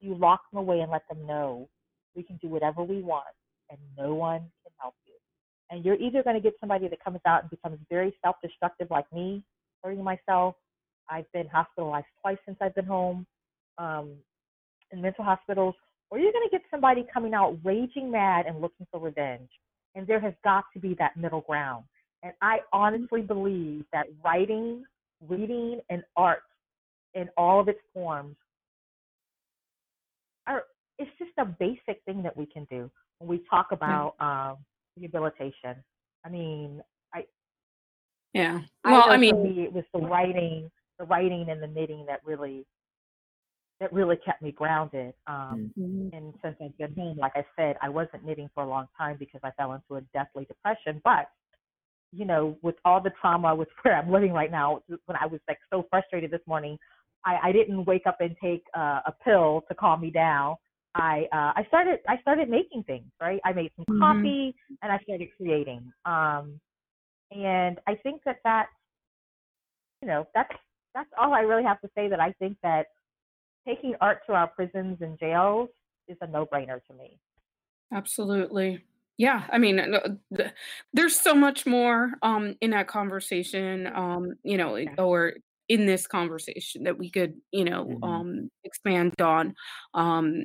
you 0.00 0.16
lock 0.16 0.40
them 0.50 0.58
away 0.58 0.80
and 0.80 0.90
let 0.90 1.08
them 1.08 1.24
know 1.24 1.68
we 2.16 2.24
can 2.24 2.36
do 2.42 2.48
whatever 2.48 2.82
we 2.82 3.00
want 3.00 3.26
and 3.70 3.78
no 3.96 4.14
one 4.14 4.40
can 4.40 4.72
help 4.80 4.94
you. 5.06 5.12
And 5.70 5.84
you're 5.84 5.94
either 5.94 6.24
going 6.24 6.34
to 6.34 6.42
get 6.42 6.54
somebody 6.58 6.88
that 6.88 7.02
comes 7.02 7.20
out 7.26 7.42
and 7.42 7.50
becomes 7.50 7.78
very 7.88 8.12
self 8.24 8.36
destructive 8.42 8.88
like 8.90 9.10
me, 9.12 9.42
hurting 9.84 10.02
myself. 10.02 10.56
I've 11.08 11.30
been 11.32 11.46
hospitalized 11.46 12.06
twice 12.20 12.38
since 12.44 12.58
I've 12.60 12.74
been 12.74 12.86
home 12.86 13.24
um, 13.78 14.10
in 14.90 15.00
mental 15.00 15.24
hospitals, 15.24 15.76
or 16.10 16.18
you're 16.18 16.32
going 16.32 16.48
to 16.48 16.50
get 16.50 16.62
somebody 16.72 17.06
coming 17.12 17.34
out 17.34 17.56
raging 17.64 18.10
mad 18.10 18.46
and 18.46 18.60
looking 18.60 18.86
for 18.90 18.98
revenge. 18.98 19.48
And 19.94 20.06
there 20.08 20.20
has 20.20 20.34
got 20.42 20.64
to 20.74 20.80
be 20.80 20.96
that 20.98 21.16
middle 21.16 21.42
ground. 21.42 21.84
And 22.24 22.32
I 22.42 22.58
honestly 22.72 23.20
believe 23.20 23.84
that 23.92 24.06
writing, 24.24 24.84
reading, 25.20 25.80
and 25.90 26.02
art 26.16 26.42
in 27.14 27.28
all 27.36 27.60
of 27.60 27.68
its 27.68 27.80
forms 27.94 28.36
are 30.46 30.64
it's 30.98 31.10
just 31.18 31.32
a 31.38 31.44
basic 31.44 32.02
thing 32.04 32.22
that 32.22 32.36
we 32.36 32.46
can 32.46 32.64
do 32.70 32.90
when 33.18 33.28
we 33.28 33.42
talk 33.50 33.68
about 33.72 34.14
um, 34.20 34.58
rehabilitation. 34.96 35.76
I 36.24 36.28
mean, 36.28 36.82
I 37.14 37.24
Yeah. 38.32 38.60
Well, 38.84 39.06
know 39.06 39.12
I 39.12 39.16
mean, 39.16 39.42
me, 39.42 39.62
it 39.64 39.72
was 39.72 39.84
the 39.92 40.00
writing, 40.00 40.70
the 40.98 41.04
writing 41.04 41.46
and 41.50 41.62
the 41.62 41.66
knitting 41.66 42.04
that 42.06 42.20
really 42.24 42.66
that 43.80 43.92
really 43.92 44.16
kept 44.16 44.40
me 44.40 44.52
grounded. 44.52 45.12
Um, 45.26 45.70
Mhm. 45.76 46.10
and 46.14 46.34
since 46.42 46.56
I've 46.62 46.76
been 46.78 46.94
home, 46.94 47.18
like 47.18 47.32
I 47.36 47.44
said, 47.56 47.76
I 47.82 47.90
wasn't 47.90 48.24
knitting 48.24 48.48
for 48.54 48.62
a 48.62 48.66
long 48.68 48.88
time 48.96 49.16
because 49.18 49.40
I 49.44 49.50
fell 49.52 49.72
into 49.74 49.96
a 49.96 50.00
deathly 50.14 50.46
depression. 50.46 51.00
But 51.04 51.30
you 52.12 52.24
know, 52.24 52.56
with 52.62 52.76
all 52.84 53.00
the 53.02 53.10
trauma 53.20 53.54
with 53.54 53.68
where 53.82 53.96
I'm 53.96 54.10
living 54.10 54.32
right 54.32 54.50
now, 54.50 54.82
when 54.88 55.16
I 55.20 55.26
was 55.26 55.40
like 55.48 55.58
so 55.70 55.86
frustrated 55.90 56.30
this 56.30 56.40
morning, 56.46 56.78
I, 57.24 57.48
I 57.48 57.52
didn't 57.52 57.84
wake 57.84 58.06
up 58.06 58.18
and 58.20 58.36
take 58.42 58.64
uh, 58.76 59.00
a 59.06 59.12
pill 59.24 59.64
to 59.68 59.74
calm 59.74 60.00
me 60.00 60.10
down. 60.10 60.56
I 60.94 61.26
uh, 61.32 61.52
I 61.56 61.64
started 61.68 61.98
I 62.08 62.18
started 62.22 62.48
making 62.48 62.84
things 62.84 63.10
right. 63.20 63.40
I 63.44 63.52
made 63.52 63.70
some 63.76 63.84
Mhm. 63.84 64.00
coffee 64.00 64.54
and 64.82 64.90
I 64.92 64.98
started 65.00 65.28
creating. 65.36 65.92
Um, 66.06 66.58
and 67.30 67.78
I 67.86 67.96
think 67.96 68.22
that 68.24 68.38
that 68.44 68.68
you 70.00 70.08
know 70.08 70.26
that's 70.34 70.52
that's 70.94 71.10
all 71.20 71.34
I 71.34 71.40
really 71.40 71.64
have 71.64 71.80
to 71.82 71.90
say. 71.94 72.08
That 72.08 72.20
I 72.20 72.32
think 72.38 72.56
that 72.62 72.86
taking 73.66 73.94
art 74.00 74.20
to 74.26 74.32
our 74.32 74.46
prisons 74.46 74.98
and 75.00 75.18
jails 75.18 75.68
is 76.08 76.16
a 76.20 76.26
no-brainer 76.26 76.80
to 76.86 76.94
me. 76.94 77.18
Absolutely. 77.92 78.84
Yeah, 79.18 79.46
I 79.50 79.58
mean, 79.58 79.78
uh, 79.80 80.16
th- 80.36 80.52
there's 80.92 81.18
so 81.18 81.34
much 81.34 81.64
more 81.66 82.12
um, 82.22 82.54
in 82.60 82.70
that 82.70 82.86
conversation, 82.88 83.86
um, 83.86 84.34
you 84.44 84.58
know, 84.58 84.76
Yeah. 84.84 84.96
or 84.98 85.34
in 85.68 85.86
this 85.86 86.06
conversation 86.06 86.84
that 86.84 86.98
we 86.98 87.10
could, 87.10 87.34
you 87.50 87.64
know, 87.64 87.98
Mhm. 87.98 87.98
um, 88.02 88.50
expand 88.64 89.14
on. 89.20 89.54
Um, 89.94 90.44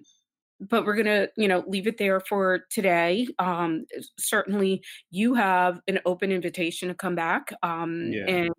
but 0.62 0.86
we're 0.86 0.96
gonna, 0.96 1.28
you 1.38 1.48
know, 1.48 1.64
leave 1.68 1.88
it 1.88 1.98
there 2.00 2.20
for 2.22 2.66
today. 2.72 3.28
Um, 3.40 3.86
certainly, 4.20 4.84
you 5.12 5.34
have 5.36 5.82
an 5.88 6.00
open 6.06 6.32
invitation 6.32 6.90
to 6.90 6.96
come 6.96 7.16
back 7.16 7.54
um, 7.64 8.16
Yeah. 8.16 8.28
and 8.28 8.52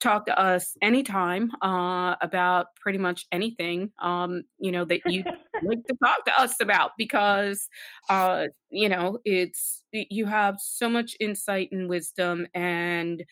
talk 0.00 0.26
to 0.26 0.38
us 0.38 0.76
anytime 0.82 1.50
uh, 1.62 2.16
about 2.20 2.68
pretty 2.80 2.98
much 2.98 3.26
anything, 3.32 3.92
um, 4.00 4.42
you 4.58 4.72
know, 4.72 4.84
that 4.86 5.06
you 5.06 5.26
like 5.62 5.84
to 5.86 5.96
talk 6.02 6.24
to 6.24 6.40
us 6.40 6.54
about 6.60 6.92
because 6.98 7.68
uh 8.08 8.46
you 8.70 8.88
know 8.88 9.18
it's 9.24 9.84
you 9.92 10.26
have 10.26 10.56
so 10.60 10.88
much 10.88 11.16
insight 11.20 11.68
and 11.72 11.88
wisdom 11.88 12.46
and 12.54 13.24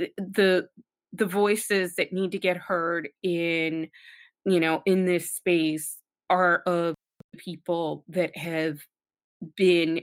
uh, 0.00 0.06
the 0.16 0.68
the 1.12 1.26
voices 1.26 1.94
that 1.96 2.12
need 2.12 2.32
to 2.32 2.38
get 2.38 2.56
heard 2.56 3.08
in 3.22 3.88
you 4.44 4.60
know 4.60 4.82
in 4.86 5.04
this 5.04 5.32
space 5.32 5.98
are 6.28 6.62
of 6.66 6.94
people 7.38 8.04
that 8.08 8.36
have 8.36 8.78
been 9.56 10.00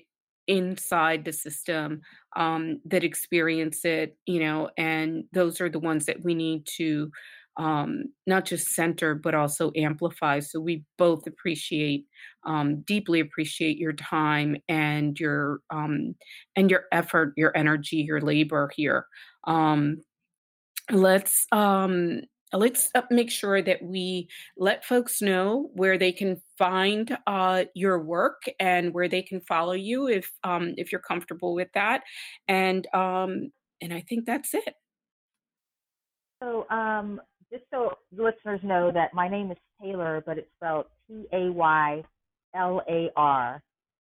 inside 0.47 1.25
the 1.25 1.33
system 1.33 2.01
um, 2.35 2.79
that 2.85 3.03
experience 3.03 3.83
it 3.83 4.17
you 4.25 4.39
know 4.39 4.69
and 4.77 5.25
those 5.33 5.59
are 5.59 5.69
the 5.69 5.79
ones 5.79 6.05
that 6.05 6.23
we 6.23 6.33
need 6.33 6.65
to 6.65 7.11
um, 7.57 8.05
not 8.25 8.45
just 8.45 8.73
center 8.73 9.15
but 9.15 9.35
also 9.35 9.71
amplify. 9.75 10.39
So 10.39 10.59
we 10.59 10.83
both 10.97 11.27
appreciate 11.27 12.05
um, 12.45 12.81
deeply 12.81 13.19
appreciate 13.19 13.77
your 13.77 13.93
time 13.93 14.57
and 14.69 15.19
your 15.19 15.59
um, 15.69 16.15
and 16.55 16.71
your 16.71 16.83
effort 16.91 17.33
your 17.35 17.55
energy 17.55 17.97
your 17.97 18.21
labor 18.21 18.69
here. 18.75 19.05
Um, 19.45 20.01
let's 20.91 21.45
um 21.51 22.21
let's 22.53 22.89
uh, 22.95 23.01
make 23.11 23.29
sure 23.29 23.61
that 23.61 23.83
we 23.83 24.29
let 24.57 24.85
folks 24.85 25.21
know 25.21 25.69
where 25.73 25.97
they 25.97 26.11
can 26.13 26.41
find 26.57 27.17
uh, 27.27 27.65
your 27.75 28.01
work 28.01 28.43
and 28.59 28.93
where 28.93 29.09
they 29.09 29.21
can 29.21 29.41
follow 29.41 29.73
you 29.73 30.07
if 30.07 30.31
um, 30.43 30.73
if 30.77 30.91
you're 30.91 31.01
comfortable 31.01 31.53
with 31.53 31.69
that. 31.73 32.03
And 32.47 32.87
and 33.79 33.93
i 33.93 34.01
think 34.01 34.25
that's 34.25 34.53
it. 34.53 34.73
So 36.41 36.67
um, 36.69 37.19
just 37.51 37.63
so 37.71 37.91
the 38.15 38.23
listeners 38.23 38.59
know 38.63 38.91
that 38.91 39.13
my 39.13 39.27
name 39.27 39.51
is 39.51 39.57
taylor 39.81 40.23
but 40.25 40.37
it's 40.37 40.49
spelled 40.57 40.85
t-a-y-l-a-r 41.07 42.03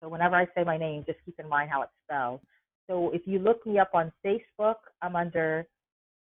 so 0.01 0.09
whenever 0.09 0.35
i 0.35 0.45
say 0.55 0.63
my 0.63 0.77
name 0.77 1.03
just 1.05 1.19
keep 1.25 1.39
in 1.39 1.47
mind 1.47 1.69
how 1.69 1.81
it's 1.81 1.91
spelled 2.05 2.39
so 2.89 3.11
if 3.13 3.21
you 3.25 3.39
look 3.39 3.65
me 3.65 3.79
up 3.79 3.91
on 3.93 4.11
facebook 4.25 4.75
i'm 5.01 5.15
under 5.15 5.65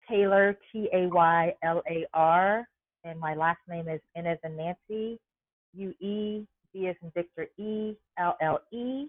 Taylar, 0.10 0.56
T 0.72 0.90
A 0.94 1.08
Y 1.08 1.54
L 1.64 1.82
A 1.90 2.06
R, 2.14 2.68
and 3.04 3.20
my 3.20 3.36
last 3.36 3.60
name 3.68 3.88
is 3.88 4.02
N 4.16 4.26
as 4.26 4.38
in 4.44 4.58
Nancy, 4.58 5.20
U 5.74 5.94
E, 6.00 6.46
V 6.74 6.88
as 6.88 6.96
in 7.04 7.12
Victor 7.14 7.48
E, 7.58 7.96
L 8.18 8.36
L 8.42 8.60
E. 8.72 9.08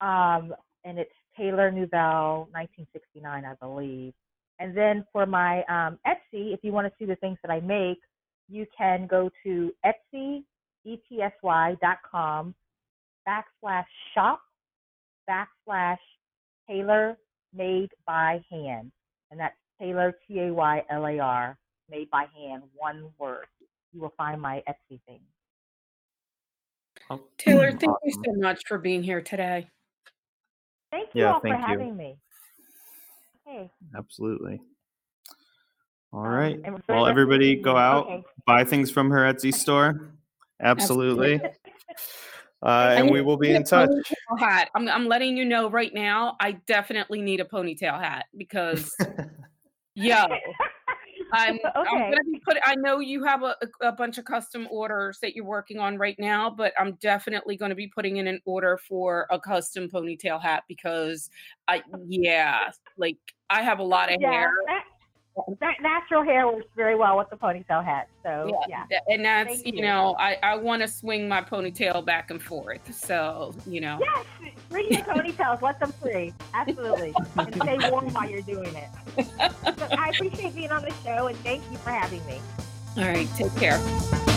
Um, 0.00 0.54
and 0.84 0.98
it's 0.98 1.12
Taylar 1.38 1.72
Nuevelle, 1.72 2.48
1969, 2.52 3.44
I 3.44 3.54
believe. 3.54 4.14
And 4.58 4.76
then 4.76 5.04
for 5.12 5.26
my 5.26 5.58
um, 5.64 5.98
Etsy, 6.06 6.54
if 6.54 6.60
you 6.62 6.72
want 6.72 6.86
to 6.86 6.92
see 6.98 7.04
the 7.04 7.16
things 7.16 7.38
that 7.42 7.50
I 7.50 7.60
make, 7.60 7.98
you 8.48 8.66
can 8.76 9.06
go 9.06 9.30
to 9.44 9.72
Etsy, 9.84 10.44
com 12.10 12.54
backslash 13.28 13.84
shop 14.14 14.40
backslash 15.28 15.98
Taylar 16.68 17.16
made 17.54 17.90
by 18.06 18.40
hand. 18.50 18.92
And 19.30 19.40
that's 19.40 19.56
Taylar, 19.80 20.12
T 20.26 20.40
A 20.40 20.52
Y 20.52 20.82
L 20.90 21.06
A 21.06 21.18
R, 21.18 21.58
made 21.90 22.08
by 22.10 22.26
hand, 22.36 22.62
one 22.74 23.10
word. 23.18 23.46
You 23.92 24.00
will 24.00 24.14
find 24.16 24.40
my 24.40 24.62
Etsy 24.68 25.00
thing. 25.06 25.20
Taylar, 27.38 27.78
thank 27.78 27.92
you 28.04 28.12
so 28.24 28.32
much 28.36 28.62
for 28.66 28.78
being 28.78 29.02
here 29.02 29.20
today. 29.20 29.68
Thank 30.90 31.10
you 31.14 31.22
yeah, 31.22 31.34
all 31.34 31.40
thank 31.40 31.54
for 31.54 31.60
you. 31.60 31.66
having 31.66 31.96
me. 31.96 32.16
Okay. 33.46 33.70
Absolutely. 33.96 34.60
All 36.12 36.26
right. 36.26 36.58
um. 36.64 36.74
Um, 36.74 36.82
well, 36.88 37.06
everybody 37.06 37.56
go 37.56 37.76
out, 37.76 38.06
okay. 38.06 38.22
buy 38.46 38.64
things 38.64 38.90
from 38.90 39.10
her 39.10 39.32
Etsy 39.32 39.54
store. 39.62 40.12
Absolutely. 40.60 41.34
Absolutely. 41.34 41.58
Uh, 42.62 42.94
and 42.96 43.10
we 43.10 43.20
will 43.20 43.36
be 43.36 43.54
in 43.54 43.62
touch. 43.62 43.90
Hat. 44.38 44.70
I'm, 44.74 44.88
I'm 44.88 45.06
letting 45.06 45.36
you 45.36 45.44
know 45.44 45.68
right 45.68 45.92
now. 45.92 46.36
I 46.40 46.52
definitely 46.66 47.20
need 47.20 47.40
a 47.40 47.44
ponytail 47.44 48.00
hat 48.00 48.26
because 48.36 48.96
Yo. 49.96 50.26
I'm, 51.32 51.56
okay. 51.56 51.64
I'm 51.74 52.10
gonna 52.10 52.24
be 52.24 52.40
put. 52.44 52.56
I 52.64 52.74
know 52.76 53.00
you 53.00 53.24
have 53.24 53.42
a, 53.42 53.56
a 53.80 53.92
bunch 53.92 54.18
of 54.18 54.24
custom 54.24 54.68
orders 54.70 55.18
that 55.22 55.34
you're 55.34 55.44
working 55.44 55.78
on 55.78 55.98
right 55.98 56.16
now, 56.18 56.50
but 56.50 56.72
I'm 56.78 56.94
definitely 56.94 57.56
going 57.56 57.70
to 57.70 57.74
be 57.74 57.88
putting 57.88 58.18
in 58.18 58.26
an 58.26 58.40
order 58.44 58.78
for 58.88 59.26
a 59.30 59.38
custom 59.40 59.88
ponytail 59.88 60.40
hat 60.40 60.64
because 60.68 61.30
I, 61.68 61.82
yeah, 62.06 62.70
like 62.96 63.18
I 63.50 63.62
have 63.62 63.78
a 63.78 63.84
lot 63.84 64.12
of 64.12 64.20
yeah, 64.20 64.30
hair. 64.30 64.50
Natural 65.80 66.24
hair 66.24 66.46
works 66.46 66.66
very 66.74 66.94
well 66.94 67.18
with 67.18 67.28
the 67.28 67.36
ponytail 67.36 67.84
hat. 67.84 68.08
So 68.22 68.50
yeah, 68.68 68.84
yeah. 68.90 68.98
and 69.08 69.24
that's 69.24 69.64
you, 69.64 69.74
you, 69.74 69.82
know 69.82 70.16
I 70.18 70.38
I 70.42 70.56
want 70.56 70.80
to 70.82 70.88
swing 70.88 71.28
my 71.28 71.42
ponytail 71.42 72.04
back 72.04 72.30
and 72.30 72.42
forth. 72.42 72.94
So 72.94 73.54
you 73.66 73.80
know. 73.80 73.98
Yes, 74.00 74.52
bring 74.70 74.90
your 74.90 75.02
ponytails. 75.02 75.60
Let 75.60 75.78
them 75.78 75.92
free. 75.92 76.32
Absolutely, 76.54 77.14
and 77.36 77.54
stay 77.54 77.90
warm 77.90 78.12
while 78.14 78.28
you're 78.28 78.42
doing 78.42 78.74
it. 78.74 78.88
So 79.76 79.86
I 79.90 80.08
appreciate 80.08 80.54
being 80.54 80.72
on 80.72 80.82
the 80.82 80.94
show 81.04 81.26
and 81.26 81.36
thank 81.38 81.62
you 81.70 81.76
for 81.78 81.90
having 81.90 82.24
me. 82.26 82.40
All 82.96 83.04
right, 83.04 83.28
take 83.36 83.54
care. 83.56 84.35